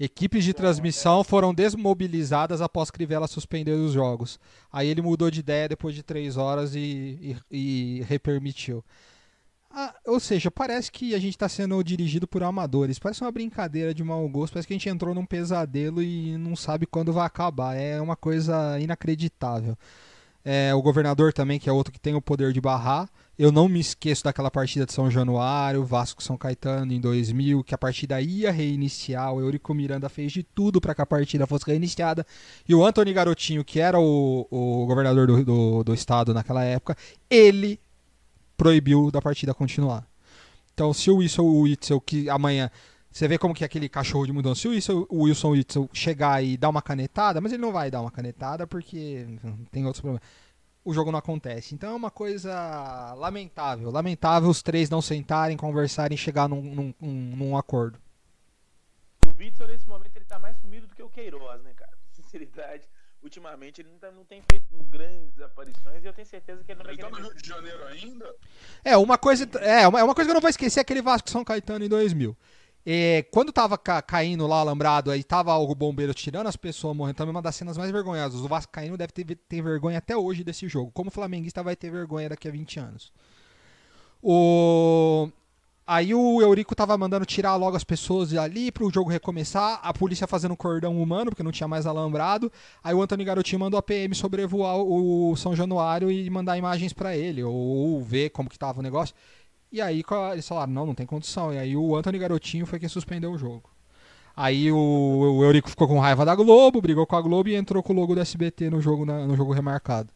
Equipes 0.04 0.42
de 0.42 0.52
transmissão 0.52 1.22
foram 1.22 1.54
desmobilizadas 1.54 2.60
após 2.60 2.90
Crivella 2.90 3.28
suspender 3.28 3.70
os 3.70 3.92
jogos. 3.92 4.36
Aí 4.72 4.88
ele 4.88 5.00
mudou 5.00 5.30
de 5.30 5.38
ideia 5.38 5.68
depois 5.68 5.94
de 5.94 6.02
três 6.02 6.36
horas 6.36 6.74
e, 6.74 7.36
e, 7.48 7.98
e 8.00 8.02
repermitiu. 8.08 8.84
Ah, 9.70 9.94
ou 10.04 10.18
seja, 10.18 10.50
parece 10.50 10.90
que 10.90 11.14
a 11.14 11.20
gente 11.20 11.34
está 11.34 11.48
sendo 11.48 11.80
dirigido 11.84 12.26
por 12.26 12.42
amadores. 12.42 12.98
Parece 12.98 13.20
uma 13.20 13.30
brincadeira 13.30 13.94
de 13.94 14.02
mau 14.02 14.28
gosto. 14.28 14.54
Parece 14.54 14.66
que 14.66 14.74
a 14.74 14.76
gente 14.76 14.88
entrou 14.88 15.14
num 15.14 15.24
pesadelo 15.24 16.02
e 16.02 16.36
não 16.36 16.56
sabe 16.56 16.84
quando 16.84 17.12
vai 17.12 17.24
acabar. 17.24 17.76
É 17.76 18.00
uma 18.00 18.16
coisa 18.16 18.80
inacreditável. 18.80 19.78
É, 20.44 20.74
o 20.74 20.82
governador 20.82 21.32
também, 21.32 21.60
que 21.60 21.70
é 21.70 21.72
outro 21.72 21.92
que 21.92 22.00
tem 22.00 22.16
o 22.16 22.20
poder 22.20 22.52
de 22.52 22.60
barrar. 22.60 23.08
Eu 23.42 23.50
não 23.50 23.68
me 23.68 23.80
esqueço 23.80 24.22
daquela 24.22 24.52
partida 24.52 24.86
de 24.86 24.92
São 24.92 25.10
Januário, 25.10 25.84
Vasco 25.84 26.22
São 26.22 26.36
Caetano 26.36 26.92
em 26.92 27.00
2000, 27.00 27.64
que 27.64 27.74
a 27.74 27.78
partida 27.78 28.20
ia 28.20 28.52
reiniciar. 28.52 29.34
O 29.34 29.40
Eurico 29.40 29.74
Miranda 29.74 30.08
fez 30.08 30.30
de 30.30 30.44
tudo 30.44 30.80
para 30.80 30.94
que 30.94 31.02
a 31.02 31.06
partida 31.06 31.44
fosse 31.44 31.66
reiniciada. 31.66 32.24
E 32.68 32.72
o 32.72 32.86
Antony 32.86 33.12
Garotinho, 33.12 33.64
que 33.64 33.80
era 33.80 33.98
o, 33.98 34.46
o 34.48 34.86
governador 34.86 35.26
do, 35.26 35.44
do, 35.44 35.82
do 35.82 35.92
estado 35.92 36.32
naquela 36.32 36.62
época, 36.62 36.96
ele 37.28 37.80
proibiu 38.56 39.10
da 39.10 39.20
partida 39.20 39.52
continuar. 39.52 40.06
Então, 40.72 40.94
se 40.94 41.10
o 41.10 41.16
Wilson 41.16 41.42
Witzel, 41.42 42.00
que 42.00 42.30
amanhã. 42.30 42.70
Você 43.10 43.26
vê 43.26 43.38
como 43.38 43.52
que 43.52 43.64
é 43.64 43.66
aquele 43.66 43.88
cachorro 43.88 44.24
de 44.24 44.32
mudança. 44.32 44.60
Se 44.60 44.68
o 44.68 44.70
Wilson, 44.70 45.04
o 45.10 45.22
Wilson 45.24 45.50
Witzel 45.50 45.90
chegar 45.92 46.44
e 46.44 46.56
dar 46.56 46.68
uma 46.68 46.80
canetada, 46.80 47.40
mas 47.40 47.52
ele 47.52 47.60
não 47.60 47.72
vai 47.72 47.90
dar 47.90 48.02
uma 48.02 48.10
canetada 48.12 48.68
porque 48.68 49.26
tem 49.72 49.84
outros 49.84 50.00
problemas. 50.00 50.22
O 50.84 50.92
jogo 50.92 51.12
não 51.12 51.18
acontece. 51.18 51.74
Então 51.74 51.92
é 51.92 51.94
uma 51.94 52.10
coisa 52.10 53.14
lamentável. 53.14 53.90
Lamentável 53.90 54.48
os 54.48 54.62
três 54.62 54.90
não 54.90 55.00
sentarem, 55.00 55.56
conversarem, 55.56 56.16
chegar 56.18 56.48
num, 56.48 56.60
num, 56.62 56.94
num- 57.00 57.36
num 57.36 57.56
acordo. 57.56 58.00
O 59.24 59.30
Witzel, 59.38 59.68
nesse 59.68 59.86
momento, 59.88 60.16
ele 60.16 60.24
tá 60.24 60.38
mais 60.38 60.56
sumido 60.58 60.86
do 60.86 60.94
que 60.94 61.02
o 61.02 61.08
Queiroz, 61.08 61.62
né, 61.62 61.72
cara? 61.74 61.92
Sinceridade, 62.12 62.88
ultimamente 63.22 63.80
ele 63.80 63.90
não, 63.90 63.98
tá- 63.98 64.10
não 64.10 64.24
tem 64.24 64.42
feito 64.50 64.64
grandes 64.90 65.40
aparições 65.40 66.02
e 66.02 66.06
eu 66.06 66.12
tenho 66.12 66.26
certeza 66.26 66.64
que 66.64 66.72
ele 66.72 66.78
não 66.78 66.84
vai 66.84 66.94
Ele 66.94 67.02
tá 67.02 67.10
no. 67.10 67.16
Rio 67.16 67.34
de 67.34 67.48
Janeiro 67.48 67.84
ainda? 67.84 68.34
É, 68.84 68.96
uma 68.96 69.16
coisa, 69.16 69.48
é, 69.60 69.86
uma, 69.86 70.00
é 70.00 70.02
uma 70.04 70.14
coisa 70.14 70.26
que 70.28 70.30
eu 70.32 70.34
não 70.34 70.40
vou 70.40 70.50
esquecer 70.50 70.80
é 70.80 70.82
aquele 70.82 71.00
Vasco 71.02 71.30
São 71.30 71.44
Caetano 71.44 71.84
em 71.84 71.88
2000. 71.88 72.36
É, 72.84 73.22
quando 73.30 73.52
tava 73.52 73.78
ca- 73.78 74.02
caindo 74.02 74.46
lá 74.46 74.58
alambrado, 74.58 75.10
aí 75.10 75.22
tava 75.22 75.54
o 75.56 75.74
bombeiro 75.74 76.12
tirando 76.12 76.48
as 76.48 76.56
pessoas 76.56 76.96
morrendo, 76.96 77.16
também 77.16 77.34
uma 77.34 77.42
das 77.42 77.54
cenas 77.54 77.78
mais 77.78 77.90
vergonhosas. 77.90 78.40
O 78.40 78.48
Vasco 78.48 78.72
caindo 78.72 78.96
deve 78.96 79.12
ter, 79.12 79.24
ter 79.48 79.62
vergonha 79.62 79.98
até 79.98 80.16
hoje 80.16 80.42
desse 80.42 80.66
jogo. 80.68 80.90
Como 80.92 81.10
flamenguista 81.10 81.62
vai 81.62 81.76
ter 81.76 81.90
vergonha 81.90 82.28
daqui 82.28 82.48
a 82.48 82.50
20 82.50 82.80
anos. 82.80 83.12
O... 84.22 85.28
Aí 85.86 86.14
o 86.14 86.40
Eurico 86.40 86.76
tava 86.76 86.96
mandando 86.96 87.26
tirar 87.26 87.56
logo 87.56 87.76
as 87.76 87.82
pessoas 87.84 88.32
ali 88.34 88.70
pro 88.70 88.88
jogo 88.90 89.10
recomeçar, 89.10 89.80
a 89.82 89.92
polícia 89.92 90.28
fazendo 90.28 90.56
cordão 90.56 91.00
humano, 91.02 91.30
porque 91.30 91.42
não 91.42 91.50
tinha 91.50 91.66
mais 91.68 91.86
alambrado. 91.86 92.50
Aí 92.82 92.94
o 92.94 93.02
Antônio 93.02 93.26
Garotinho 93.26 93.58
mandou 93.60 93.78
a 93.78 93.82
PM 93.82 94.14
sobrevoar 94.14 94.76
o 94.78 95.34
São 95.36 95.56
Januário 95.56 96.10
e 96.10 96.30
mandar 96.30 96.56
imagens 96.56 96.92
pra 96.92 97.16
ele, 97.16 97.42
ou, 97.42 97.52
ou 97.52 98.02
ver 98.02 98.30
como 98.30 98.48
que 98.48 98.58
tava 98.58 98.78
o 98.78 98.82
negócio. 98.82 99.14
E 99.72 99.80
aí 99.80 100.02
eles 100.32 100.46
falaram, 100.46 100.72
não, 100.72 100.86
não 100.86 100.94
tem 100.94 101.06
condição. 101.06 101.52
E 101.52 101.58
aí 101.58 101.74
o 101.76 101.96
Antônio 101.96 102.20
Garotinho 102.20 102.66
foi 102.66 102.78
quem 102.78 102.88
suspendeu 102.88 103.32
o 103.32 103.38
jogo. 103.38 103.70
Aí 104.36 104.70
o, 104.70 104.76
o 105.38 105.44
Eurico 105.44 105.68
ficou 105.70 105.88
com 105.88 105.98
raiva 105.98 106.24
da 106.24 106.34
Globo, 106.34 106.80
brigou 106.80 107.06
com 107.06 107.16
a 107.16 107.20
Globo 107.22 107.48
e 107.48 107.54
entrou 107.54 107.82
com 107.82 107.92
o 107.92 107.96
logo 107.96 108.14
do 108.14 108.20
SBT 108.20 108.70
no 108.70 108.80
jogo, 108.80 109.04
na- 109.04 109.26
no 109.26 109.36
jogo 109.36 109.52
remarcado. 109.52 110.12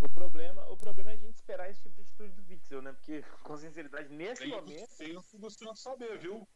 O 0.00 0.08
problema, 0.08 0.62
o 0.70 0.76
problema 0.76 1.10
é 1.10 1.14
a 1.14 1.16
gente 1.16 1.34
esperar 1.34 1.70
esse 1.70 1.80
tipo 1.82 1.94
de 1.96 2.02
atitude 2.02 2.32
do 2.32 2.42
Witzel, 2.48 2.82
né? 2.82 2.92
Porque, 2.92 3.24
com 3.42 3.56
sinceridade, 3.56 4.12
nesse 4.12 4.42
Tem, 4.42 4.50
momento. 4.50 4.96
tem 4.98 5.16
o 5.16 5.22
Silvio 5.22 5.50
Santos 5.50 5.82
saber, 5.82 6.18
viu? 6.18 6.46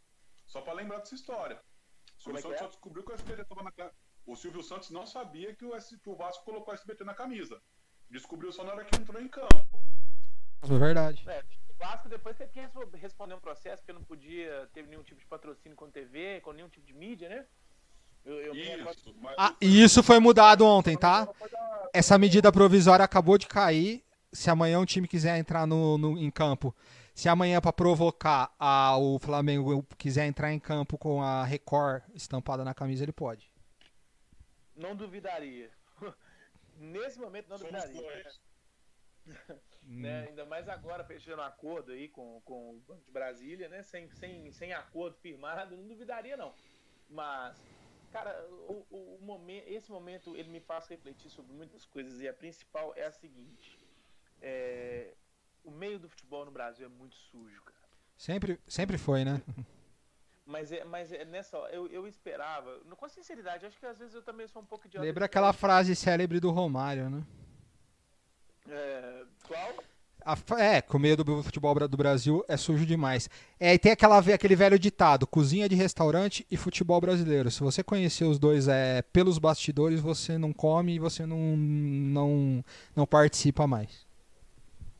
Só 0.46 0.60
pra 0.60 0.72
lembrar 0.74 0.98
dessa 0.98 1.14
história. 1.14 1.56
O 1.56 2.24
Como 2.24 2.36
Silvio 2.36 2.38
é 2.38 2.42
Santos 2.42 2.56
é? 2.56 2.58
só 2.58 2.66
descobriu 2.68 3.04
que 3.04 3.12
o 3.12 3.14
SBT 3.14 3.44
tava 3.44 3.62
na, 3.62 3.72
O 4.26 4.36
Silvio 4.36 4.62
Santos 4.62 4.90
não 4.90 5.06
sabia 5.06 5.54
que 5.54 5.64
o, 5.64 5.74
S- 5.74 5.98
que 5.98 6.08
o 6.10 6.14
Vasco 6.16 6.44
colocou 6.44 6.72
SBT 6.74 7.02
na 7.04 7.14
camisa. 7.14 7.60
Descobriu 8.10 8.52
só 8.52 8.62
na 8.64 8.72
hora 8.72 8.84
que 8.84 9.00
entrou 9.00 9.20
em 9.20 9.28
campo. 9.28 9.78
É 10.62 10.78
verdade. 10.78 11.24
É, 11.28 11.42
o 11.68 11.74
Vasco 11.78 12.08
depois 12.08 12.36
teve 12.36 12.50
que 12.52 12.60
respo- 12.60 12.88
responder 12.96 13.34
um 13.34 13.40
processo 13.40 13.82
porque 13.82 13.92
não 13.92 14.02
podia 14.02 14.68
ter 14.72 14.86
nenhum 14.86 15.02
tipo 15.02 15.20
de 15.20 15.26
patrocínio 15.26 15.76
com 15.76 15.90
TV, 15.90 16.40
com 16.40 16.52
nenhum 16.52 16.68
tipo 16.68 16.86
de 16.86 16.92
mídia, 16.94 17.28
né? 17.28 17.46
Eu, 18.24 18.40
eu 18.40 18.54
Isso. 18.54 19.14
Mas 19.20 19.34
Ah, 19.38 19.54
e 19.60 19.82
isso 19.82 20.02
foi 20.02 20.18
mudado 20.18 20.66
ontem, 20.66 20.96
tá? 20.96 21.28
Essa 21.94 22.18
medida 22.18 22.50
provisória 22.52 23.04
acabou 23.04 23.38
de 23.38 23.46
cair. 23.46 24.04
Se 24.32 24.50
amanhã 24.50 24.78
um 24.78 24.84
time 24.84 25.08
quiser 25.08 25.38
entrar 25.38 25.66
no, 25.66 25.96
no- 25.96 26.18
em 26.18 26.30
campo, 26.30 26.74
se 27.14 27.28
amanhã 27.28 27.60
para 27.60 27.72
provocar 27.72 28.52
a, 28.58 28.96
o 28.98 29.18
Flamengo 29.18 29.82
quiser 29.96 30.26
entrar 30.26 30.52
em 30.52 30.58
campo 30.58 30.98
com 30.98 31.22
a 31.22 31.44
Record 31.44 32.02
estampada 32.14 32.62
na 32.64 32.74
camisa, 32.74 33.04
ele 33.04 33.12
pode. 33.12 33.50
Não 34.76 34.94
duvidaria. 34.94 35.70
Nesse 36.76 37.18
momento 37.18 37.48
não 37.48 37.56
Somos 37.58 37.72
duvidaria. 37.72 38.30
dois. 39.88 40.02
né? 40.02 40.26
Ainda 40.28 40.44
mais 40.44 40.68
agora 40.68 41.04
fechando 41.04 41.42
um 41.42 41.44
acordo 41.44 41.92
aí 41.92 42.08
com, 42.08 42.40
com 42.44 42.76
o 42.76 42.80
Banco 42.80 43.04
de 43.04 43.10
Brasília, 43.10 43.68
né? 43.68 43.82
Sem, 43.82 44.08
sem, 44.10 44.50
sem 44.52 44.72
acordo 44.72 45.16
firmado, 45.16 45.76
não 45.76 45.86
duvidaria 45.86 46.36
não. 46.36 46.54
Mas, 47.08 47.56
cara, 48.12 48.46
o, 48.68 48.86
o, 48.90 49.16
o 49.16 49.24
momento, 49.24 49.64
esse 49.66 49.90
momento 49.90 50.36
ele 50.36 50.50
me 50.50 50.60
faz 50.60 50.86
refletir 50.88 51.30
sobre 51.30 51.52
muitas 51.52 51.86
coisas 51.86 52.20
e 52.20 52.28
a 52.28 52.34
principal 52.34 52.92
é 52.96 53.06
a 53.06 53.10
seguinte: 53.10 53.78
é, 54.40 55.14
o 55.64 55.70
meio 55.70 55.98
do 55.98 56.08
futebol 56.08 56.44
no 56.44 56.50
Brasil 56.50 56.86
é 56.86 56.88
muito 56.88 57.16
sujo, 57.16 57.62
cara. 57.62 57.78
Sempre, 58.16 58.58
sempre 58.66 58.98
foi, 58.98 59.24
né? 59.24 59.40
Mas 60.44 60.72
é, 60.72 60.82
mas 60.82 61.12
é 61.12 61.26
nessa 61.26 61.58
hora, 61.58 61.74
eu, 61.74 61.86
eu 61.88 62.06
esperava, 62.06 62.80
com 62.96 63.06
sinceridade, 63.06 63.66
acho 63.66 63.78
que 63.78 63.84
às 63.84 63.98
vezes 63.98 64.14
eu 64.14 64.22
também 64.22 64.48
sou 64.48 64.62
um 64.62 64.64
pouco 64.64 64.86
idiota. 64.86 65.06
Lembra 65.06 65.26
aquela 65.26 65.52
frase 65.52 65.94
célebre 65.94 66.40
do 66.40 66.50
Romário, 66.50 67.10
né? 67.10 67.22
É, 68.68 69.22
qual? 69.46 69.74
A 70.24 70.36
é, 70.58 70.82
com 70.82 70.98
medo 70.98 71.24
do 71.24 71.42
futebol 71.42 71.74
do 71.88 71.96
Brasil 71.96 72.44
é 72.48 72.56
sujo 72.56 72.84
demais. 72.84 73.30
É, 73.58 73.72
e 73.72 73.78
tem 73.78 73.92
aquela, 73.92 74.18
aquele 74.18 74.56
velho 74.56 74.78
ditado: 74.78 75.26
cozinha 75.26 75.68
de 75.68 75.74
restaurante 75.74 76.46
e 76.50 76.56
futebol 76.56 77.00
brasileiro. 77.00 77.50
Se 77.50 77.60
você 77.60 77.82
conhecer 77.82 78.24
os 78.24 78.38
dois 78.38 78.68
é, 78.68 79.00
pelos 79.02 79.38
bastidores, 79.38 80.00
você 80.00 80.36
não 80.36 80.52
come 80.52 80.94
e 80.94 80.98
você 80.98 81.24
não, 81.24 81.56
não, 81.56 82.64
não 82.94 83.06
participa 83.06 83.66
mais. 83.66 84.06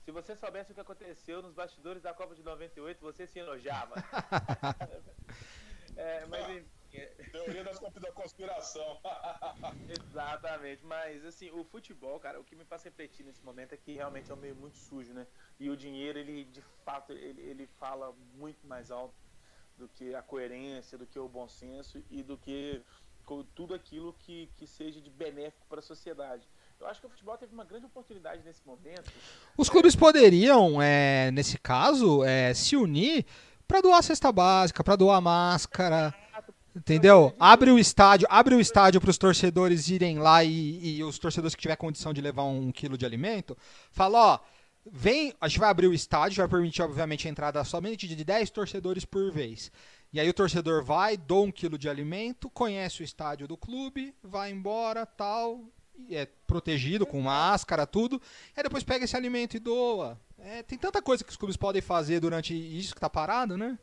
Se 0.05 0.11
você 0.11 0.35
soubesse 0.35 0.71
o 0.71 0.75
que 0.75 0.81
aconteceu 0.81 1.43
nos 1.43 1.53
bastidores 1.53 2.03
da 2.03 2.15
Copa 2.15 2.35
de 2.35 2.43
98, 2.43 2.99
você 3.03 3.27
se 3.27 3.41
enojava. 3.41 4.03
é, 5.95 6.25
mas 6.31 6.49
enfim, 6.49 6.65
Teoria 7.31 7.65
das 7.65 7.79
da 7.79 8.13
conspiração. 8.13 8.99
exatamente. 9.89 10.85
Mas 10.85 11.25
assim, 11.25 11.51
o 11.51 11.65
futebol, 11.65 12.19
cara, 12.19 12.41
o 12.41 12.45
que 12.45 12.57
me 12.57 12.65
faz 12.65 12.83
refletir 12.83 13.25
nesse 13.25 13.43
momento 13.45 13.73
é 13.75 13.77
que 13.77 13.93
realmente 13.93 14.31
é 14.31 14.35
um 14.35 14.39
meio 14.39 14.57
muito 14.57 14.77
sujo, 14.77 15.13
né? 15.13 15.27
E 15.59 15.69
o 15.71 15.77
dinheiro, 15.77 16.19
ele 16.19 16.45
de 16.45 16.63
fato, 16.85 17.13
ele, 17.13 17.43
ele 17.43 17.67
fala 17.79 18.15
muito 18.35 18.67
mais 18.67 18.91
alto 18.91 19.15
do 19.77 19.89
que 19.89 20.15
a 20.15 20.23
coerência, 20.23 20.99
do 20.99 21.07
que 21.07 21.19
o 21.19 21.29
bom 21.29 21.49
senso 21.49 22.03
e 22.11 22.23
do 22.23 22.37
que 22.37 22.83
tudo 23.55 23.75
aquilo 23.75 24.15
que, 24.15 24.51
que 24.57 24.67
seja 24.67 25.01
de 25.01 25.11
benéfico 25.11 25.67
para 25.69 25.81
a 25.81 25.83
sociedade. 25.83 26.49
Eu 26.81 26.87
acho 26.87 27.01
que 27.01 27.07
o 27.07 27.11
futebol 27.11 27.37
teve 27.37 27.53
uma 27.53 27.65
grande 27.65 27.87
oportunidade 27.87 28.43
nesse 28.43 28.65
momento. 28.65 29.13
Os 29.57 29.69
clubes 29.69 29.95
poderiam, 29.95 30.81
é, 30.81 31.31
nesse 31.33 31.59
caso, 31.59 32.25
é, 32.25 32.55
se 32.55 32.77
unir 32.77 33.27
para 33.67 33.81
doar 33.81 34.03
cesta 34.03 34.33
básica, 34.33 34.83
para 34.83 34.97
doar 34.97 35.21
máscara. 35.21 36.15
Entendeu? 36.79 37.35
Abre 37.39 37.71
o 37.71 37.79
estádio, 37.79 38.27
abre 38.31 38.55
o 38.55 38.61
estádio 38.61 39.01
para 39.01 39.11
os 39.11 39.19
torcedores 39.19 39.89
irem 39.89 40.19
lá 40.19 40.45
e, 40.45 40.99
e 40.99 41.05
os 41.05 41.19
torcedores 41.19 41.55
que 41.55 41.63
tiver 41.63 41.77
condição 41.77 42.13
de 42.13 42.21
levar 42.21 42.45
um 42.45 42.71
quilo 42.71 42.97
de 42.97 43.05
alimento, 43.05 43.57
fala, 43.91 44.35
ó, 44.35 44.39
vem, 44.91 45.35
a 45.41 45.49
gente 45.49 45.59
vai 45.59 45.71
abrir 45.71 45.89
o 45.89 45.95
estádio, 45.95 46.39
vai 46.39 46.49
permitir 46.49 46.83
obviamente 46.83 47.27
a 47.27 47.31
entrada 47.31 47.63
somente 47.65 48.07
de 48.07 48.25
10 48.25 48.51
torcedores 48.51 49.05
por 49.05 49.33
vez. 49.33 49.73
E 50.13 50.21
aí 50.21 50.29
o 50.29 50.35
torcedor 50.35 50.85
vai, 50.85 51.17
doa 51.17 51.43
um 51.43 51.53
quilo 51.53 51.77
de 51.77 51.89
alimento, 51.89 52.49
conhece 52.49 53.03
o 53.03 53.05
estádio 53.05 53.47
do 53.47 53.57
clube, 53.57 54.15
vai 54.23 54.51
embora, 54.51 55.05
tal, 55.05 55.61
é 56.11 56.27
protegido 56.47 57.05
com 57.05 57.21
máscara, 57.21 57.87
tudo. 57.87 58.23
E 58.57 58.61
aí 58.61 58.63
depois 58.63 58.85
pega 58.85 59.05
esse 59.05 59.17
alimento 59.17 59.57
e 59.57 59.61
doa. 59.61 60.19
É, 60.39 60.63
tem 60.63 60.79
tanta 60.79 61.03
coisa 61.03 61.25
que 61.25 61.31
os 61.31 61.37
clubes 61.37 61.57
podem 61.57 61.83
fazer 61.83 62.21
durante 62.21 62.55
isso 62.55 62.95
que 62.95 63.01
tá 63.01 63.11
parado, 63.11 63.57
né? 63.57 63.79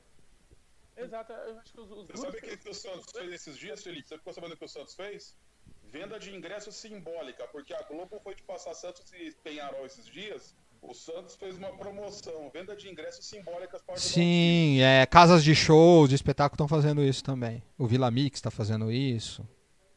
Exato, 0.98 1.34
eu 1.34 1.60
acho 1.60 1.74
que 1.74 1.80
os, 1.80 1.92
os 1.92 2.08
Você 2.08 2.18
sabe 2.18 2.38
o 2.38 2.42
que, 2.42 2.58
que 2.58 2.70
o 2.70 2.74
Santos 2.74 3.12
fez 3.12 3.34
esses 3.34 3.58
dias, 3.58 3.84
Felipe? 3.84 4.08
Você 4.08 4.18
ficou 4.18 4.34
sabendo 4.34 4.54
o 4.54 4.58
que 4.58 4.66
o 4.66 4.70
Santos 4.70 4.96
fez? 4.96 5.36
Venda 5.84 6.20
de 6.20 6.34
ingresso 6.36 6.72
simbólica, 6.72 7.48
porque 7.48 7.74
a 7.74 7.82
Globo 7.84 8.20
foi 8.20 8.36
de 8.36 8.44
passar 8.44 8.74
Santos 8.74 9.12
e 9.14 9.32
Penharol 9.44 9.86
esses 9.86 10.06
dias. 10.06 10.56
O 10.82 10.94
Santos 10.94 11.36
fez 11.36 11.58
uma 11.58 11.76
promoção, 11.76 12.50
venda 12.52 12.76
de 12.76 12.90
ingressos 12.90 13.26
simbólicas 13.26 13.82
para 13.82 13.98
Sim, 13.98 14.80
é, 14.82 15.06
casas 15.06 15.44
de 15.44 15.56
shows, 15.56 16.10
de 16.10 16.16
espetáculo 16.16 16.56
estão 16.56 16.68
fazendo 16.68 17.02
isso 17.02 17.24
também. 17.24 17.64
O 17.78 17.88
Vila 17.88 18.12
Mix 18.12 18.38
está 18.38 18.52
fazendo 18.52 18.92
isso. 18.92 19.48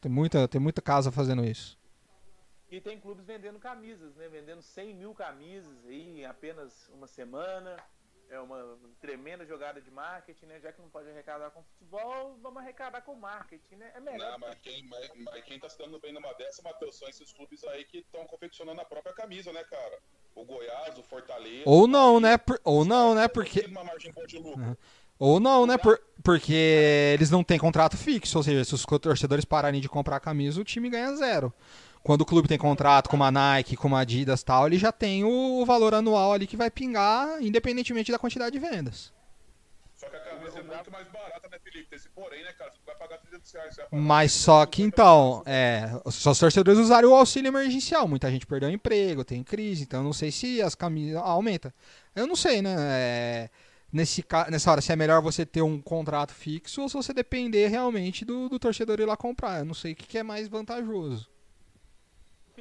Tem 0.01 0.11
muita, 0.11 0.47
tem 0.47 0.59
muita 0.59 0.81
casa 0.81 1.11
fazendo 1.11 1.45
isso. 1.45 1.77
E 2.71 2.79
tem 2.79 2.99
clubes 2.99 3.25
vendendo 3.25 3.59
camisas, 3.59 4.15
né? 4.15 4.27
Vendendo 4.29 4.61
100 4.61 4.95
mil 4.95 5.13
camisas 5.13 5.85
aí 5.85 6.21
em 6.21 6.25
apenas 6.25 6.89
uma 6.93 7.07
semana. 7.07 7.77
É 8.31 8.39
uma 8.39 8.77
tremenda 9.01 9.43
jogada 9.43 9.81
de 9.81 9.89
marketing, 9.89 10.45
né? 10.45 10.59
Já 10.59 10.71
que 10.71 10.79
não 10.81 10.89
pode 10.89 11.09
arrecadar 11.09 11.49
com 11.49 11.63
futebol, 11.63 12.37
vamos 12.41 12.61
arrecadar 12.61 13.01
com 13.01 13.15
marketing, 13.15 13.75
né? 13.75 13.91
É 13.95 13.99
melhor. 13.99 14.31
Não, 14.33 14.39
mas 14.39 14.55
quem, 14.61 14.83
mas, 14.83 15.09
mas 15.15 15.43
quem 15.45 15.59
tá 15.59 15.67
se 15.67 15.77
dando 15.79 15.99
bem 15.99 16.13
numa 16.13 16.31
dessa, 16.33 16.61
Matheus, 16.61 16.95
são 16.97 17.07
esses 17.09 17.33
clubes 17.33 17.63
aí 17.65 17.85
que 17.85 17.97
estão 17.99 18.23
confeccionando 18.27 18.79
a 18.81 18.85
própria 18.85 19.13
camisa, 19.13 19.51
né, 19.51 19.63
cara? 19.63 19.97
O 20.35 20.45
Goiás, 20.45 20.95
o 20.97 21.03
Fortaleza. 21.03 21.63
Ou 21.65 21.87
não, 21.87 22.19
né? 22.19 22.37
Por- 22.37 22.61
ou 22.63 22.85
não, 22.85 23.15
né? 23.15 23.27
Porque 23.27 23.61
Uma 23.61 23.83
margem 23.83 24.11
boa 24.11 24.27
de 24.27 24.37
lucro. 24.37 24.77
ou 25.17 25.39
não, 25.39 25.65
né? 25.65 25.77
Por- 25.79 25.99
porque 26.23 27.11
eles 27.15 27.31
não 27.31 27.43
têm 27.43 27.57
contrato 27.57 27.97
fixo, 27.97 28.37
ou 28.37 28.43
seja, 28.43 28.63
se 28.63 28.75
os 28.75 28.85
torcedores 28.85 29.43
pararem 29.43 29.81
de 29.81 29.89
comprar 29.89 30.17
a 30.17 30.19
camisa, 30.19 30.61
o 30.61 30.63
time 30.63 30.87
ganha 30.89 31.15
zero. 31.15 31.51
Quando 32.03 32.21
o 32.21 32.25
clube 32.25 32.47
tem 32.47 32.57
contrato 32.57 33.09
com 33.09 33.15
uma 33.15 33.31
Nike, 33.31 33.75
com 33.75 33.87
uma 33.87 33.99
Adidas, 33.99 34.41
tal, 34.41 34.67
ele 34.67 34.77
já 34.77 34.91
tem 34.91 35.23
o 35.23 35.65
valor 35.65 35.93
anual 35.93 36.33
ali 36.33 36.47
que 36.47 36.57
vai 36.57 36.71
pingar, 36.71 37.41
independentemente 37.41 38.11
da 38.11 38.17
quantidade 38.17 38.51
de 38.51 38.59
vendas. 38.59 39.11
Só 39.99 40.07
que 40.07 40.15
a 40.15 40.19
camisa 40.19 40.59
é 40.59 40.63
muito 40.63 40.91
mais 40.91 41.07
barata, 41.09 41.49
né, 41.51 41.59
Felipe? 41.61 41.93
Esse 41.93 42.07
porém, 42.09 42.41
né, 42.41 42.53
cara? 42.53 42.71
Você 42.71 42.77
vai 42.85 42.95
pagar 42.95 43.17
300 43.17 43.51
reais. 43.51 43.75
Pagar 43.75 43.89
Mas 43.91 44.31
só 44.31 44.65
que 44.65 44.81
então, 44.81 45.43
é, 45.45 45.89
só 46.09 46.31
os 46.31 46.39
torcedores 46.39 46.79
usaram 46.79 47.09
o 47.09 47.15
auxílio 47.15 47.49
emergencial. 47.49 48.07
Muita 48.07 48.31
gente 48.31 48.45
perdeu 48.45 48.69
o 48.69 48.71
emprego, 48.71 49.25
tem 49.25 49.43
crise, 49.43 49.83
então 49.83 49.99
eu 49.99 50.03
não 50.05 50.13
sei 50.13 50.31
se 50.31 50.61
as 50.61 50.73
camisas 50.73 51.17
aumenta. 51.17 51.73
Eu 52.15 52.25
não 52.25 52.35
sei, 52.35 52.61
né? 52.61 52.75
É, 52.79 53.49
nesse, 53.91 54.23
nessa 54.49 54.71
hora, 54.71 54.79
se 54.79 54.93
é 54.93 54.95
melhor 54.95 55.21
você 55.21 55.45
ter 55.45 55.61
um 55.61 55.81
contrato 55.81 56.33
fixo 56.33 56.81
ou 56.81 56.87
se 56.87 56.95
você 56.95 57.13
depender 57.13 57.67
realmente 57.67 58.23
do, 58.23 58.47
do 58.47 58.57
torcedor 58.57 59.01
ir 59.01 59.05
lá 59.05 59.17
comprar. 59.17 59.59
Eu 59.59 59.65
não 59.65 59.73
sei 59.73 59.91
o 59.91 59.95
que, 59.97 60.07
que 60.07 60.17
é 60.17 60.23
mais 60.23 60.47
vantajoso. 60.47 61.29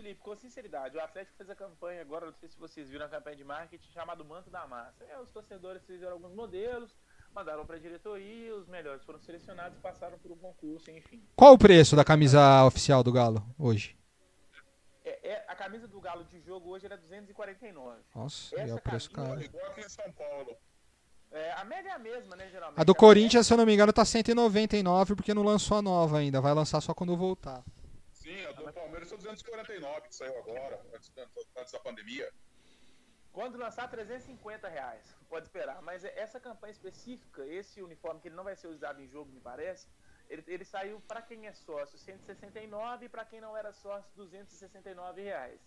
Felipe, 0.01 0.20
com 0.22 0.36
sinceridade, 0.36 0.96
o 0.96 1.01
Atlético 1.01 1.36
fez 1.36 1.51
a 1.51 1.57
campanha 1.57 2.01
agora, 2.01 2.26
não 2.26 2.32
sei 2.34 2.49
se 2.49 2.57
vocês 2.57 2.88
viram 2.88 3.07
a 3.07 3.09
campanha 3.09 3.34
de 3.36 3.42
marketing 3.42 3.90
chamada 3.90 4.22
Manto 4.22 4.49
da 4.49 4.64
Massa. 4.66 5.05
É, 5.05 5.18
os 5.18 5.28
torcedores 5.30 5.82
fizeram 5.84 6.12
alguns 6.12 6.32
modelos, 6.32 6.94
mandaram 7.34 7.66
para 7.66 7.74
a 7.76 7.78
diretoria, 7.80 8.55
os 8.55 8.68
melhores 8.68 9.03
foram 9.05 9.18
selecionados, 9.18 9.76
passaram 9.80 10.16
por 10.18 10.30
um 10.30 10.36
concurso, 10.36 10.88
enfim. 10.92 11.20
Qual 11.34 11.53
o 11.55 11.59
preço 11.59 11.96
da 11.96 12.05
camisa 12.05 12.64
oficial 12.64 13.03
do 13.03 13.11
Galo 13.11 13.44
hoje? 13.59 13.99
É, 15.05 15.30
é- 15.32 15.44
a 15.49 15.57
camisa 15.57 15.88
do 15.88 16.01
Galo 16.01 16.22
de 16.24 16.40
jogo 16.42 16.70
hoje 16.70 16.86
era 16.86 16.96
249. 16.96 18.01
Nossa, 18.14 18.55
Essa 18.55 18.74
é 18.74 18.76
o 18.76 18.80
preço 18.80 19.11
caro. 19.11 19.42
Igual 19.42 19.66
aqui 19.66 19.80
em 19.80 19.88
São 19.88 20.12
Paulo. 20.12 20.57
É, 21.32 21.53
a 21.55 21.64
média 21.64 21.88
é 21.90 21.92
a 21.92 21.99
mesma, 21.99 22.36
né, 22.36 22.49
geralmente. 22.51 22.80
A 22.80 22.84
do 22.84 22.94
Corinthians, 22.94 23.46
se 23.46 23.53
eu 23.53 23.57
não 23.59 23.66
me 23.66 23.74
engano, 23.74 23.92
tá 23.92 24.05
199 24.05 25.16
porque 25.16 25.34
não 25.34 25.42
lançou 25.42 25.76
a 25.76 25.82
nova 25.82 26.18
ainda. 26.18 26.40
Vai 26.40 26.55
lançar 26.55 26.80
só 26.80 26.94
quando 26.94 27.16
voltar. 27.16 27.64
Sim, 28.39 28.47
a 28.47 28.53
do 28.53 28.72
Palmeiras 28.72 29.09
foi 29.09 29.18
249, 29.18 30.09
que 30.09 30.14
saiu 30.14 30.39
agora, 30.39 30.80
antes, 30.95 31.12
antes 31.57 31.72
da 31.72 31.80
pandemia. 31.80 32.30
Quando 33.32 33.59
lançar, 33.59 33.89
350 33.89 34.68
reais. 34.68 35.16
Pode 35.28 35.47
esperar. 35.47 35.82
Mas 35.82 36.05
é- 36.05 36.16
essa 36.16 36.39
campanha 36.39 36.70
específica, 36.70 37.45
esse 37.47 37.82
uniforme, 37.82 38.20
que 38.20 38.28
ele 38.28 38.36
não 38.36 38.45
vai 38.45 38.55
ser 38.55 38.68
usado 38.68 39.01
em 39.03 39.09
jogo, 39.09 39.30
me 39.32 39.41
parece, 39.41 39.89
ele, 40.30 40.45
ele 40.47 40.64
saiu 40.64 41.01
para 41.07 41.20
quem 41.20 41.47
é 41.47 41.53
sócio 41.53 41.99
169 41.99 43.07
e 43.07 43.09
para 43.09 43.24
quem 43.24 43.41
não 43.41 43.57
era 43.57 43.72
sócio 43.72 44.11
269 44.16 45.22
reais. 45.22 45.61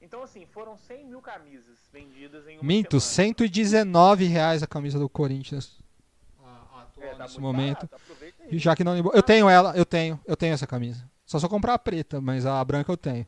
Então, 0.00 0.22
assim, 0.22 0.46
foram 0.46 0.76
100 0.76 1.06
mil 1.06 1.22
camisas 1.22 1.78
vendidas 1.92 2.46
em 2.46 2.58
uma 2.58 2.64
Minto, 2.64 3.00
semana. 3.00 3.32
119 3.34 4.24
reais 4.24 4.62
a 4.62 4.66
camisa 4.66 4.98
do 4.98 5.08
Corinthians. 5.08 5.78
É, 6.98 7.14
tá 7.14 7.24
nesse 7.24 7.38
momento. 7.38 7.86
barato, 7.86 7.94
aproveita 7.94 8.42
aí. 8.42 8.54
E 8.54 8.58
já 8.58 8.74
que 8.74 8.82
não. 8.82 8.96
Eu 8.96 9.22
tenho 9.22 9.50
ela, 9.50 9.76
eu 9.76 9.84
tenho, 9.84 10.18
eu 10.26 10.36
tenho 10.36 10.54
essa 10.54 10.66
camisa. 10.66 11.08
Só 11.26 11.38
se 11.38 11.44
eu 11.44 11.50
comprar 11.50 11.74
a 11.74 11.78
preta, 11.78 12.20
mas 12.20 12.46
a 12.46 12.64
branca 12.64 12.90
eu 12.92 12.96
tenho. 12.96 13.26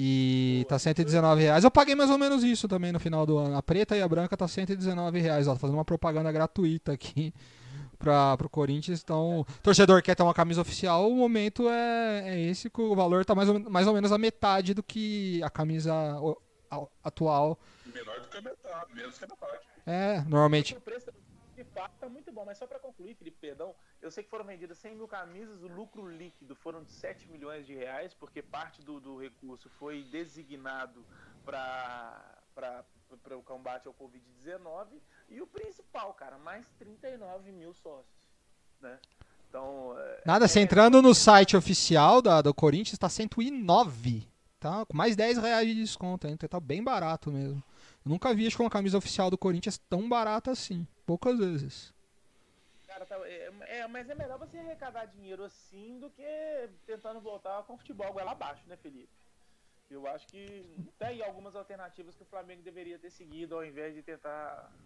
E 0.00 0.64
tá 0.68 0.78
119 0.78 1.42
reais. 1.42 1.64
Eu 1.64 1.70
paguei 1.70 1.94
mais 1.94 2.08
ou 2.08 2.16
menos 2.16 2.44
isso 2.44 2.68
também 2.68 2.92
no 2.92 3.00
final 3.00 3.26
do 3.26 3.36
ano. 3.36 3.56
A 3.56 3.62
preta 3.62 3.96
e 3.96 4.00
a 4.02 4.08
branca 4.08 4.36
tá 4.36 4.46
119 4.46 5.18
reais. 5.20 5.48
Ó, 5.48 5.54
tô 5.54 5.58
fazendo 5.58 5.76
uma 5.76 5.84
propaganda 5.84 6.30
gratuita 6.30 6.92
aqui 6.92 7.34
para 7.98 8.38
o 8.44 8.48
Corinthians. 8.48 9.02
Então, 9.02 9.40
o 9.40 9.44
torcedor 9.60 10.00
quer 10.02 10.14
ter 10.14 10.22
uma 10.22 10.32
camisa 10.32 10.60
oficial, 10.60 11.10
o 11.10 11.16
momento 11.16 11.68
é, 11.68 12.22
é 12.30 12.40
esse, 12.42 12.70
que 12.70 12.80
o 12.80 12.94
valor 12.94 13.22
está 13.22 13.34
mais, 13.34 13.48
ou- 13.48 13.58
mais 13.68 13.86
ou 13.88 13.92
menos 13.94 14.12
a 14.12 14.18
metade 14.18 14.72
do 14.72 14.82
que 14.84 15.42
a 15.42 15.50
camisa 15.50 15.92
atual. 17.02 17.58
Menor 17.92 18.20
do 18.20 18.28
que 18.28 18.36
a 18.38 18.42
metade, 18.42 18.94
menos 18.94 19.18
que 19.18 19.24
a 19.24 19.28
metade. 19.28 19.58
É, 19.84 20.20
normalmente. 20.28 20.74
O 20.76 20.80
preço 20.80 21.10
de 21.56 21.64
fato 21.64 21.92
tá 21.98 22.08
muito 22.08 22.30
bom, 22.30 22.44
mas 22.46 22.56
só 22.56 22.66
para 22.68 22.78
concluir, 22.78 23.16
Felipe, 23.16 23.36
perdão, 23.40 23.74
eu 24.00 24.10
sei 24.10 24.22
que 24.22 24.30
foram 24.30 24.44
vendidas 24.44 24.78
100 24.78 24.96
mil 24.96 25.08
camisas, 25.08 25.62
o 25.62 25.68
lucro 25.68 26.08
líquido 26.08 26.54
foram 26.54 26.82
de 26.82 26.90
7 26.92 27.28
milhões 27.28 27.66
de 27.66 27.74
reais, 27.74 28.14
porque 28.14 28.42
parte 28.42 28.82
do, 28.82 29.00
do 29.00 29.18
recurso 29.18 29.68
foi 29.78 30.02
designado 30.04 31.04
para 31.44 32.84
o 33.36 33.42
combate 33.42 33.88
ao 33.88 33.94
Covid-19, 33.94 34.86
e 35.28 35.40
o 35.40 35.46
principal, 35.46 36.14
cara, 36.14 36.38
mais 36.38 36.66
39 36.78 37.52
mil 37.52 37.74
sócios, 37.74 38.28
né? 38.80 38.98
Então, 39.48 39.94
é, 39.98 40.22
Nada, 40.26 40.46
é- 40.46 40.60
entrando 40.60 41.00
no 41.00 41.14
site 41.14 41.56
oficial 41.56 42.20
da, 42.20 42.42
do 42.42 42.52
Corinthians, 42.52 42.94
está 42.94 43.08
109. 43.08 44.28
Tá? 44.60 44.84
Com 44.84 44.96
mais 44.96 45.14
10 45.14 45.38
reais 45.38 45.68
de 45.68 45.74
desconto 45.74 46.26
ainda. 46.26 46.48
Tá 46.48 46.58
bem 46.58 46.82
barato 46.82 47.30
mesmo. 47.30 47.62
Eu 48.04 48.10
nunca 48.10 48.34
vi 48.34 48.46
acho 48.46 48.60
uma 48.60 48.68
camisa 48.68 48.98
oficial 48.98 49.30
do 49.30 49.38
Corinthians 49.38 49.78
tão 49.88 50.08
barata 50.08 50.50
assim. 50.50 50.86
Poucas 51.06 51.38
vezes. 51.38 51.94
Cara, 52.98 53.06
tá- 53.06 53.28
é, 53.28 53.78
é, 53.78 53.86
mas 53.86 54.10
é 54.10 54.14
melhor 54.14 54.38
você 54.38 54.58
arrecadar 54.58 55.04
dinheiro 55.04 55.44
assim 55.44 56.00
do 56.00 56.10
que 56.10 56.22
tentando 56.84 57.20
voltar 57.20 57.62
com 57.62 57.74
o 57.74 57.78
futebol 57.78 58.12
goela 58.12 58.32
abaixo, 58.32 58.68
né, 58.68 58.76
Felipe? 58.76 59.12
Eu 59.88 60.06
acho 60.08 60.28
que 60.28 60.64
tem 60.98 61.08
aí 61.08 61.22
algumas 61.22 61.54
alternativas 61.54 62.16
que 62.16 62.22
o 62.24 62.26
Flamengo 62.26 62.62
deveria 62.62 62.98
ter 62.98 63.10
seguido 63.10 63.54
ao 63.54 63.64
invés 63.64 63.94
de 63.94 64.02
tentar 64.02 64.76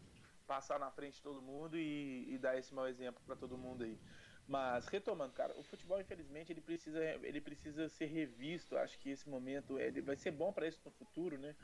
passar 0.47 0.79
na 0.79 0.91
frente 0.91 1.15
de 1.17 1.23
todo 1.23 1.41
mundo 1.41 1.79
e, 1.79 2.35
e 2.35 2.39
dar 2.39 2.59
esse 2.59 2.75
mau 2.75 2.87
exemplo 2.87 3.23
para 3.25 3.35
todo 3.35 3.57
mundo 3.57 3.83
aí. 3.85 3.99
Mas 4.47 4.89
retomando, 4.89 5.33
cara, 5.33 5.59
o 5.59 5.63
futebol 5.63 5.99
infelizmente 5.99 6.53
ele 6.53 6.61
precisa 6.61 7.03
ele 7.03 7.41
precisa 7.41 7.89
ser 7.89 8.07
revisto. 8.07 8.77
Acho 8.77 8.99
que 8.99 9.09
esse 9.09 9.29
momento 9.29 9.79
ele 9.79 10.03
vai 10.03 10.17
ser 10.17 10.33
bom 10.33 10.53
para 10.53 10.69
isso 10.69 10.83
no 10.85 10.91
futuro, 10.93 11.39
né? 11.39 11.57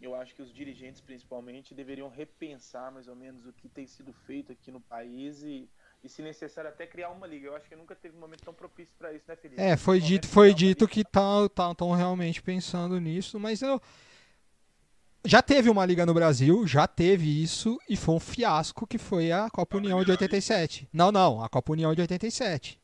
Eu 0.00 0.14
acho 0.14 0.34
que 0.34 0.40
os 0.40 0.52
dirigentes 0.52 1.02
principalmente 1.02 1.74
deveriam 1.74 2.08
repensar 2.08 2.90
mais 2.90 3.06
ou 3.06 3.14
menos 3.14 3.46
o 3.46 3.52
que 3.52 3.68
tem 3.68 3.86
sido 3.86 4.14
feito 4.14 4.50
aqui 4.50 4.70
no 4.72 4.80
país 4.80 5.42
e 5.42 5.70
e 6.02 6.08
se 6.08 6.22
necessário 6.22 6.70
até 6.70 6.86
criar 6.86 7.10
uma 7.10 7.26
liga. 7.26 7.48
Eu 7.48 7.56
acho 7.56 7.68
que 7.68 7.76
nunca 7.76 7.94
teve 7.94 8.16
um 8.16 8.20
momento 8.20 8.42
tão 8.42 8.54
propício 8.54 8.94
para 8.98 9.12
isso, 9.12 9.24
né, 9.28 9.36
Felipe? 9.36 9.60
É, 9.60 9.76
foi 9.76 10.00
dito, 10.00 10.26
foi 10.26 10.54
dito 10.54 10.88
que 10.88 11.00
estão 11.00 11.48
tá, 11.48 11.74
tão 11.74 11.92
realmente 11.92 12.42
pensando 12.42 12.98
nisso, 12.98 13.38
mas 13.38 13.62
eu. 13.62 13.80
Já 15.22 15.42
teve 15.42 15.68
uma 15.68 15.84
liga 15.84 16.06
no 16.06 16.14
Brasil, 16.14 16.66
já 16.66 16.86
teve 16.86 17.42
isso, 17.42 17.78
e 17.86 17.94
foi 17.94 18.14
um 18.14 18.20
fiasco 18.20 18.86
que 18.86 18.96
foi 18.96 19.30
a 19.30 19.50
Copa 19.50 19.76
União 19.76 20.02
de 20.02 20.10
87. 20.12 20.88
Não, 20.90 21.12
não, 21.12 21.44
a 21.44 21.48
Copa 21.48 21.72
União 21.72 21.94
de 21.94 22.00
87. 22.00 22.79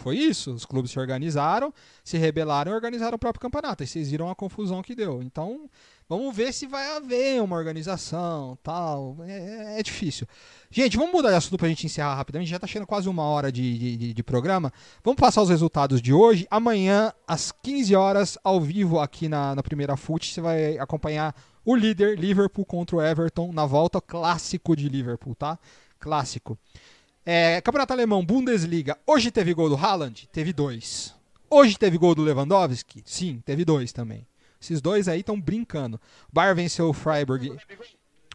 Foi 0.00 0.16
isso, 0.16 0.52
os 0.52 0.64
clubes 0.64 0.90
se 0.90 0.98
organizaram, 0.98 1.72
se 2.02 2.16
rebelaram 2.18 2.72
e 2.72 2.74
organizaram 2.74 3.16
o 3.16 3.18
próprio 3.18 3.40
campeonato. 3.42 3.82
E 3.84 3.86
vocês 3.86 4.10
viram 4.10 4.30
a 4.30 4.34
confusão 4.34 4.80
que 4.82 4.94
deu. 4.94 5.22
Então, 5.22 5.68
vamos 6.08 6.34
ver 6.34 6.52
se 6.54 6.66
vai 6.66 6.96
haver 6.96 7.42
uma 7.42 7.56
organização, 7.56 8.58
tal. 8.62 9.16
É, 9.26 9.78
é 9.78 9.82
difícil. 9.82 10.26
Gente, 10.70 10.96
vamos 10.96 11.12
mudar 11.12 11.30
de 11.30 11.36
assunto 11.36 11.58
pra 11.58 11.68
gente 11.68 11.84
encerrar 11.86 12.14
rapidamente. 12.14 12.50
Já 12.50 12.58
tá 12.58 12.66
chegando 12.66 12.86
quase 12.86 13.08
uma 13.08 13.24
hora 13.24 13.52
de, 13.52 13.78
de, 13.78 13.96
de- 13.96 14.14
de 14.14 14.22
programa. 14.22 14.72
Vamos 15.04 15.20
passar 15.20 15.42
os 15.42 15.50
resultados 15.50 16.00
de 16.00 16.12
hoje. 16.12 16.46
Amanhã, 16.50 17.12
às 17.28 17.52
15 17.52 17.94
horas, 17.94 18.38
ao 18.42 18.60
vivo 18.60 18.98
aqui 19.00 19.28
na, 19.28 19.54
na 19.54 19.62
primeira 19.62 19.96
FUT, 19.96 20.32
você 20.32 20.40
vai 20.40 20.78
acompanhar 20.78 21.34
o 21.64 21.76
líder 21.76 22.18
Liverpool 22.18 22.64
contra 22.64 22.96
o 22.96 23.02
Everton 23.02 23.52
na 23.52 23.66
volta 23.66 24.00
clássico 24.00 24.74
de 24.74 24.88
Liverpool, 24.88 25.34
tá? 25.34 25.58
Clássico. 25.98 26.58
É, 27.32 27.60
Campeonato 27.60 27.92
Alemão, 27.92 28.26
Bundesliga. 28.26 28.98
Hoje 29.06 29.30
teve 29.30 29.54
gol 29.54 29.68
do 29.68 29.76
Haaland? 29.76 30.28
Teve 30.32 30.52
dois. 30.52 31.14
Hoje 31.48 31.78
teve 31.78 31.96
gol 31.96 32.12
do 32.12 32.22
Lewandowski? 32.22 33.04
Sim, 33.06 33.40
teve 33.46 33.64
dois 33.64 33.92
também. 33.92 34.26
Esses 34.60 34.80
dois 34.80 35.06
aí 35.06 35.20
estão 35.20 35.40
brincando. 35.40 36.00
Bayern 36.32 36.60
venceu 36.60 36.88
o 36.88 36.92
Freiburg. 36.92 37.56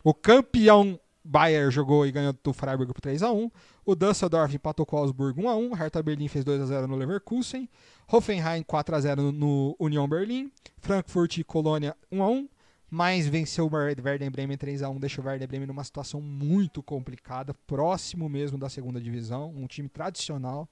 O 0.02 0.14
campeão 0.14 0.98
Bayern 1.22 1.70
jogou 1.72 2.08
e 2.08 2.12
ganhou 2.14 2.34
do 2.42 2.54
Freiburg 2.54 2.94
por 2.94 3.02
3x1. 3.02 3.52
O 3.86 3.96
Düsseldorf 3.96 4.56
empatou 4.56 4.86
com 4.86 4.96
o 4.96 5.00
Augsburg 5.00 5.42
1x1. 5.42 5.74
Hertha 5.76 6.02
Berlim 6.02 6.30
fez 6.30 6.46
2x0 6.46 6.88
no 6.88 6.96
Leverkusen. 6.96 7.68
Hoffenheim 8.10 8.64
4x0 8.64 9.30
no- 9.34 9.76
Union 9.78 10.08
Berlim. 10.08 10.50
Frankfurt 10.80 11.40
e 11.40 11.44
Colônia 11.44 11.94
1x1. 12.10 12.48
Mas 12.96 13.28
venceu 13.28 13.66
o 13.66 13.76
Wer- 13.76 13.98
Werder 14.02 14.32
Bremen 14.32 14.56
3x1. 14.58 14.98
Deixa 15.00 15.20
o 15.22 15.26
Werder 15.26 15.46
Bremen 15.50 15.68
numa 15.68 15.84
situação 15.84 16.22
muito 16.22 16.82
complicada. 16.82 17.54
Próximo 17.68 18.30
mesmo 18.30 18.58
da 18.58 18.70
segunda 18.70 19.02
divisão. 19.02 19.54
Um 19.54 19.68
time 19.68 19.90
tradicional. 19.90 20.66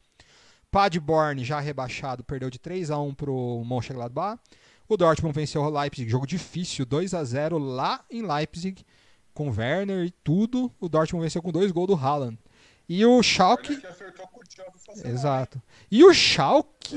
Paderborn, 0.72 1.44
já 1.44 1.60
rebaixado, 1.60 2.24
perdeu 2.24 2.50
de 2.50 2.58
3x1 2.60 3.14
pro 3.14 3.62
Mönchengladbach. 3.66 4.40
O 4.88 4.96
Dortmund 4.96 5.36
venceu 5.36 5.64
o 5.64 5.70
Leipzig, 5.70 6.10
jogo 6.10 6.26
difícil, 6.26 6.86
2x0 6.86 7.58
lá 7.60 8.06
em 8.10 8.26
Leipzig, 8.26 8.86
com 9.34 9.50
Werner 9.50 10.06
e 10.06 10.12
tudo. 10.24 10.72
O 10.80 10.88
Dortmund 10.88 11.24
venceu 11.26 11.42
com 11.42 11.52
dois 11.52 11.74
gols 11.74 11.88
do 11.88 11.96
Haaland. 11.96 12.40
E 12.88 13.06
o 13.06 13.22
Schalke... 13.22 13.74
o 13.74 15.08
Exato. 15.10 15.62
E 15.92 16.06
o 16.06 16.14
Schalke 16.14 16.96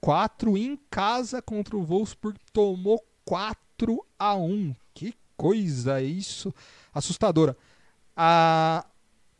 04 0.00 0.56
em 0.56 0.78
casa 0.88 1.42
contra 1.42 1.76
o 1.76 1.82
Wolfsburg 1.84 2.38
tomou 2.52 3.04
4 3.24 3.63
a 4.18 4.34
1. 4.34 4.74
Que 4.92 5.14
coisa 5.36 6.00
isso, 6.00 6.54
assustadora. 6.92 7.56
Ah, 8.16 8.86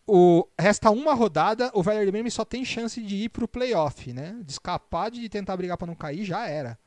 o 0.06 0.46
resta 0.58 0.90
uma 0.90 1.14
rodada, 1.14 1.70
o 1.74 1.80
Werder 1.80 2.10
Bremen 2.10 2.30
só 2.30 2.44
tem 2.44 2.64
chance 2.64 3.00
de 3.00 3.16
ir 3.16 3.28
pro 3.30 3.48
playoff, 3.48 4.12
né? 4.12 4.36
De 4.44 4.52
escapar 4.52 5.10
de 5.10 5.28
tentar 5.28 5.56
brigar 5.56 5.78
para 5.78 5.86
não 5.86 5.94
cair, 5.94 6.24
já 6.24 6.46
era. 6.46 6.78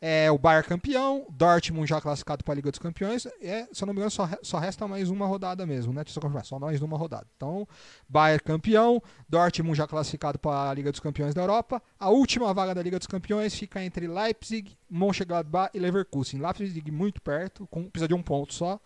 É, 0.00 0.30
o 0.30 0.38
Bayern 0.38 0.68
campeão, 0.68 1.26
Dortmund 1.30 1.88
já 1.88 2.00
classificado 2.00 2.44
para 2.44 2.54
a 2.54 2.56
Liga 2.56 2.70
dos 2.70 2.78
Campeões. 2.78 3.26
É, 3.40 3.66
se 3.72 3.82
eu 3.82 3.86
não 3.86 3.94
me 3.94 3.98
engano, 3.98 4.10
só, 4.10 4.28
só 4.42 4.58
resta 4.58 4.86
mais 4.86 5.10
uma 5.10 5.26
rodada 5.26 5.66
mesmo, 5.66 5.92
né? 5.92 6.04
Deixa 6.04 6.20
Só 6.44 6.58
mais 6.58 6.80
uma 6.80 6.96
rodada. 6.96 7.26
Então, 7.36 7.66
Bayern 8.08 8.42
campeão, 8.42 9.02
Dortmund 9.28 9.76
já 9.76 9.86
classificado 9.86 10.38
para 10.38 10.70
a 10.70 10.74
Liga 10.74 10.90
dos 10.90 11.00
Campeões 11.00 11.34
da 11.34 11.42
Europa. 11.42 11.82
A 11.98 12.10
última 12.10 12.54
vaga 12.54 12.74
da 12.74 12.82
Liga 12.82 12.98
dos 12.98 13.06
Campeões 13.08 13.54
fica 13.54 13.82
entre 13.82 14.06
Leipzig, 14.06 14.76
Mönchengladbach 14.88 15.70
e 15.74 15.80
Leverkusen. 15.80 16.40
Leipzig 16.40 16.90
muito 16.90 17.20
perto, 17.20 17.66
com, 17.66 17.88
precisa 17.90 18.08
de 18.08 18.14
um 18.14 18.22
ponto 18.22 18.54
só. 18.54 18.80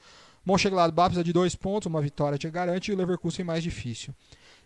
Mönchengladbach 0.45 1.11
precisa 1.11 1.25
de 1.25 1.33
dois 1.33 1.55
pontos, 1.55 1.87
uma 1.87 2.01
vitória 2.01 2.39
te 2.39 2.51
garante, 2.51 2.91
e 2.91 2.95
o 2.95 2.97
Leverkusen 2.97 3.45
mais 3.45 3.63
difícil. 3.63 4.15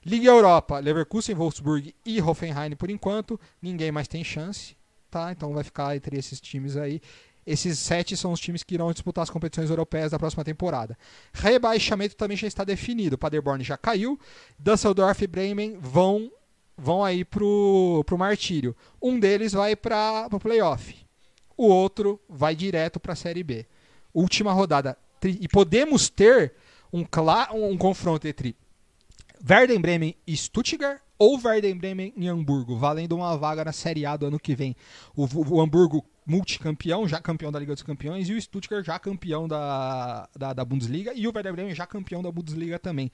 Liga 0.04 0.28
Europa, 0.28 0.78
Leverkusen, 0.78 1.34
Wolfsburg 1.34 1.94
e 2.04 2.22
Hoffenheim 2.22 2.76
por 2.76 2.90
enquanto. 2.90 3.40
Ninguém 3.60 3.90
mais 3.90 4.06
tem 4.06 4.22
chance, 4.22 4.76
tá? 5.16 5.32
Então 5.32 5.52
vai 5.52 5.64
ficar 5.64 5.96
entre 5.96 6.18
esses 6.18 6.40
times 6.40 6.76
aí. 6.76 7.00
Esses 7.46 7.78
sete 7.78 8.16
são 8.16 8.32
os 8.32 8.40
times 8.40 8.62
que 8.62 8.74
irão 8.74 8.92
disputar 8.92 9.22
as 9.22 9.30
competições 9.30 9.70
europeias 9.70 10.10
da 10.10 10.18
próxima 10.18 10.44
temporada. 10.44 10.98
Rebaixamento 11.32 12.16
também 12.16 12.36
já 12.36 12.46
está 12.46 12.64
definido. 12.64 13.16
Paderborn 13.16 13.62
já 13.62 13.76
caiu. 13.76 14.18
Düsseldorf 14.58 15.22
e 15.22 15.26
Bremen 15.26 15.78
vão 15.78 16.30
vão 16.76 17.02
aí 17.02 17.24
pro, 17.24 18.02
pro 18.04 18.18
martírio. 18.18 18.76
Um 19.00 19.18
deles 19.18 19.52
vai 19.52 19.74
para 19.74 20.28
o 20.30 20.38
playoff. 20.38 20.94
O 21.56 21.68
outro 21.68 22.20
vai 22.28 22.54
direto 22.54 23.00
para 23.00 23.14
a 23.14 23.16
Série 23.16 23.42
B. 23.42 23.64
Última 24.12 24.52
rodada. 24.52 24.98
E 25.22 25.48
podemos 25.48 26.10
ter 26.10 26.52
um, 26.92 27.06
um 27.54 27.78
confronto 27.78 28.28
entre 28.28 28.54
Werder 29.48 29.78
Bremen 29.80 30.14
e 30.26 30.36
Stuttgart 30.36 31.00
ou 31.18 31.40
Werder 31.42 31.74
Bremen 31.76 32.12
e 32.16 32.28
Hamburgo, 32.28 32.76
valendo 32.76 33.16
uma 33.16 33.36
vaga 33.36 33.64
na 33.64 33.72
Série 33.72 34.04
A 34.04 34.16
do 34.16 34.26
ano 34.26 34.38
que 34.38 34.54
vem. 34.54 34.76
O, 35.14 35.26
o 35.54 35.60
Hamburgo 35.60 36.04
multicampeão, 36.26 37.06
já 37.06 37.20
campeão 37.20 37.52
da 37.52 37.58
Liga 37.58 37.72
dos 37.72 37.82
Campeões, 37.82 38.28
e 38.28 38.34
o 38.34 38.42
Stuttgart 38.42 38.84
já 38.84 38.98
campeão 38.98 39.46
da, 39.46 40.28
da, 40.36 40.52
da 40.52 40.64
Bundesliga, 40.64 41.12
e 41.14 41.26
o 41.26 41.32
Werder 41.34 41.52
Bremen 41.52 41.74
já 41.74 41.86
campeão 41.86 42.22
da 42.22 42.32
Bundesliga 42.32 42.78
também. 42.78 43.10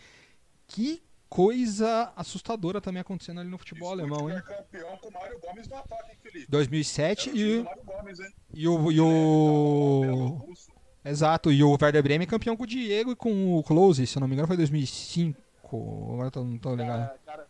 Que 0.66 1.02
coisa 1.28 2.12
assustadora 2.16 2.80
também 2.80 3.00
acontecendo 3.00 3.40
ali 3.40 3.48
no 3.48 3.58
futebol 3.58 3.90
alemão, 3.90 4.30
hein? 4.30 4.38
Stuttgart 4.38 4.66
campeão 4.66 4.96
com 4.96 5.08
o 5.08 5.12
Mário 5.12 5.38
Gomes 5.40 5.68
no 5.68 5.76
ataque, 5.76 6.10
hein, 6.10 6.18
Felipe? 6.22 6.46
2007 6.50 7.28
Era 7.28 7.30
o 7.30 7.38
time 7.38 7.50
e, 7.50 7.58
do 7.58 7.64
Mário 7.64 7.84
Gomes, 7.84 8.18
e 8.54 8.68
o, 8.68 8.92
e 8.92 9.00
o 9.00 10.44
russo. 10.46 10.72
Exato, 11.04 11.50
e 11.50 11.62
o 11.64 11.70
Werder 11.70 12.02
Bremen 12.02 12.26
campeão 12.26 12.56
com 12.56 12.62
o 12.62 12.66
Diego 12.66 13.12
e 13.12 13.16
com 13.16 13.58
o 13.58 13.62
Close, 13.62 14.06
se 14.06 14.16
eu 14.16 14.20
não 14.20 14.28
me 14.28 14.34
engano 14.34 14.46
foi 14.46 14.56
2005. 14.56 15.40
Agora 15.64 16.26
eu 16.26 16.30
tô, 16.30 16.44
não 16.44 16.58
tô 16.58 16.74
ligado. 16.74 17.08
Cara, 17.08 17.18
cara, 17.24 17.48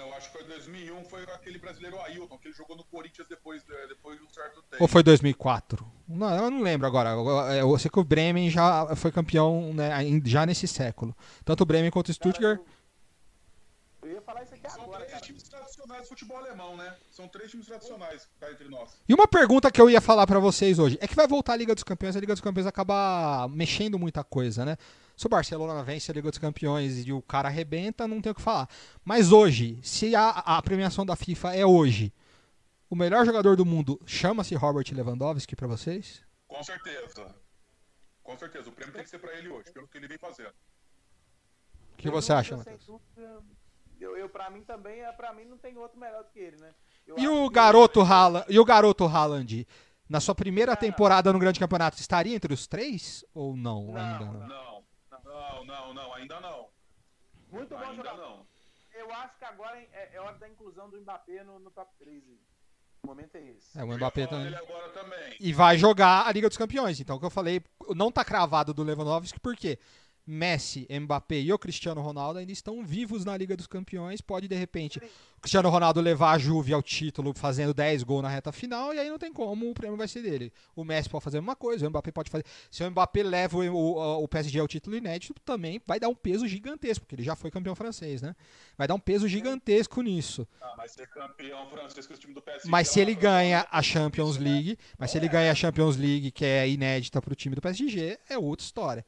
Não, 0.00 0.12
acho 0.14 0.30
que 0.30 0.38
foi 0.38 0.44
2001, 0.46 1.04
foi 1.04 1.22
aquele 1.24 1.58
brasileiro 1.58 2.00
Ailton, 2.02 2.38
que 2.38 2.48
ele 2.48 2.54
jogou 2.54 2.76
no 2.76 2.84
Corinthians 2.84 3.26
depois, 3.28 3.62
de- 3.64 3.86
depois 3.88 4.16
de 4.18 4.24
um 4.24 4.28
certo 4.30 4.62
tempo. 4.62 4.82
Ou 4.82 4.86
foi 4.88 5.02
2004? 5.02 5.84
Não, 6.06 6.34
eu 6.44 6.50
não 6.50 6.62
lembro 6.62 6.86
agora. 6.86 7.10
Eu 7.56 7.76
sei 7.78 7.90
que 7.90 7.98
o 7.98 8.04
Bremen 8.04 8.48
já 8.48 8.94
foi 8.96 9.10
campeão 9.10 9.72
né, 9.74 9.90
já 10.24 10.46
nesse 10.46 10.68
século. 10.68 11.16
Tanto 11.44 11.62
o 11.62 11.66
Bremen 11.66 11.90
quanto 11.90 12.10
o 12.10 12.14
Stuttgart. 12.14 12.60
eu 14.02 14.10
ia 14.12 14.22
falar 14.22 14.42
isso 14.44 14.54
aqui 14.54 14.70
São 14.70 14.82
agora, 14.84 14.98
três 15.00 15.10
cara. 15.12 15.24
times 15.24 15.42
tradicionais 15.42 16.02
do 16.02 16.08
futebol 16.08 16.36
alemão, 16.38 16.76
né? 16.76 16.94
São 17.10 17.26
três 17.28 17.50
times 17.50 17.66
tradicionais 17.66 18.28
cá 18.40 18.50
entre 18.52 18.68
nós. 18.68 18.90
E 19.08 19.12
uma 19.14 19.26
pergunta 19.26 19.70
que 19.70 19.80
eu 19.80 19.90
ia 19.90 20.00
falar 20.00 20.26
pra 20.26 20.38
vocês 20.38 20.78
hoje. 20.78 20.96
É 21.00 21.08
que 21.08 21.14
vai 21.16 21.26
voltar 21.26 21.54
a 21.54 21.56
Liga 21.56 21.74
dos 21.74 21.82
Campeões, 21.84 22.16
a 22.16 22.20
Liga 22.20 22.32
dos 22.32 22.40
Campeões 22.40 22.66
acaba 22.66 23.48
mexendo 23.48 23.98
muita 23.98 24.22
coisa, 24.22 24.64
né? 24.64 24.76
Se 25.18 25.26
o 25.26 25.28
Barcelona 25.28 25.82
vence 25.82 26.10
a 26.10 26.14
Liga 26.14 26.30
dos 26.30 26.38
Campeões 26.38 27.04
e 27.04 27.12
o 27.12 27.20
cara 27.20 27.48
arrebenta, 27.48 28.06
não 28.06 28.20
tem 28.22 28.30
o 28.30 28.34
que 28.36 28.40
falar. 28.40 28.68
Mas 29.04 29.32
hoje, 29.32 29.80
se 29.82 30.14
a, 30.14 30.28
a 30.30 30.62
premiação 30.62 31.04
da 31.04 31.16
FIFA 31.16 31.54
é 31.56 31.66
hoje, 31.66 32.12
o 32.88 32.94
melhor 32.94 33.26
jogador 33.26 33.56
do 33.56 33.66
mundo 33.66 34.00
chama-se 34.06 34.54
Robert 34.54 34.84
Lewandowski 34.92 35.56
para 35.56 35.66
vocês? 35.66 36.22
Com 36.46 36.62
certeza. 36.62 37.34
Com 38.22 38.38
certeza. 38.38 38.68
O 38.68 38.72
prêmio 38.72 38.94
tem 38.94 39.02
que 39.02 39.10
ser 39.10 39.18
pra 39.18 39.34
ele 39.36 39.48
hoje, 39.48 39.72
pelo 39.72 39.88
que 39.88 39.98
ele 39.98 40.06
vem 40.06 40.18
fazendo. 40.18 40.50
O 41.94 41.96
que 41.96 42.08
você 42.10 42.32
acha, 42.32 42.56
Matheus? 42.56 42.88
Eu, 44.00 44.16
eu, 44.16 44.28
pra 44.28 44.48
mim 44.50 44.62
também, 44.62 45.00
é- 45.00 45.10
pra 45.10 45.32
mim 45.32 45.44
não 45.46 45.58
tem 45.58 45.76
outro 45.76 45.98
melhor 45.98 46.22
do 46.22 46.30
que 46.30 46.38
ele, 46.38 46.56
né? 46.58 46.70
Eu 47.04 47.18
E 47.18 47.26
o 47.26 47.48
que- 47.48 47.54
garoto 47.56 48.00
Haaland, 48.02 48.46
e 48.48 48.60
o 48.60 48.64
garoto 48.64 49.04
Haaland, 49.04 49.66
na 50.08 50.20
sua 50.20 50.34
primeira 50.36 50.74
Ah. 50.74 50.76
temporada 50.76 51.32
no 51.32 51.40
grande 51.40 51.58
campeonato, 51.58 51.98
estaria 51.98 52.36
entre 52.36 52.54
os 52.54 52.68
três 52.68 53.24
ou 53.34 53.56
não? 53.56 53.86
Não, 53.88 53.96
ainda 53.96 54.24
não. 54.24 54.46
Não, 54.46 54.77
não, 55.38 55.64
não, 55.64 55.94
não, 55.94 56.14
ainda 56.14 56.40
não. 56.40 56.68
Muito 57.50 57.70
bom 57.70 57.78
Ainda 57.82 57.96
jogador. 57.96 58.18
não. 58.18 58.46
Eu 58.92 59.12
acho 59.14 59.38
que 59.38 59.44
agora 59.44 59.78
é, 59.78 60.10
é 60.14 60.20
hora 60.20 60.36
da 60.38 60.48
inclusão 60.48 60.90
do 60.90 61.00
Mbappé 61.00 61.44
no, 61.44 61.58
no 61.58 61.70
top 61.70 61.90
3. 61.98 62.22
aí. 62.28 62.40
O 63.02 63.06
momento 63.06 63.36
é 63.36 63.42
esse. 63.50 63.78
É, 63.78 63.84
o 63.84 63.86
Mbappé 63.86 64.26
também. 64.26 64.52
também. 64.92 65.36
E 65.40 65.52
vai 65.52 65.78
jogar 65.78 66.26
a 66.26 66.32
Liga 66.32 66.48
dos 66.48 66.58
Campeões. 66.58 67.00
Então, 67.00 67.16
o 67.16 67.20
que 67.20 67.26
eu 67.26 67.30
falei, 67.30 67.62
não 67.94 68.10
tá 68.10 68.24
cravado 68.24 68.74
do 68.74 68.82
Lewandowski, 68.82 69.38
porque 69.40 69.78
Messi, 70.28 70.86
Mbappé 70.90 71.40
e 71.40 71.52
o 71.52 71.58
Cristiano 71.58 72.02
Ronaldo 72.02 72.38
ainda 72.38 72.52
estão 72.52 72.84
vivos 72.84 73.24
na 73.24 73.36
Liga 73.36 73.56
dos 73.56 73.66
Campeões. 73.66 74.20
Pode, 74.20 74.46
de 74.46 74.54
repente, 74.54 74.98
o 74.98 75.40
Cristiano 75.40 75.70
Ronaldo 75.70 76.00
levar 76.00 76.32
a 76.32 76.38
Juve 76.38 76.72
ao 76.74 76.82
título 76.82 77.32
fazendo 77.34 77.72
10 77.72 78.02
gols 78.02 78.22
na 78.22 78.28
reta 78.28 78.52
final, 78.52 78.92
e 78.92 78.98
aí 78.98 79.08
não 79.08 79.18
tem 79.18 79.32
como, 79.32 79.70
o 79.70 79.74
prêmio 79.74 79.96
vai 79.96 80.06
ser 80.06 80.22
dele. 80.22 80.52
O 80.76 80.84
Messi 80.84 81.08
pode 81.08 81.24
fazer 81.24 81.38
a 81.38 81.40
mesma 81.40 81.56
coisa, 81.56 81.86
o 81.86 81.90
Mbappé 81.90 82.12
pode 82.12 82.30
fazer. 82.30 82.44
Se 82.70 82.84
o 82.84 82.90
Mbappé 82.90 83.22
leva 83.22 83.56
o, 83.56 83.74
o, 83.74 84.22
o 84.24 84.28
PSG 84.28 84.58
ao 84.60 84.68
título 84.68 84.96
inédito, 84.96 85.34
também 85.44 85.80
vai 85.86 85.98
dar 85.98 86.08
um 86.08 86.14
peso 86.14 86.46
gigantesco, 86.46 87.04
porque 87.06 87.14
ele 87.14 87.22
já 87.22 87.34
foi 87.34 87.50
campeão 87.50 87.74
francês, 87.74 88.20
né? 88.20 88.36
Vai 88.76 88.86
dar 88.86 88.94
um 88.94 89.00
peso 89.00 89.26
gigantesco 89.26 90.02
nisso. 90.02 90.46
Ah, 90.60 90.74
mas 90.76 90.92
ser 90.92 91.08
campeão 91.08 91.66
francês 91.70 92.06
com 92.06 92.12
o 92.12 92.16
time 92.18 92.34
do 92.34 92.42
PSG. 92.42 92.68
Mas 92.68 92.88
se 92.88 93.00
ela- 93.00 93.10
ele 93.10 93.18
ganha 93.18 93.66
a 93.70 93.82
Champions 93.82 94.36
League, 94.36 94.76
mas 94.98 95.10
se 95.10 95.16
ele 95.16 95.28
ganha 95.28 95.50
a 95.50 95.54
Champions 95.54 95.96
League, 95.96 96.30
que 96.30 96.44
é 96.44 96.68
inédita 96.68 97.22
para 97.22 97.32
o 97.32 97.36
time 97.36 97.54
do 97.54 97.62
PSG, 97.62 98.18
é 98.28 98.36
outra 98.36 98.64
história. 98.64 99.06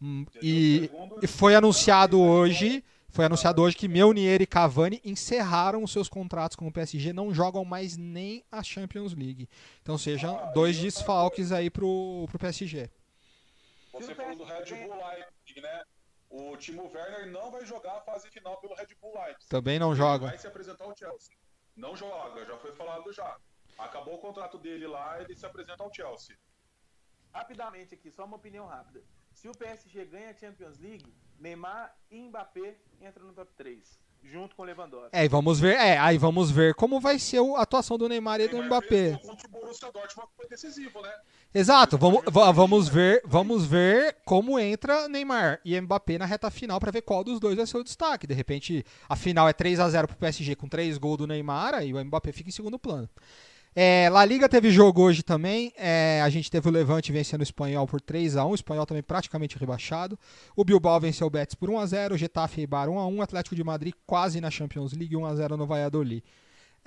Hum, 0.00 0.24
E, 0.42 0.90
e 1.22 1.26
foi 1.26 1.54
anunciado 1.54 2.20
hoje, 2.20 2.84
foi 3.08 3.24
anunciado 3.24 3.62
hoje 3.62 3.76
que 3.76 3.88
Meunier 3.88 4.42
e 4.42 4.46
Cavani 4.46 5.00
encerraram 5.04 5.82
os 5.82 5.90
seus 5.92 6.08
contratos 6.08 6.54
com 6.56 6.66
o 6.66 6.72
PSG, 6.72 7.12
não 7.12 7.32
jogam 7.32 7.64
mais 7.64 7.96
nem 7.96 8.44
a 8.52 8.62
Champions 8.62 9.14
League. 9.14 9.48
Então 9.82 9.96
sejam 9.96 10.52
dois 10.52 10.76
desfalques 10.78 11.50
aí 11.52 11.70
pro, 11.70 12.26
pro 12.28 12.38
PSG. 12.38 12.90
Você 13.92 14.14
falou 14.14 14.36
do 14.36 14.44
Red 14.44 14.64
Bull 14.64 14.94
Leipzig, 14.96 15.60
né? 15.62 15.82
O 16.28 16.56
Timo 16.58 16.90
Werner 16.92 17.30
não 17.32 17.50
vai 17.50 17.64
jogar 17.64 17.96
a 17.96 18.00
fase 18.02 18.28
final 18.30 18.58
pelo 18.58 18.74
Red 18.74 18.88
Bull 19.00 19.14
Leipzig. 19.14 19.48
Também 19.48 19.78
não 19.78 19.90
Ele 19.92 19.96
joga. 19.98 20.26
vai 20.26 20.36
se 20.38 20.46
apresentar 20.46 20.84
ao 20.84 20.94
Chelsea. 20.94 21.34
Não 21.74 21.96
joga, 21.96 22.44
já 22.44 22.58
foi 22.58 22.72
falado 22.74 23.10
já. 23.12 23.36
Acabou 23.78 24.14
o 24.16 24.18
contrato 24.18 24.58
dele 24.58 24.86
lá, 24.86 25.20
ele 25.22 25.34
se 25.34 25.46
apresenta 25.46 25.82
ao 25.82 25.92
Chelsea. 25.92 26.36
Rapidamente 27.32 27.94
aqui, 27.94 28.10
só 28.10 28.24
uma 28.24 28.36
opinião 28.36 28.66
rápida. 28.66 29.02
Se 29.36 29.48
o 29.48 29.52
PSG 29.52 30.06
ganha 30.06 30.30
a 30.30 30.34
Champions 30.34 30.78
League, 30.80 31.04
Neymar 31.38 31.94
e 32.10 32.18
Mbappé 32.22 32.74
entram 33.02 33.26
no 33.26 33.34
top 33.34 33.50
3, 33.54 33.78
junto 34.24 34.56
com 34.56 34.62
o 34.62 34.64
Lewandowski. 34.64 35.10
É, 35.12 35.26
e 35.26 35.28
vamos 35.28 35.60
ver, 35.60 35.76
é, 35.76 35.98
aí 35.98 36.16
vamos 36.16 36.50
ver 36.50 36.74
como 36.74 36.98
vai 36.98 37.18
ser 37.18 37.40
o- 37.40 37.54
a 37.54 37.60
atuação 37.60 37.98
do 37.98 38.08
Neymar 38.08 38.40
e 38.40 38.48
do 38.48 38.56
Neymar 38.58 38.78
Mbappé. 38.80 39.18
contra 39.22 39.46
o 39.46 39.50
Borussia 39.50 39.92
Dortmund 39.92 40.30
foi 40.34 40.48
decisivo, 40.48 41.02
né? 41.02 41.12
Exato, 41.54 41.98
vamos, 41.98 42.24
va- 42.32 42.50
vamos 42.50 42.88
ver, 42.88 43.20
vamos 43.26 43.66
ver 43.66 44.16
como 44.24 44.58
entra 44.58 45.06
Neymar 45.06 45.60
e 45.62 45.78
Mbappé 45.78 46.16
na 46.16 46.24
reta 46.24 46.50
final 46.50 46.80
para 46.80 46.90
ver 46.90 47.02
qual 47.02 47.22
dos 47.22 47.38
dois 47.38 47.56
vai 47.58 47.66
ser 47.66 47.76
o 47.76 47.84
destaque. 47.84 48.26
De 48.26 48.32
repente, 48.34 48.82
a 49.06 49.14
final 49.16 49.46
é 49.46 49.52
3 49.52 49.78
a 49.78 49.88
0 49.88 50.08
pro 50.08 50.16
PSG 50.16 50.56
com 50.56 50.66
3 50.66 50.96
gols 50.96 51.18
do 51.18 51.26
Neymar 51.26 51.84
e 51.84 51.92
o 51.92 52.02
Mbappé 52.02 52.32
fica 52.32 52.48
em 52.48 52.52
segundo 52.52 52.78
plano. 52.78 53.08
É, 53.78 54.08
La 54.10 54.24
Liga 54.24 54.48
teve 54.48 54.70
jogo 54.70 55.02
hoje 55.02 55.22
também. 55.22 55.70
é, 55.76 56.22
a 56.24 56.28
gente 56.30 56.50
teve 56.50 56.66
o 56.66 56.72
Levante 56.72 57.12
vencendo 57.12 57.40
o 57.40 57.42
Espanhol 57.42 57.86
por 57.86 58.00
3 58.00 58.34
a 58.36 58.44
1 58.46 58.48
o 58.50 58.54
Espanhol 58.54 58.86
também 58.86 59.02
praticamente 59.02 59.58
rebaixado. 59.58 60.18
O 60.56 60.64
Bilbao 60.64 60.98
venceu 60.98 61.26
o 61.26 61.30
Betis 61.30 61.54
por 61.54 61.68
1 61.68 61.78
a 61.78 61.84
0 61.86 62.14
o 62.14 62.18
Getafe 62.18 62.60
e 62.60 62.62
Eibar 62.62 62.88
1 62.88 62.98
a 62.98 63.06
1 63.06 63.16
o 63.18 63.22
Atlético 63.22 63.54
de 63.54 63.62
Madrid 63.62 63.92
quase 64.06 64.40
na 64.40 64.50
Champions 64.50 64.94
League 64.94 65.14
1 65.14 65.26
a 65.26 65.34
0 65.34 65.56
no 65.58 65.66
Valladolid. 65.66 66.24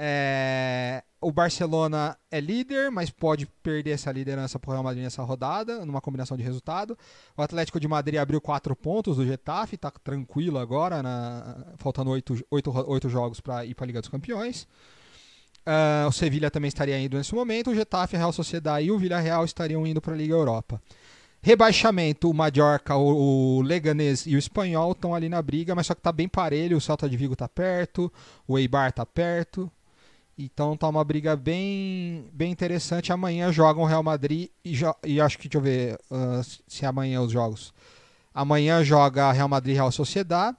É, 0.01 1.03
o 1.21 1.31
Barcelona 1.31 2.17
é 2.31 2.39
líder, 2.39 2.89
mas 2.89 3.09
pode 3.11 3.45
perder 3.61 3.91
essa 3.91 4.11
liderança 4.11 4.57
para 4.57 4.69
o 4.69 4.73
Real 4.73 4.83
Madrid 4.83 5.03
nessa 5.03 5.21
rodada, 5.21 5.85
numa 5.85 5.99
combinação 6.01 6.37
de 6.37 6.41
resultado. 6.41 6.97
O 7.37 7.41
Atlético 7.43 7.79
de 7.79 7.87
Madrid 7.87 8.17
abriu 8.19 8.39
quatro 8.41 8.75
pontos 8.75 9.17
do 9.17 9.25
Getafe, 9.25 9.75
está 9.75 9.91
tranquilo 9.91 10.57
agora, 10.57 11.03
na- 11.03 11.65
faltando 11.77 12.09
oito, 12.11 12.33
oito, 12.49 12.71
oito 12.89 13.09
jogos 13.09 13.41
para 13.41 13.63
ir 13.65 13.75
para 13.75 13.85
a 13.85 13.87
Liga 13.87 13.99
dos 13.99 14.09
Campeões. 14.09 14.65
Ah, 15.71 16.07
o 16.07 16.11
Sevilha 16.11 16.49
também 16.49 16.67
estaria 16.67 16.99
indo 16.99 17.15
nesse 17.15 17.35
momento. 17.35 17.69
O 17.69 17.75
Getafe, 17.75 18.15
a 18.15 18.19
Real 18.19 18.33
Sociedade 18.33 18.87
e 18.87 18.91
o 18.91 18.97
Villarreal 18.97 19.45
estariam 19.45 19.85
indo 19.85 20.01
para 20.01 20.15
a 20.15 20.17
Liga 20.17 20.33
Europa. 20.33 20.81
Rebaixamento, 21.43 22.27
o 22.27 22.33
Mallorca, 22.33 22.95
o, 22.95 23.59
o 23.59 23.61
Leganés 23.61 24.25
e 24.25 24.35
o 24.35 24.39
Espanhol 24.39 24.93
estão 24.93 25.13
ali 25.13 25.29
na 25.29 25.39
briga, 25.43 25.75
mas 25.75 25.85
só 25.85 25.93
que 25.93 26.01
tá 26.01 26.11
bem 26.11 26.27
parelho. 26.27 26.75
O 26.75 26.81
Celta 26.81 27.07
de 27.07 27.15
Vigo 27.15 27.35
tá 27.35 27.47
perto, 27.47 28.11
o 28.47 28.57
Eibar 28.57 28.91
tá 28.91 29.05
perto. 29.05 29.71
Então 30.35 30.75
tá 30.75 30.87
uma 30.87 31.03
briga 31.03 31.35
bem, 31.35 32.27
bem 32.33 32.51
interessante. 32.51 33.13
Amanhã 33.13 33.51
jogam 33.51 33.83
o 33.83 33.85
Real 33.85 34.01
Madrid 34.01 34.49
e, 34.65 34.73
e 35.05 35.21
acho 35.21 35.37
que, 35.37 35.47
deixa 35.47 35.57
eu 35.59 35.61
ver 35.61 35.99
ah, 36.09 36.41
se 36.67 36.83
é 36.83 36.87
amanhã 36.87 37.21
os 37.21 37.31
jogos. 37.31 37.71
Amanhã 38.33 38.83
joga 38.83 39.31
Real 39.31 39.47
Madrid 39.47 39.73
e 39.73 39.77
Real 39.77 39.91
Sociedade. 39.91 40.57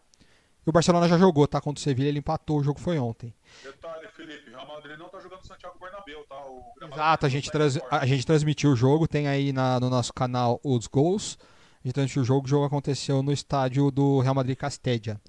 E 0.64 0.70
o 0.70 0.72
Barcelona 0.72 1.08
já 1.08 1.18
jogou, 1.18 1.48
tá? 1.48 1.60
Contra 1.60 1.80
o 1.80 1.82
Sevilha, 1.82 2.08
ele 2.08 2.18
empatou, 2.20 2.60
o 2.60 2.62
jogo 2.62 2.78
foi 2.78 2.96
ontem. 2.98 3.34
Detalhe, 3.64 3.99
Felipe, 4.26 4.50
Real 4.50 4.66
Madrid 4.66 4.98
não 4.98 5.08
tá 5.08 5.20
jogando 5.20 5.46
Santiago 5.46 5.78
Bernabéu, 5.80 6.24
tá? 6.28 6.36
O 6.36 6.72
gramado 6.76 7.00
Exato, 7.00 7.26
a 7.26 7.28
gente, 7.28 7.46
tá 7.46 7.52
trans- 7.52 7.78
a 7.90 8.06
gente 8.06 8.26
transmitiu 8.26 8.70
o 8.72 8.76
jogo, 8.76 9.08
tem 9.08 9.26
aí 9.28 9.52
na- 9.52 9.78
no 9.80 9.88
nosso 9.90 10.12
canal 10.12 10.60
os 10.62 10.86
gols. 10.86 11.38
A 11.82 11.86
gente 11.88 11.94
transmitiu 11.94 12.22
o 12.22 12.24
jogo, 12.24 12.46
o 12.46 12.48
jogo 12.48 12.64
aconteceu 12.66 13.22
no 13.22 13.32
estádio 13.32 13.90
do 13.90 14.20
Real 14.20 14.34
Madrid 14.34 14.56
Castedja. 14.56 15.20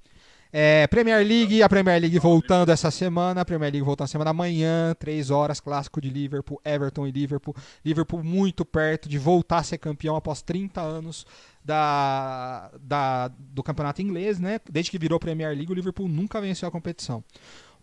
É, 0.54 0.86
Premier 0.88 1.26
League, 1.26 1.64
a 1.64 1.70
Premier 1.70 1.98
League 2.02 2.20
voltando 2.20 2.72
essa 2.74 2.92
semana, 2.92 3.40
a 3.40 3.46
Premier 3.46 3.72
League 3.72 3.86
voltando 3.86 4.10
semana 4.10 4.32
amanhã, 4.32 4.94
3 5.00 5.30
horas, 5.32 5.62
clássico 5.62 6.02
de 6.02 6.10
Liverpool, 6.10 6.60
Everton 6.66 7.08
e 7.08 7.12
Liverpool. 7.12 7.56
Liverpool 7.86 8.22
muito 8.22 8.66
perto 8.66 9.08
de 9.08 9.18
voltar 9.18 9.60
a 9.60 9.64
ser 9.64 9.78
campeão 9.78 10.14
após 10.14 10.42
30 10.42 10.82
anos 10.82 11.26
da, 11.64 12.70
da- 12.82 13.30
do 13.30 13.64
campeonato 13.64 14.02
inglês, 14.02 14.40
né? 14.40 14.60
Desde 14.70 14.92
que 14.92 14.98
virou 15.00 15.20
Premier 15.22 15.56
League, 15.56 15.72
o 15.72 15.76
Liverpool 15.76 16.10
nunca 16.10 16.42
venceu 16.42 16.68
a 16.68 16.72
competição. 16.72 17.24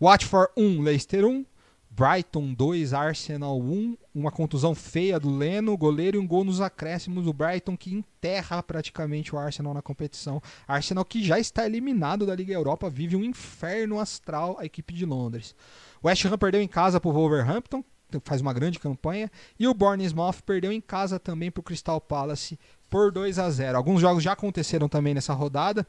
Watford 0.01 0.49
1, 0.55 0.81
Leicester 0.81 1.25
1, 1.25 1.45
Brighton 1.89 2.53
2, 2.53 2.93
Arsenal 2.93 3.59
1, 3.59 3.97
uma 4.15 4.31
contusão 4.31 4.73
feia 4.73 5.19
do 5.19 5.29
Leno, 5.29 5.75
goleiro 5.75 6.15
e 6.15 6.19
um 6.19 6.25
gol 6.25 6.45
nos 6.45 6.61
acréscimos. 6.61 7.27
O 7.27 7.33
Brighton 7.33 7.75
que 7.75 7.93
enterra 7.93 8.63
praticamente 8.63 9.35
o 9.35 9.37
Arsenal 9.37 9.73
na 9.73 9.81
competição. 9.81 10.41
Arsenal 10.65 11.03
que 11.03 11.21
já 11.21 11.37
está 11.37 11.65
eliminado 11.65 12.25
da 12.25 12.33
Liga 12.33 12.53
Europa, 12.53 12.89
vive 12.89 13.17
um 13.17 13.25
inferno 13.25 13.99
astral 13.99 14.55
a 14.57 14.63
equipe 14.63 14.93
de 14.93 15.05
Londres. 15.05 15.53
West 16.01 16.23
Ham 16.23 16.37
perdeu 16.37 16.61
em 16.61 16.67
casa 16.69 17.01
para 17.01 17.09
o 17.09 17.13
Wolverhampton, 17.13 17.83
faz 18.23 18.39
uma 18.39 18.53
grande 18.53 18.79
campanha. 18.79 19.29
E 19.59 19.67
o 19.67 19.73
Bournemouth 19.73 20.41
perdeu 20.45 20.71
em 20.71 20.79
casa 20.79 21.19
também 21.19 21.51
para 21.51 21.59
o 21.59 21.63
Crystal 21.63 21.99
Palace 21.99 22.57
por 22.89 23.11
2 23.11 23.37
a 23.37 23.49
0 23.49 23.77
Alguns 23.77 23.99
jogos 23.99 24.23
já 24.23 24.31
aconteceram 24.31 24.87
também 24.87 25.13
nessa 25.13 25.33
rodada. 25.33 25.85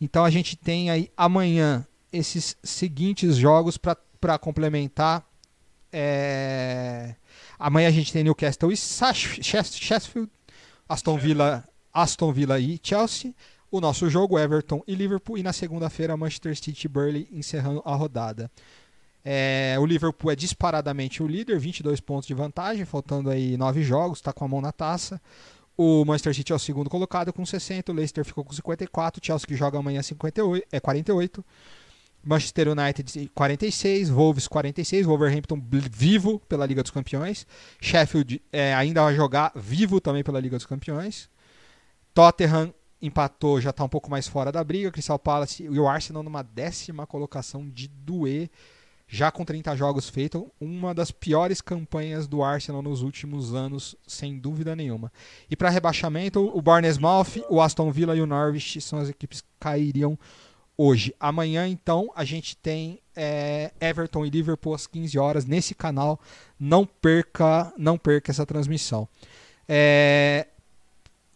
Então 0.00 0.24
a 0.24 0.30
gente 0.30 0.56
tem 0.56 0.90
aí 0.90 1.10
amanhã 1.16 1.84
esses 2.12 2.56
seguintes 2.62 3.36
jogos 3.36 3.76
para 3.76 4.38
complementar. 4.38 5.26
É, 5.92 7.14
Amanhã 7.62 7.86
a 7.86 7.92
gente 7.92 8.12
tem 8.12 8.24
Newcastle 8.24 8.72
e 8.72 8.76
Sheffield, 8.76 10.28
Aston 10.88 11.16
Villa, 11.16 11.64
Aston 11.94 12.32
Villa 12.32 12.58
e 12.58 12.80
Chelsea. 12.82 13.32
O 13.70 13.80
nosso 13.80 14.10
jogo, 14.10 14.36
Everton 14.36 14.82
e 14.84 14.96
Liverpool. 14.96 15.38
E 15.38 15.44
na 15.44 15.52
segunda-feira, 15.52 16.16
Manchester 16.16 16.56
City 16.56 16.86
e 16.86 16.88
Burnley 16.88 17.28
encerrando 17.30 17.80
a 17.84 17.94
rodada. 17.94 18.50
É, 19.24 19.76
o 19.78 19.86
Liverpool 19.86 20.32
é 20.32 20.34
disparadamente 20.34 21.22
o 21.22 21.26
líder, 21.28 21.56
22 21.60 22.00
pontos 22.00 22.26
de 22.26 22.34
vantagem, 22.34 22.84
faltando 22.84 23.30
aí 23.30 23.56
9 23.56 23.84
jogos, 23.84 24.18
está 24.18 24.32
com 24.32 24.44
a 24.44 24.48
mão 24.48 24.60
na 24.60 24.72
taça. 24.72 25.22
O 25.76 26.04
Manchester 26.04 26.34
City 26.34 26.52
é 26.52 26.56
o 26.56 26.58
segundo 26.58 26.90
colocado 26.90 27.32
com 27.32 27.46
60, 27.46 27.92
o 27.92 27.94
Leicester 27.94 28.24
ficou 28.24 28.44
com 28.44 28.52
54, 28.52 29.20
o 29.22 29.24
Chelsea 29.24 29.46
que 29.46 29.54
joga 29.54 29.78
amanhã 29.78 30.02
58, 30.02 30.66
é 30.72 30.80
48. 30.80 31.44
Manchester 32.24 32.68
United 32.68 33.30
46, 33.34 34.08
Wolves 34.10 34.46
46, 34.46 35.06
Wolverhampton 35.06 35.60
vivo 35.90 36.38
pela 36.48 36.64
Liga 36.64 36.82
dos 36.82 36.92
Campeões. 36.92 37.46
Sheffield 37.80 38.40
é, 38.52 38.74
ainda 38.74 39.02
vai 39.02 39.14
jogar 39.14 39.52
vivo 39.56 40.00
também 40.00 40.22
pela 40.22 40.38
Liga 40.38 40.56
dos 40.56 40.66
Campeões. 40.66 41.28
Tottenham 42.14 42.72
empatou, 43.00 43.60
já 43.60 43.70
está 43.70 43.82
um 43.82 43.88
pouco 43.88 44.10
mais 44.10 44.28
fora 44.28 44.52
da 44.52 44.62
briga. 44.62 44.92
Crystal 44.92 45.18
Palace 45.18 45.64
e 45.64 45.80
o 45.80 45.88
Arsenal 45.88 46.22
numa 46.22 46.42
décima 46.42 47.06
colocação 47.06 47.68
de 47.68 47.88
doer. 47.88 48.48
já 49.08 49.30
com 49.30 49.44
30 49.44 49.76
jogos 49.76 50.08
feitos, 50.08 50.42
uma 50.58 50.94
das 50.94 51.10
piores 51.10 51.60
campanhas 51.60 52.26
do 52.26 52.42
Arsenal 52.42 52.80
nos 52.80 53.02
últimos 53.02 53.52
anos, 53.54 53.94
sem 54.06 54.38
dúvida 54.38 54.74
nenhuma. 54.74 55.12
E 55.50 55.56
para 55.56 55.68
rebaixamento, 55.68 56.40
o 56.56 56.62
Bournemouth, 56.62 57.44
o 57.50 57.60
Aston 57.60 57.90
Villa 57.90 58.16
e 58.16 58.22
o 58.22 58.26
Norwich 58.26 58.80
são 58.80 58.98
as 59.00 59.10
equipes 59.10 59.42
que 59.42 59.48
cairiam 59.60 60.18
hoje. 60.76 61.14
Amanhã, 61.18 61.66
então, 61.66 62.10
a 62.14 62.24
gente 62.24 62.56
tem 62.56 62.98
é, 63.14 63.70
Everton 63.80 64.24
e 64.24 64.30
Liverpool 64.30 64.74
às 64.74 64.86
15 64.86 65.18
horas 65.18 65.44
nesse 65.44 65.74
canal. 65.74 66.18
Não 66.58 66.86
perca, 66.86 67.72
não 67.76 67.98
perca 67.98 68.30
essa 68.30 68.46
transmissão. 68.46 69.08
É, 69.68 70.46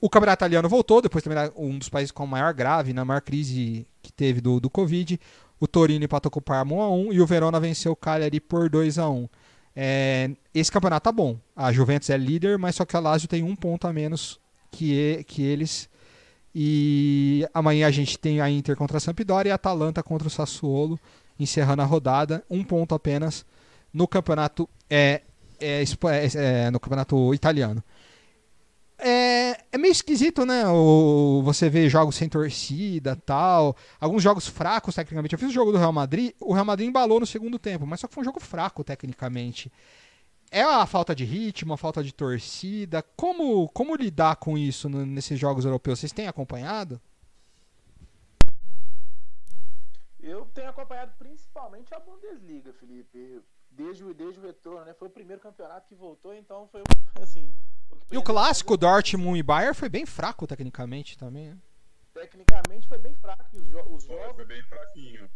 o 0.00 0.10
campeonato 0.10 0.40
italiano 0.40 0.68
voltou, 0.68 1.00
depois 1.00 1.24
também 1.24 1.50
um 1.56 1.78
dos 1.78 1.88
países 1.88 2.10
com 2.10 2.22
a 2.22 2.26
maior 2.26 2.52
grave, 2.52 2.92
na 2.92 3.04
maior 3.04 3.20
crise 3.20 3.86
que 4.02 4.12
teve 4.12 4.40
do, 4.40 4.60
do 4.60 4.70
Covid. 4.70 5.18
O 5.58 5.66
Torino 5.66 6.04
empatou 6.04 6.30
com 6.30 6.38
o 6.38 6.42
Parma 6.42 6.74
1x1 6.74 7.12
e 7.12 7.20
o 7.20 7.26
Verona 7.26 7.58
venceu 7.58 7.92
o 7.92 7.96
Cagliari 7.96 8.40
por 8.40 8.68
2x1. 8.68 9.28
É, 9.74 10.30
esse 10.54 10.70
campeonato 10.70 11.04
tá 11.04 11.12
bom. 11.12 11.38
A 11.54 11.72
Juventus 11.72 12.10
é 12.10 12.16
líder, 12.16 12.58
mas 12.58 12.76
só 12.76 12.84
que 12.84 12.96
a 12.96 13.00
Lazio 13.00 13.28
tem 13.28 13.42
um 13.42 13.56
ponto 13.56 13.86
a 13.86 13.92
menos 13.92 14.38
que, 14.70 15.24
que 15.26 15.42
eles. 15.42 15.88
E 16.58 17.46
amanhã 17.52 17.86
a 17.86 17.90
gente 17.90 18.18
tem 18.18 18.40
a 18.40 18.48
Inter 18.48 18.74
contra 18.76 18.96
a 18.96 19.00
Sampdoria 19.00 19.50
e 19.50 19.52
a 19.52 19.56
Atalanta 19.56 20.02
contra 20.02 20.26
o 20.26 20.30
Sassuolo, 20.30 20.98
encerrando 21.38 21.82
a 21.82 21.84
rodada, 21.84 22.42
um 22.48 22.64
ponto 22.64 22.94
apenas 22.94 23.44
no 23.92 24.08
campeonato 24.08 24.66
é, 24.88 25.20
é, 25.60 25.82
é, 25.82 26.30
é 26.34 26.70
no 26.70 26.80
campeonato 26.80 27.34
italiano. 27.34 27.84
É, 28.98 29.60
é 29.70 29.76
meio 29.76 29.92
esquisito, 29.92 30.46
né? 30.46 30.66
O, 30.66 31.42
você 31.44 31.68
vê 31.68 31.90
jogos 31.90 32.14
sem 32.14 32.26
torcida 32.26 33.14
tal. 33.14 33.76
Alguns 34.00 34.22
jogos 34.22 34.46
fracos, 34.46 34.94
tecnicamente. 34.94 35.34
Eu 35.34 35.38
fiz 35.38 35.50
o 35.50 35.52
jogo 35.52 35.72
do 35.72 35.76
Real 35.76 35.92
Madrid. 35.92 36.32
O 36.40 36.54
Real 36.54 36.64
Madrid 36.64 36.88
embalou 36.88 37.20
no 37.20 37.26
segundo 37.26 37.58
tempo, 37.58 37.86
mas 37.86 38.00
só 38.00 38.08
que 38.08 38.14
foi 38.14 38.22
um 38.22 38.24
jogo 38.24 38.40
fraco, 38.40 38.82
tecnicamente. 38.82 39.70
É 40.50 40.62
a 40.62 40.86
falta 40.86 41.14
de 41.14 41.24
ritmo, 41.24 41.72
a 41.72 41.76
falta 41.76 42.02
de 42.02 42.12
torcida. 42.12 43.02
Como, 43.16 43.68
como 43.70 43.96
lidar 43.96 44.36
com 44.36 44.56
isso 44.56 44.88
nesses 44.88 45.38
jogos 45.38 45.64
europeus? 45.64 46.00
Vocês 46.00 46.12
têm 46.12 46.28
acompanhado? 46.28 47.00
Eu 50.20 50.44
tenho 50.54 50.68
acompanhado 50.68 51.12
principalmente 51.18 51.94
a 51.94 52.00
Bundesliga, 52.00 52.72
Felipe. 52.72 53.42
Desde, 53.70 54.14
desde 54.14 54.40
o 54.40 54.42
retorno, 54.42 54.86
né? 54.86 54.94
Foi 54.94 55.08
o 55.08 55.10
primeiro 55.10 55.42
campeonato 55.42 55.86
que 55.86 55.94
voltou, 55.94 56.34
então 56.34 56.66
foi 56.68 56.82
assim 57.22 57.52
e 58.10 58.16
o 58.16 58.22
clássico 58.22 58.76
Dortmund 58.76 59.38
e 59.38 59.42
Bayern 59.42 59.74
foi 59.74 59.88
bem 59.88 60.06
fraco 60.06 60.46
tecnicamente 60.46 61.18
também, 61.18 61.50
né? 61.50 61.58
Tecnicamente 62.14 62.88
foi 62.88 62.98
bem 62.98 63.14
fraco. 63.14 63.44
Os, 63.52 63.68
jo 63.68 63.80
os 63.88 64.04
jogos... 64.04 64.36
Foi 64.36 64.44
bem 64.44 64.62
fraquinho. 64.62 65.30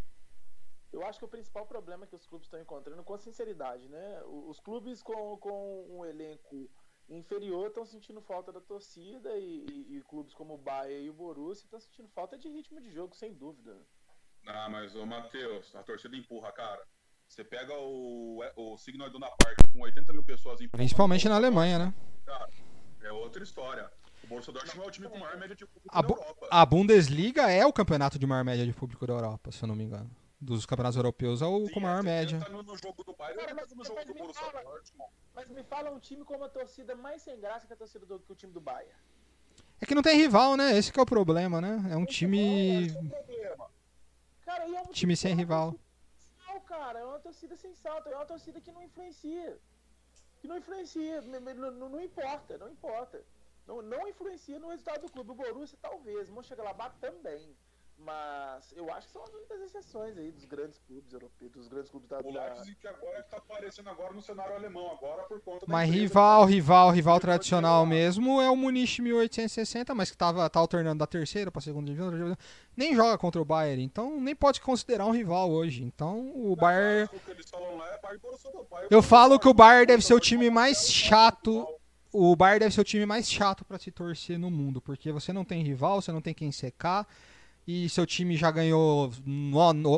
Eu 0.93 1.07
acho 1.07 1.19
que 1.19 1.25
o 1.25 1.29
principal 1.29 1.67
problema 1.67 2.07
que 2.07 2.17
os 2.17 2.27
clubes 2.27 2.47
estão 2.47 2.61
encontrando, 2.61 3.05
com 3.05 3.17
sinceridade, 3.17 3.89
né? 3.89 4.23
Os 4.25 4.59
clubes 4.59 5.03
com, 5.03 5.37
com 5.39 5.87
um 5.89 6.05
elenco 6.05 6.69
inferior 7.09 7.69
estão 7.69 7.85
sentindo 7.85 8.21
falta 8.21 8.53
da 8.53 8.61
torcida 8.61 9.37
e, 9.37 9.67
e, 9.69 9.97
e, 9.97 10.03
clubes 10.03 10.35
como 10.35 10.55
o 10.55 10.59
Bayern 10.59 11.07
e 11.07 11.11
o 11.11 11.15
Borussia 11.15 11.65
estão 11.65 11.81
sentindo 11.81 12.09
falta 12.09 12.39
de 12.39 12.49
ritmo 12.49 12.81
de 12.81 12.91
jogo, 12.91 13.15
sem 13.15 13.35
dúvida. 13.35 13.77
Ah, 14.47 14.69
mas 14.69 14.95
o 14.95 15.07
Matheus, 15.07 15.75
a 15.75 15.83
torcida 15.83 16.17
empurra, 16.17 16.51
cara. 16.53 16.85
Você 17.29 17.45
pega 17.45 17.73
o, 17.79 18.43
o 18.57 18.77
Signal 18.77 19.09
Iduna 19.09 19.29
Park 19.39 19.59
com 19.73 19.83
80 19.83 20.13
mil 20.13 20.25
pessoas 20.25 20.59
Principalmente 20.73 21.29
na 21.29 21.37
Alemanha, 21.37 21.79
né? 21.79 21.95
Cara, 22.27 22.49
é 23.03 23.13
outra 23.13 23.43
história. 23.43 23.91
O 24.25 24.27
Borussia 24.27 24.53
Dortmund 24.53 24.85
é 24.85 24.89
o 24.89 24.91
time 24.91 25.09
com 25.09 25.19
maior 25.19 25.37
média 25.39 25.55
de 25.55 25.65
público 25.65 25.97
a, 25.97 26.03
da 26.03 26.09
Europa. 26.09 26.49
A 26.51 26.67
Bundesliga 26.67 27.51
é 27.51 27.65
o 27.65 27.73
campeonato 27.73 28.19
de 28.19 28.27
maior 28.27 28.45
média 28.45 28.67
de 28.67 28.73
público 28.73 29.07
da 29.07 29.13
Europa, 29.13 29.53
se 29.53 29.63
eu 29.63 29.69
não 29.69 29.77
me 29.77 29.85
engano. 29.85 30.11
Dos 30.41 30.65
campeonatos 30.65 30.97
europeus 30.97 31.43
é 31.43 31.47
o 31.47 31.67
Sim, 31.67 31.73
com 31.73 31.81
maior 31.81 32.01
é, 32.01 32.03
média. 32.03 32.41
Tá 32.41 32.49
no, 32.49 32.63
no, 32.63 32.77
jogo 32.79 33.05
do 33.05 33.13
Bayern, 33.15 33.41
Cara, 33.41 33.55
mas, 33.55 33.73
no 33.73 33.85
jogo 33.85 34.05
do 34.05 34.15
Borussia 34.15 34.43
fala, 34.43 34.63
Dortmund. 34.63 35.11
Mas 35.35 35.49
me 35.51 35.63
fala 35.63 35.91
um 35.91 35.99
time 35.99 36.25
com 36.25 36.35
uma 36.35 36.49
torcida 36.49 36.95
mais 36.95 37.21
sem 37.23 37.39
graça 37.39 37.67
que 37.67 37.73
a 37.73 37.77
torcida 37.77 38.07
do 38.07 38.19
que 38.21 38.33
o 38.33 38.35
time 38.35 38.53
do 38.53 38.61
Bayern. 38.61 38.95
É 39.81 39.87
que 39.87 39.95
não 39.95 40.03
tem 40.03 40.17
rival, 40.17 40.57
né? 40.57 40.77
Esse 40.79 40.99
é 40.99 41.03
o 41.03 41.07
problema, 41.07 41.61
né? 41.61 41.91
É 41.91 41.97
um 41.97 42.05
Esse 42.05 42.13
time. 42.13 42.89
É 42.89 43.57
Cara, 44.43 44.65
é 44.65 44.67
um 44.67 44.83
time, 44.85 44.93
time 44.93 45.17
sem 45.17 45.35
rival 45.35 45.75
cara, 46.71 47.01
é 47.01 47.05
uma 47.05 47.19
torcida 47.19 47.57
sem 47.57 47.75
salto, 47.75 48.09
é 48.09 48.15
uma 48.15 48.25
torcida 48.25 48.61
que 48.61 48.71
não 48.71 48.83
influencia. 48.83 49.59
Que 50.39 50.47
não 50.47 50.57
influencia, 50.57 51.21
não, 51.23 51.41
não, 51.73 51.89
não 51.89 52.01
importa, 52.01 52.57
não 52.57 52.71
importa. 52.71 53.23
Não, 53.67 53.83
não 53.83 54.09
influencia 54.09 54.59
no 54.59 54.69
resultado 54.69 55.03
do 55.03 55.11
clube. 55.11 55.33
O 55.33 55.35
Borussia 55.35 55.79
talvez, 55.83 56.29
o 56.29 56.33
Mönchengladbach 56.33 56.95
também. 57.01 57.57
Mas 58.05 58.73
eu 58.75 58.91
acho 58.93 59.07
que 59.07 59.13
são 59.13 59.23
as 59.23 59.31
únicas 59.31 59.61
exceções 59.61 60.17
aí 60.17 60.33
dos 60.33 60.47
grandes 60.47 60.79
clubes 60.87 61.13
europeus, 61.13 61.53
dos 61.53 61.69
grandes 61.69 61.91
clubes 61.91 62.09
da. 62.09 62.19
O 62.21 62.33
Leipzig 62.33 62.75
que 62.77 62.89
agora 62.89 63.21
está 63.21 63.37
aparecendo 63.37 63.91
agora 63.91 64.15
no 64.15 64.23
cenário 64.23 64.55
alemão, 64.55 64.91
agora 64.91 65.23
por 65.25 65.39
conta 65.41 65.67
da. 65.67 65.73
Mas 65.73 65.91
rival, 65.91 66.47
rival, 66.47 66.91
rival 66.91 67.21
tradicional 67.21 67.85
mesmo 67.85 68.41
é 68.41 68.49
o 68.49 68.57
Munich 68.57 69.03
1860, 69.03 69.95
mas 69.95 70.11
que 70.11 70.17
tava, 70.17 70.49
tá 70.49 70.59
alternando 70.59 70.99
da 70.99 71.07
terceira 71.07 71.51
para 71.51 71.61
segunda 71.61 71.93
divisão. 71.93 72.37
Nem 72.75 72.95
joga 72.95 73.19
contra 73.19 73.41
o 73.41 73.45
Bayern, 73.45 73.83
então 73.83 74.19
nem 74.19 74.35
pode 74.35 74.63
considerar 74.63 75.05
um 75.05 75.13
rival 75.13 75.51
hoje. 75.51 75.83
Então 75.83 76.33
o 76.35 76.57
Bayern. 76.57 77.11
É 77.13 78.87
eu 78.91 79.03
falo 79.03 79.39
que 79.39 79.49
o 79.49 79.55
Bayern 79.55 79.87
deve 79.87 80.03
ser 80.03 80.15
o 80.15 80.21
time 80.21 80.49
mais 80.49 80.91
chato. 80.91 81.67
O 82.13 82.35
Bayern 82.35 82.61
deve 82.61 82.75
ser 82.75 82.81
o 82.81 82.85
time 82.85 83.05
mais 83.05 83.31
chato 83.31 83.65
para 83.65 83.79
se 83.79 83.91
torcer 83.91 84.39
no 84.39 84.51
mundo, 84.51 84.81
porque 84.81 85.13
você 85.13 85.33
não 85.33 85.45
tem 85.45 85.63
rival, 85.63 86.01
você 86.01 86.11
não 86.11 86.23
tem 86.23 86.33
quem 86.35 86.51
secar 86.51 87.07
e 87.71 87.89
seu 87.89 88.05
time 88.05 88.37
já 88.37 88.51
ganhou 88.51 89.13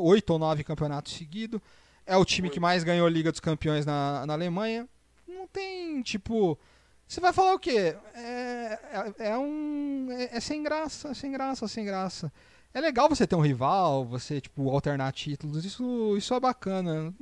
oito 0.03 0.31
ou 0.31 0.39
nove 0.39 0.63
campeonatos 0.63 1.15
seguidos. 1.15 1.61
É 2.05 2.17
o 2.17 2.25
time 2.25 2.51
que 2.51 2.61
mais 2.61 2.85
ganhou 2.85 3.09
Liga 3.09 3.31
dos 3.31 3.41
Campeões 3.41 3.87
na, 3.87 4.27
na 4.27 4.35
Alemanha. 4.35 4.87
Não 5.27 5.47
tem, 5.47 6.03
tipo. 6.03 6.59
Você 7.07 7.21
vai 7.21 7.33
falar 7.33 7.55
o 7.55 7.59
quê? 7.59 7.97
É, 8.15 8.79
é, 9.19 9.29
é 9.31 9.39
um. 9.39 10.09
É, 10.11 10.37
é, 10.37 10.41
sem 10.41 10.63
graça, 10.63 11.15
sem 11.15 11.33
graça, 11.33 11.67
sem 11.69 11.85
graça. 11.85 12.33
É 12.75 12.81
legal 12.81 13.09
você 13.09 13.27
ter 13.27 13.37
um 13.37 13.41
rival, 13.41 14.05
você, 14.05 14.41
tipo, 14.41 14.69
alternar 14.71 15.13
títulos. 15.13 15.65
Isso, 15.65 16.17
isso 16.17 16.35
é 16.35 16.41
bacana. 16.41 17.15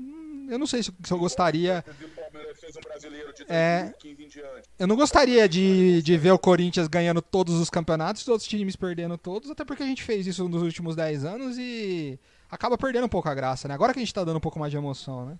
Eu 0.51 0.59
não 0.59 0.67
sei 0.67 0.83
se, 0.83 0.93
se 1.03 1.13
eu 1.13 1.19
gostaria. 1.19 1.85
É, 3.49 3.93
eu 4.79 4.87
não 4.87 4.97
gostaria 4.97 5.49
de, 5.49 6.03
de 6.03 6.19
ver 6.19 6.33
o 6.33 6.39
Corinthians 6.39 6.89
ganhando 6.89 7.23
todos 7.23 7.55
os 7.55 7.71
campeonatos 7.71 8.23
e 8.23 8.25
os 8.25 8.29
outros 8.29 8.49
times 8.49 8.77
perdendo 8.77 9.17
todos, 9.17 9.51
até 9.51 9.65
porque 9.65 9.83
a 9.83 9.87
gente 9.87 10.03
fez 10.03 10.27
isso 10.27 10.49
nos 10.49 10.63
últimos 10.63 10.97
10 10.97 11.25
anos 11.25 11.57
e 11.59 12.19
acaba 12.51 12.77
perdendo 12.77 13.07
um 13.07 13.09
pouco 13.09 13.29
a 13.29 13.35
graça, 13.35 13.69
né? 13.69 13.75
Agora 13.75 13.93
que 13.93 13.99
a 13.99 14.03
gente 14.03 14.15
tá 14.15 14.25
dando 14.25 14.37
um 14.37 14.41
pouco 14.41 14.59
mais 14.59 14.71
de 14.71 14.77
emoção, 14.77 15.27
né? 15.27 15.39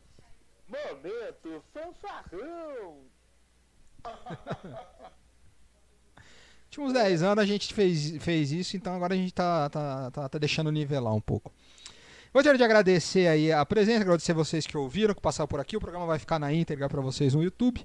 Momento 0.69 1.63
fanfarrão! 1.75 3.11
últimos 6.71 6.93
10 6.93 7.23
anos 7.23 7.43
a 7.43 7.47
gente 7.47 7.75
fez, 7.75 8.17
fez 8.23 8.53
isso, 8.53 8.77
então 8.77 8.95
agora 8.95 9.15
a 9.15 9.17
gente 9.17 9.35
tá, 9.35 9.69
tá, 9.69 10.11
tá, 10.13 10.29
tá 10.29 10.39
deixando 10.39 10.71
nivelar 10.71 11.13
um 11.13 11.21
pouco. 11.21 11.53
Gostaria 12.33 12.59
de 12.59 12.62
agradecer 12.62 13.26
aí 13.26 13.51
a 13.51 13.66
presença, 13.66 14.03
agradecer 14.03 14.33
vocês 14.33 14.64
que 14.64 14.76
ouviram, 14.76 15.12
que 15.12 15.20
passaram 15.20 15.49
por 15.49 15.59
aqui. 15.59 15.76
O 15.76 15.81
programa 15.81 16.07
vai 16.07 16.18
ficar 16.18 16.39
na 16.39 16.53
íntegra 16.53 16.89
para 16.89 17.01
vocês 17.01 17.35
no 17.35 17.43
YouTube. 17.43 17.85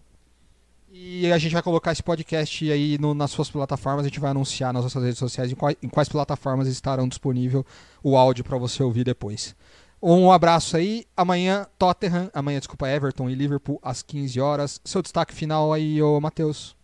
E 0.91 1.31
a 1.31 1.37
gente 1.39 1.51
vai 1.51 1.63
colocar 1.63 1.91
esse 1.91 2.03
podcast 2.03 2.71
aí 2.71 2.97
no, 2.99 3.15
nas 3.15 3.31
suas 3.31 3.49
plataformas. 3.49 4.05
A 4.05 4.07
gente 4.07 4.19
vai 4.19 4.29
anunciar 4.29 4.71
nas 4.71 4.83
nossas 4.83 5.03
redes 5.03 5.17
sociais 5.17 5.51
em 5.51 5.55
quais, 5.55 5.75
em 5.81 5.89
quais 5.89 6.07
plataformas 6.07 6.67
estarão 6.67 7.07
disponível 7.07 7.65
o 8.03 8.15
áudio 8.15 8.43
para 8.43 8.55
você 8.57 8.83
ouvir 8.83 9.03
depois. 9.03 9.55
Um 9.99 10.31
abraço 10.31 10.77
aí. 10.77 11.07
Amanhã, 11.17 11.65
Tottenham. 11.79 12.29
Amanhã, 12.31 12.59
desculpa, 12.59 12.87
Everton 12.87 13.27
e 13.27 13.33
Liverpool 13.33 13.79
às 13.81 14.03
15 14.03 14.39
horas. 14.39 14.79
Seu 14.85 15.01
destaque 15.01 15.33
final 15.33 15.73
aí, 15.73 15.99
ô 16.03 16.21
Matheus. 16.21 16.75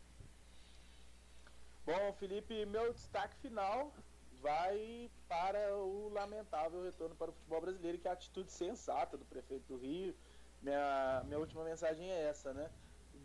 Bom, 1.86 2.16
Felipe, 2.20 2.66
meu 2.66 2.92
destaque 2.92 3.36
final 3.40 3.94
vai 4.42 5.10
para 5.28 5.76
o 5.76 6.10
lamentável 6.10 6.84
retorno 6.84 7.16
para 7.16 7.30
o 7.30 7.34
futebol 7.34 7.62
brasileiro, 7.62 7.98
que 7.98 8.08
é 8.08 8.12
a 8.12 8.14
atitude 8.14 8.52
sensata 8.52 9.18
do 9.18 9.26
prefeito 9.26 9.66
do 9.68 9.78
Rio. 9.78 10.16
Minha, 10.62 11.24
minha 11.26 11.40
última 11.40 11.64
mensagem 11.64 12.10
é 12.10 12.28
essa, 12.28 12.54
né? 12.54 12.70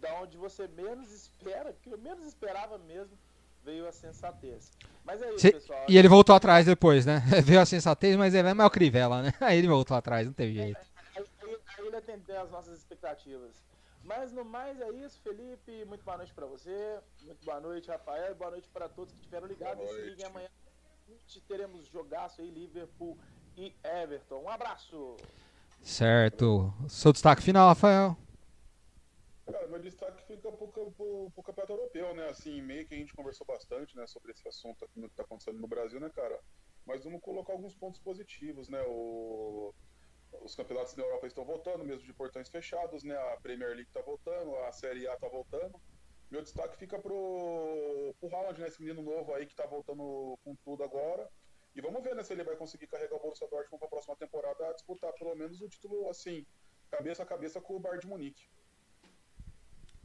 Da 0.01 0.15
onde 0.21 0.37
você 0.37 0.69
menos 0.69 1.11
espera, 1.11 1.73
que 1.73 1.91
eu 1.91 1.99
menos 1.99 2.27
esperava 2.27 2.79
mesmo, 2.79 3.17
veio 3.65 3.89
a 3.89 3.93
sensatez. 3.93 4.71
Mas 5.05 5.23
é 5.23 5.31
isso, 5.31 5.41
Cê, 5.41 5.53
pessoal. 5.53 5.87
E 5.89 5.97
ele 5.97 6.09
voltou 6.09 6.35
atrás 6.35 6.67
depois, 6.67 7.07
né? 7.07 7.23
veio 7.45 7.61
a 7.61 7.67
sensatez, 7.67 8.17
mas 8.17 8.35
é 8.35 8.43
mais 8.43 8.69
o 8.69 8.71
Crivella, 8.71 9.23
né? 9.23 9.35
Aí 9.41 9.59
ele 9.59 9.69
voltou 9.69 9.97
atrás, 9.97 10.27
não 10.27 10.35
teve 10.35 10.55
jeito. 10.55 10.79
Aí, 11.17 11.25
aí, 11.43 11.59
aí 11.79 11.87
ele 11.87 11.97
atendeu 11.97 12.41
as 12.41 12.51
nossas 12.51 12.79
expectativas. 12.79 13.65
Mas 14.05 14.31
no 14.33 14.45
mais 14.45 14.81
é 14.81 14.89
isso, 14.91 15.21
Felipe. 15.21 15.85
Muito 15.87 16.05
boa 16.05 16.19
noite 16.19 16.33
para 16.33 16.47
você. 16.47 17.01
Muito 17.25 17.45
boa 17.45 17.59
noite, 17.59 17.89
Rafael. 17.89 18.35
Boa 18.37 18.53
noite 18.53 18.69
para 18.69 18.89
todos 18.89 19.13
que 19.13 19.19
estiveram 19.19 19.49
ligados. 19.49 19.83
E 19.83 19.89
se 19.89 20.01
liguem 20.03 20.27
amanhã 20.27 20.49
teremos 21.49 21.87
jogaço 21.89 22.41
aí, 22.41 22.51
Liverpool 22.51 23.19
e 23.57 23.75
Everton. 23.83 24.43
Um 24.43 24.49
abraço! 24.49 25.17
Certo. 25.83 26.73
Seu 26.89 27.13
destaque 27.13 27.43
final, 27.43 27.69
Rafael? 27.69 28.17
Cara, 29.47 29.69
meu 29.69 29.79
destaque 29.79 30.25
fica 30.25 30.51
pro, 30.51 30.69
pro, 30.69 31.31
pro 31.31 31.43
campeonato 31.43 31.73
europeu, 31.73 32.15
né? 32.15 32.29
Assim, 32.29 32.61
meio 32.61 32.87
que 32.87 32.95
a 32.95 32.99
gente 32.99 33.15
conversou 33.15 33.47
bastante, 33.47 33.97
né, 33.97 34.07
sobre 34.07 34.33
esse 34.33 34.47
assunto 34.49 34.85
aqui 34.85 34.99
no 34.99 35.09
que 35.09 35.15
tá 35.15 35.23
acontecendo 35.23 35.61
no 35.61 35.69
Brasil, 35.69 36.01
né, 36.01 36.11
cara? 36.11 36.41
Mas 36.85 37.05
vamos 37.05 37.21
colocar 37.21 37.53
alguns 37.53 37.75
pontos 37.75 38.01
positivos, 38.01 38.69
né? 38.69 38.83
O, 38.89 39.73
os 40.43 40.55
campeonatos 40.57 40.95
da 40.95 41.03
Europa 41.03 41.27
estão 41.29 41.45
voltando, 41.45 41.85
mesmo 41.85 42.05
de 42.05 42.13
portões 42.13 42.49
fechados, 42.49 43.05
né? 43.05 43.17
A 43.33 43.37
Premier 43.41 43.71
League 43.71 43.89
está 43.89 44.01
voltando, 44.01 44.57
a 44.57 44.73
Série 44.73 45.07
A 45.07 45.15
está 45.15 45.29
voltando. 45.29 45.81
Meu 46.31 46.43
destaque 46.43 46.77
fica 46.77 46.99
pro, 46.99 48.15
pro 48.19 48.35
Haaland, 48.35 48.61
né? 48.61 48.69
Esse 48.69 48.83
menino 48.83 49.03
novo 49.03 49.33
aí 49.35 49.47
que 49.47 49.53
está 49.53 49.67
voltando 49.67 50.39
com 50.45 50.55
tudo 50.57 50.83
agora. 50.83 51.29
E 51.75 51.81
vamos 51.81 52.03
ver 52.03 52.15
né, 52.15 52.23
se 52.23 52.33
ele 52.33 52.43
vai 52.43 52.57
conseguir 52.57 52.87
carregar 52.87 53.17
o 53.17 53.21
Borussia 53.21 53.47
Dortmund 53.49 53.79
para 53.79 53.87
a 53.87 53.91
próxima 53.91 54.17
temporada 54.17 54.67
a 54.67 54.73
disputar 54.73 55.13
pelo 55.13 55.37
menos 55.37 55.61
o 55.61 55.69
título, 55.69 56.09
assim, 56.09 56.45
cabeça 56.91 57.23
a 57.23 57.27
cabeça 57.27 57.61
com 57.61 57.77
o 57.77 57.79
Bayern 57.79 58.01
de 58.01 58.07
Munique. 58.07 58.49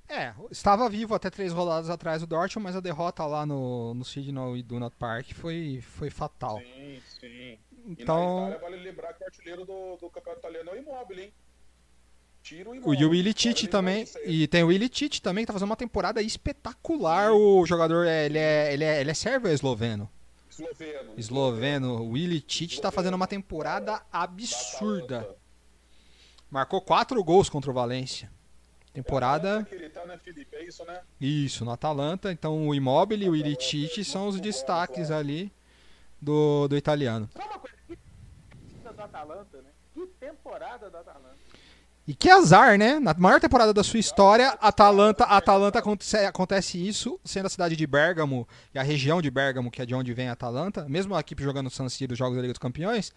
É, 0.09 0.35
estava 0.51 0.89
vivo 0.89 1.15
até 1.15 1.29
três 1.29 1.53
rodadas 1.53 1.89
atrás 1.89 2.19
do 2.19 2.27
Dortmund, 2.27 2.65
mas 2.65 2.75
a 2.75 2.81
derrota 2.81 3.25
lá 3.25 3.45
no, 3.45 3.93
no 3.93 4.03
Signal 4.03 4.57
e 4.57 4.61
Duna 4.61 4.91
Park 4.91 5.31
foi, 5.33 5.79
foi 5.81 6.09
fatal. 6.09 6.59
Sim, 6.59 7.01
sim. 7.07 7.59
Então... 7.85 8.17
E 8.17 8.41
na 8.41 8.47
Itália, 8.49 8.59
vale 8.59 8.75
lembrar 8.83 9.13
que 9.13 9.23
o 9.23 9.25
artilheiro 9.25 9.65
do, 9.65 9.95
do 9.95 10.09
campeonato 10.09 10.41
italiano 10.41 10.69
é 10.71 10.73
o 10.73 10.77
Immobile, 10.77 11.21
hein? 11.21 11.33
Tiro 12.41 12.71
O 12.83 12.93
e 12.93 13.05
o 13.05 13.09
Willi 13.09 13.33
Tite 13.33 13.67
também. 13.67 14.05
E 14.25 14.47
tem 14.47 14.63
o 14.63 14.67
Willi 14.67 14.89
Tite 14.89 15.21
também, 15.21 15.43
que 15.43 15.47
tá 15.47 15.53
fazendo 15.53 15.69
uma 15.69 15.75
temporada 15.75 16.21
espetacular. 16.21 17.31
O 17.31 17.65
jogador, 17.65 18.05
é, 18.05 18.25
ele 18.25 18.37
é, 18.37 18.73
ele 18.73 18.83
é, 18.83 19.01
ele 19.01 19.11
é 19.11 19.13
sérvio 19.13 19.47
ou 19.47 19.51
é 19.51 19.53
esloveno? 19.53 20.09
Esloveno. 20.49 21.13
Esloveno. 21.17 22.01
O 22.01 22.09
Willi 22.11 22.41
Tite 22.41 22.81
tá 22.81 22.91
fazendo 22.91 23.15
uma 23.15 23.27
temporada 23.27 24.01
absurda. 24.11 25.35
Marcou 26.49 26.81
quatro 26.81 27.23
gols 27.23 27.49
contra 27.49 27.71
o 27.71 27.73
Valência. 27.73 28.29
Temporada. 28.93 29.65
Tá, 29.93 30.05
né? 30.05 30.19
É 30.51 30.63
isso, 30.65 30.83
né? 30.83 31.01
Isso, 31.19 31.63
no 31.63 31.71
Atalanta. 31.71 32.31
Então 32.31 32.67
o 32.67 32.75
Immobile 32.75 33.25
e 33.25 33.29
o 33.29 33.31
Willi 33.31 33.55
Tite 33.55 34.03
são 34.03 34.27
os 34.27 34.39
destaques 34.41 35.11
ali 35.11 35.51
do, 36.21 36.67
do 36.67 36.75
italiano. 36.75 37.29
Só 37.33 37.43
uma 37.43 37.59
coisa, 37.59 37.75
que 37.87 37.95
temporada 37.95 38.93
do 38.93 39.01
Atalanta, 39.01 39.57
né? 39.61 39.69
Que 39.93 40.07
temporada 40.07 40.89
do 40.89 40.97
Atalanta. 40.97 41.37
E 42.07 42.15
que 42.15 42.29
azar, 42.29 42.77
né? 42.77 42.99
Na 42.99 43.13
maior 43.13 43.39
temporada 43.39 43.73
da 43.73 43.83
sua 43.83 43.99
história, 43.99 44.49
Atalanta, 44.59 45.23
Atalanta 45.25 45.79
acontece, 45.79 46.17
acontece 46.17 46.87
isso, 46.87 47.19
sendo 47.23 47.45
a 47.45 47.49
cidade 47.49 47.75
de 47.75 47.85
Bergamo 47.85 48.47
e 48.73 48.79
a 48.79 48.83
região 48.83 49.21
de 49.21 49.29
Bergamo, 49.29 49.69
que 49.69 49.81
é 49.81 49.85
de 49.85 49.93
onde 49.93 50.13
vem 50.13 50.27
a 50.27 50.33
Atalanta, 50.33 50.87
mesmo 50.89 51.15
a 51.15 51.19
equipe 51.19 51.43
jogando 51.43 51.69
San 51.69 51.87
Siro, 51.89 52.13
os 52.13 52.17
jogos 52.17 52.35
da 52.35 52.41
Liga 52.41 52.53
dos 52.53 52.59
Campeões, 52.59 53.13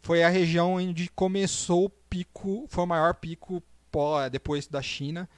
foi 0.00 0.22
a 0.22 0.28
região 0.28 0.74
onde 0.74 1.10
começou 1.10 1.86
o 1.86 1.90
pico, 1.90 2.66
foi 2.68 2.84
o 2.84 2.86
maior 2.86 3.14
pico 3.14 3.62
pó, 3.90 4.28
depois 4.28 4.66
da 4.66 4.80
China 4.80 5.28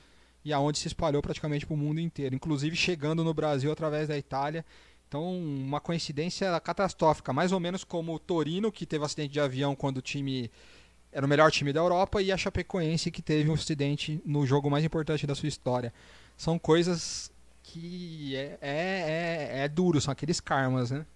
e 0.44 0.52
aonde 0.52 0.78
se 0.78 0.86
espalhou 0.86 1.22
praticamente 1.22 1.64
para 1.64 1.74
o 1.74 1.76
mundo 1.76 2.00
inteiro, 2.00 2.34
inclusive 2.34 2.76
chegando 2.76 3.24
no 3.24 3.32
Brasil 3.32 3.72
através 3.72 4.08
da 4.08 4.16
Itália. 4.16 4.64
Então, 5.08 5.36
uma 5.36 5.80
coincidência 5.80 6.58
catastrófica, 6.60 7.32
mais 7.32 7.50
ou 7.50 7.60
menos 7.60 7.82
como 7.82 8.14
o 8.14 8.18
Torino, 8.18 8.70
que 8.70 8.84
teve 8.84 9.04
acidente 9.04 9.32
de 9.32 9.40
avião 9.40 9.74
quando 9.74 9.98
o 9.98 10.02
time 10.02 10.50
era 11.14 11.24
o 11.24 11.28
melhor 11.28 11.50
time 11.52 11.72
da 11.72 11.78
Europa, 11.78 12.20
e 12.20 12.32
a 12.32 12.36
Chapecoense, 12.36 13.08
que 13.08 13.22
teve 13.22 13.48
um 13.48 13.54
acidente 13.54 14.20
no 14.26 14.44
jogo 14.44 14.68
mais 14.68 14.84
importante 14.84 15.26
da 15.28 15.34
sua 15.34 15.48
história. 15.48 15.94
São 16.36 16.58
coisas 16.58 17.30
que 17.62 18.34
é, 18.34 18.58
é, 18.60 19.50
é, 19.60 19.64
é 19.64 19.68
duro, 19.68 20.00
são 20.00 20.10
aqueles 20.10 20.40
karmas, 20.40 20.90
né? 20.90 21.06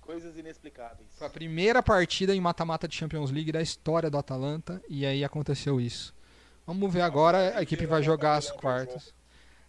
Coisas 0.00 0.36
inexplicáveis. 0.38 1.08
Foi 1.18 1.26
a 1.26 1.30
primeira 1.30 1.82
partida 1.82 2.34
em 2.34 2.40
mata-mata 2.40 2.86
de 2.86 2.94
Champions 2.94 3.32
League 3.32 3.50
da 3.50 3.60
história 3.60 4.08
do 4.08 4.16
Atalanta, 4.16 4.80
e 4.88 5.04
aí 5.04 5.24
aconteceu 5.24 5.80
isso. 5.80 6.14
Vamos 6.64 6.92
ver 6.92 7.00
agora, 7.00 7.58
a 7.58 7.62
equipe 7.62 7.86
vai 7.86 8.04
jogar 8.04 8.36
as 8.36 8.52
quartas. 8.52 9.12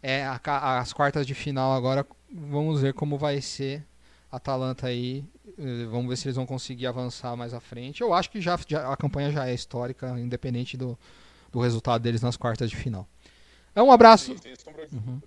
É, 0.04 0.24
a 0.24 0.80
as 0.80 0.94
quartas 0.94 1.26
de 1.26 1.34
final 1.34 1.74
agora, 1.74 2.06
vamos 2.32 2.82
ver 2.82 2.94
como 2.94 3.18
vai 3.18 3.42
ser 3.42 3.84
Atalanta 4.32 4.88
aí. 4.88 5.24
eh, 5.58 5.86
Vamos 5.90 6.08
ver 6.10 6.16
se 6.18 6.28
eles 6.28 6.36
vão 6.36 6.46
conseguir 6.46 6.88
avançar 6.88 7.36
mais 7.36 7.54
à 7.54 7.60
frente. 7.60 8.02
Eu 8.02 8.14
acho 8.14 8.30
que 8.32 8.40
já, 8.40 8.58
já- 8.68 8.92
a 8.92 8.96
campanha 8.98 9.32
já 9.32 9.48
é 9.48 9.54
histórica, 9.54 10.18
independente 10.20 10.78
do, 10.78 10.98
do 11.52 11.60
resultado 11.60 12.02
deles 12.02 12.22
nas 12.22 12.38
quartas 12.38 12.70
de 12.70 12.76
final. 12.76 13.08
É 13.76 13.82
um 13.82 13.92
abraço, 13.92 14.32
Uhum. 14.92 15.22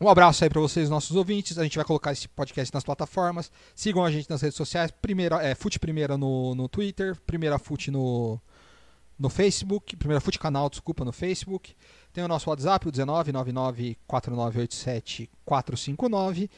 um 0.00 0.08
abraço 0.08 0.42
aí 0.44 0.50
para 0.50 0.60
vocês, 0.60 0.88
nossos 0.90 1.14
ouvintes. 1.16 1.58
A 1.58 1.62
gente 1.64 1.76
vai 1.76 1.84
colocar 1.84 2.12
esse 2.12 2.28
podcast 2.28 2.72
nas 2.74 2.84
plataformas. 2.84 3.50
Sigam 3.74 4.04
a 4.04 4.10
gente 4.10 4.28
nas 4.30 4.40
redes 4.42 4.56
sociais. 4.56 4.90
Primeira, 4.90 5.42
é, 5.42 5.54
Fute 5.54 5.78
Primeira 5.78 6.16
no, 6.16 6.54
no 6.54 6.68
Twitter, 6.68 7.16
Primeira 7.26 7.58
Fute 7.58 7.90
no, 7.90 8.40
no 9.18 9.28
Facebook, 9.28 9.96
Primeira 9.96 10.20
Fute 10.20 10.38
Canal, 10.38 10.68
desculpa, 10.70 11.04
no 11.04 11.12
Facebook. 11.12 11.74
Tem 12.12 12.22
o 12.24 12.28
nosso 12.28 12.48
WhatsApp, 12.50 12.88
o 12.88 12.90
19 12.90 13.30
99 13.32 13.96
4987 14.06 15.30
459. 15.44 16.50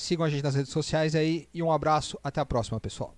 Sigam 0.00 0.24
a 0.24 0.30
gente 0.30 0.42
nas 0.42 0.54
redes 0.54 0.72
sociais 0.72 1.14
aí 1.14 1.46
e 1.52 1.62
um 1.62 1.70
abraço. 1.70 2.18
Até 2.24 2.40
a 2.40 2.46
próxima, 2.46 2.80
pessoal. 2.80 3.14